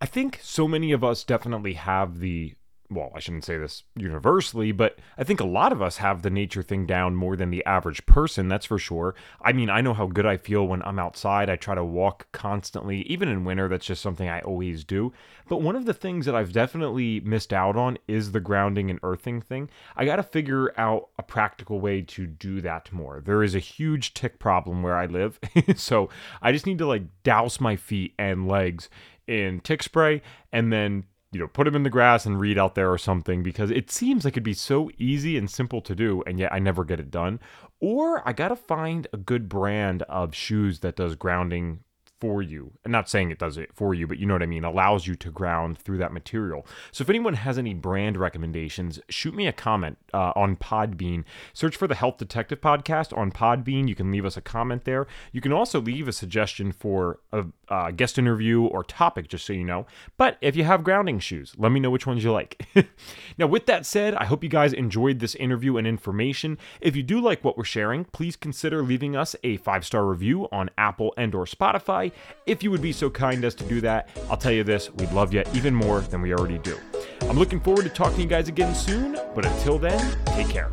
I 0.00 0.06
think 0.06 0.40
so 0.42 0.66
many 0.68 0.92
of 0.92 1.04
us 1.04 1.24
definitely 1.24 1.74
have 1.74 2.18
the 2.18 2.54
well, 2.94 3.12
I 3.14 3.20
shouldn't 3.20 3.44
say 3.44 3.58
this 3.58 3.84
universally, 3.96 4.72
but 4.72 4.98
I 5.16 5.24
think 5.24 5.40
a 5.40 5.44
lot 5.44 5.72
of 5.72 5.82
us 5.82 5.98
have 5.98 6.22
the 6.22 6.30
nature 6.30 6.62
thing 6.62 6.86
down 6.86 7.14
more 7.14 7.36
than 7.36 7.50
the 7.50 7.64
average 7.64 8.04
person, 8.06 8.48
that's 8.48 8.66
for 8.66 8.78
sure. 8.78 9.14
I 9.40 9.52
mean, 9.52 9.70
I 9.70 9.80
know 9.80 9.94
how 9.94 10.06
good 10.06 10.26
I 10.26 10.36
feel 10.36 10.66
when 10.66 10.82
I'm 10.82 10.98
outside. 10.98 11.50
I 11.50 11.56
try 11.56 11.74
to 11.74 11.84
walk 11.84 12.30
constantly, 12.32 13.02
even 13.02 13.28
in 13.28 13.44
winter, 13.44 13.68
that's 13.68 13.86
just 13.86 14.02
something 14.02 14.28
I 14.28 14.40
always 14.40 14.84
do. 14.84 15.12
But 15.48 15.62
one 15.62 15.76
of 15.76 15.84
the 15.84 15.94
things 15.94 16.26
that 16.26 16.34
I've 16.34 16.52
definitely 16.52 17.20
missed 17.20 17.52
out 17.52 17.76
on 17.76 17.98
is 18.08 18.32
the 18.32 18.40
grounding 18.40 18.90
and 18.90 19.00
earthing 19.02 19.40
thing. 19.40 19.70
I 19.96 20.04
got 20.04 20.16
to 20.16 20.22
figure 20.22 20.78
out 20.78 21.08
a 21.18 21.22
practical 21.22 21.80
way 21.80 22.02
to 22.02 22.26
do 22.26 22.60
that 22.60 22.92
more. 22.92 23.20
There 23.20 23.42
is 23.42 23.54
a 23.54 23.60
huge 23.60 24.14
tick 24.14 24.38
problem 24.38 24.82
where 24.82 24.96
I 24.96 25.06
live, 25.06 25.38
so 25.76 26.08
I 26.40 26.52
just 26.52 26.66
need 26.66 26.78
to 26.78 26.86
like 26.86 27.02
douse 27.22 27.60
my 27.60 27.76
feet 27.76 28.14
and 28.18 28.48
legs 28.48 28.88
in 29.26 29.60
tick 29.60 29.82
spray 29.82 30.20
and 30.52 30.72
then 30.72 31.04
you 31.32 31.40
know, 31.40 31.48
put 31.48 31.64
them 31.64 31.74
in 31.74 31.82
the 31.82 31.90
grass 31.90 32.26
and 32.26 32.38
read 32.38 32.58
out 32.58 32.74
there 32.74 32.92
or 32.92 32.98
something 32.98 33.42
because 33.42 33.70
it 33.70 33.90
seems 33.90 34.24
like 34.24 34.34
it'd 34.34 34.42
be 34.42 34.52
so 34.52 34.90
easy 34.98 35.38
and 35.38 35.50
simple 35.50 35.80
to 35.80 35.94
do, 35.94 36.22
and 36.26 36.38
yet 36.38 36.52
I 36.52 36.58
never 36.58 36.84
get 36.84 37.00
it 37.00 37.10
done. 37.10 37.40
Or 37.80 38.26
I 38.28 38.32
gotta 38.32 38.54
find 38.54 39.06
a 39.12 39.16
good 39.16 39.48
brand 39.48 40.02
of 40.02 40.34
shoes 40.34 40.80
that 40.80 40.96
does 40.96 41.16
grounding 41.16 41.80
for 42.22 42.40
you. 42.40 42.70
I'm 42.84 42.92
not 42.92 43.08
saying 43.08 43.32
it 43.32 43.40
does 43.40 43.58
it 43.58 43.70
for 43.74 43.94
you, 43.94 44.06
but 44.06 44.16
you 44.16 44.26
know 44.26 44.34
what 44.34 44.44
I 44.44 44.46
mean, 44.46 44.62
allows 44.62 45.08
you 45.08 45.16
to 45.16 45.28
ground 45.32 45.76
through 45.76 45.98
that 45.98 46.12
material. 46.12 46.64
So 46.92 47.02
if 47.02 47.10
anyone 47.10 47.34
has 47.34 47.58
any 47.58 47.74
brand 47.74 48.16
recommendations, 48.16 49.00
shoot 49.08 49.34
me 49.34 49.48
a 49.48 49.52
comment 49.52 49.98
uh, 50.14 50.32
on 50.36 50.54
Podbean. 50.54 51.24
Search 51.52 51.74
for 51.74 51.88
the 51.88 51.96
Health 51.96 52.18
Detective 52.18 52.60
Podcast 52.60 53.12
on 53.18 53.32
Podbean. 53.32 53.88
You 53.88 53.96
can 53.96 54.12
leave 54.12 54.24
us 54.24 54.36
a 54.36 54.40
comment 54.40 54.84
there. 54.84 55.08
You 55.32 55.40
can 55.40 55.52
also 55.52 55.80
leave 55.80 56.06
a 56.06 56.12
suggestion 56.12 56.70
for 56.70 57.18
a 57.32 57.46
uh, 57.68 57.90
guest 57.90 58.20
interview 58.20 58.66
or 58.66 58.84
topic, 58.84 59.26
just 59.26 59.44
so 59.44 59.52
you 59.52 59.64
know. 59.64 59.84
But 60.16 60.38
if 60.40 60.54
you 60.54 60.62
have 60.62 60.84
grounding 60.84 61.18
shoes, 61.18 61.54
let 61.58 61.72
me 61.72 61.80
know 61.80 61.90
which 61.90 62.06
ones 62.06 62.22
you 62.22 62.30
like. 62.30 62.64
now, 63.36 63.48
with 63.48 63.66
that 63.66 63.84
said, 63.84 64.14
I 64.14 64.26
hope 64.26 64.44
you 64.44 64.48
guys 64.48 64.72
enjoyed 64.72 65.18
this 65.18 65.34
interview 65.34 65.76
and 65.76 65.88
information. 65.88 66.56
If 66.80 66.94
you 66.94 67.02
do 67.02 67.20
like 67.20 67.42
what 67.42 67.58
we're 67.58 67.64
sharing, 67.64 68.04
please 68.04 68.36
consider 68.36 68.84
leaving 68.84 69.16
us 69.16 69.34
a 69.42 69.56
five 69.56 69.84
star 69.84 70.06
review 70.06 70.46
on 70.52 70.70
Apple 70.78 71.12
and 71.16 71.34
or 71.34 71.46
Spotify 71.46 72.11
if 72.46 72.62
you 72.62 72.70
would 72.70 72.82
be 72.82 72.92
so 72.92 73.10
kind 73.10 73.44
as 73.44 73.54
to 73.56 73.64
do 73.64 73.80
that, 73.82 74.08
I'll 74.30 74.36
tell 74.36 74.52
you 74.52 74.64
this, 74.64 74.90
we'd 74.94 75.12
love 75.12 75.32
you 75.32 75.42
even 75.54 75.74
more 75.74 76.00
than 76.00 76.22
we 76.22 76.34
already 76.34 76.58
do. 76.58 76.78
I'm 77.22 77.38
looking 77.38 77.60
forward 77.60 77.84
to 77.84 77.88
talking 77.88 78.16
to 78.16 78.22
you 78.22 78.28
guys 78.28 78.48
again 78.48 78.74
soon, 78.74 79.18
but 79.34 79.46
until 79.46 79.78
then, 79.78 80.18
take 80.26 80.48
care. 80.48 80.70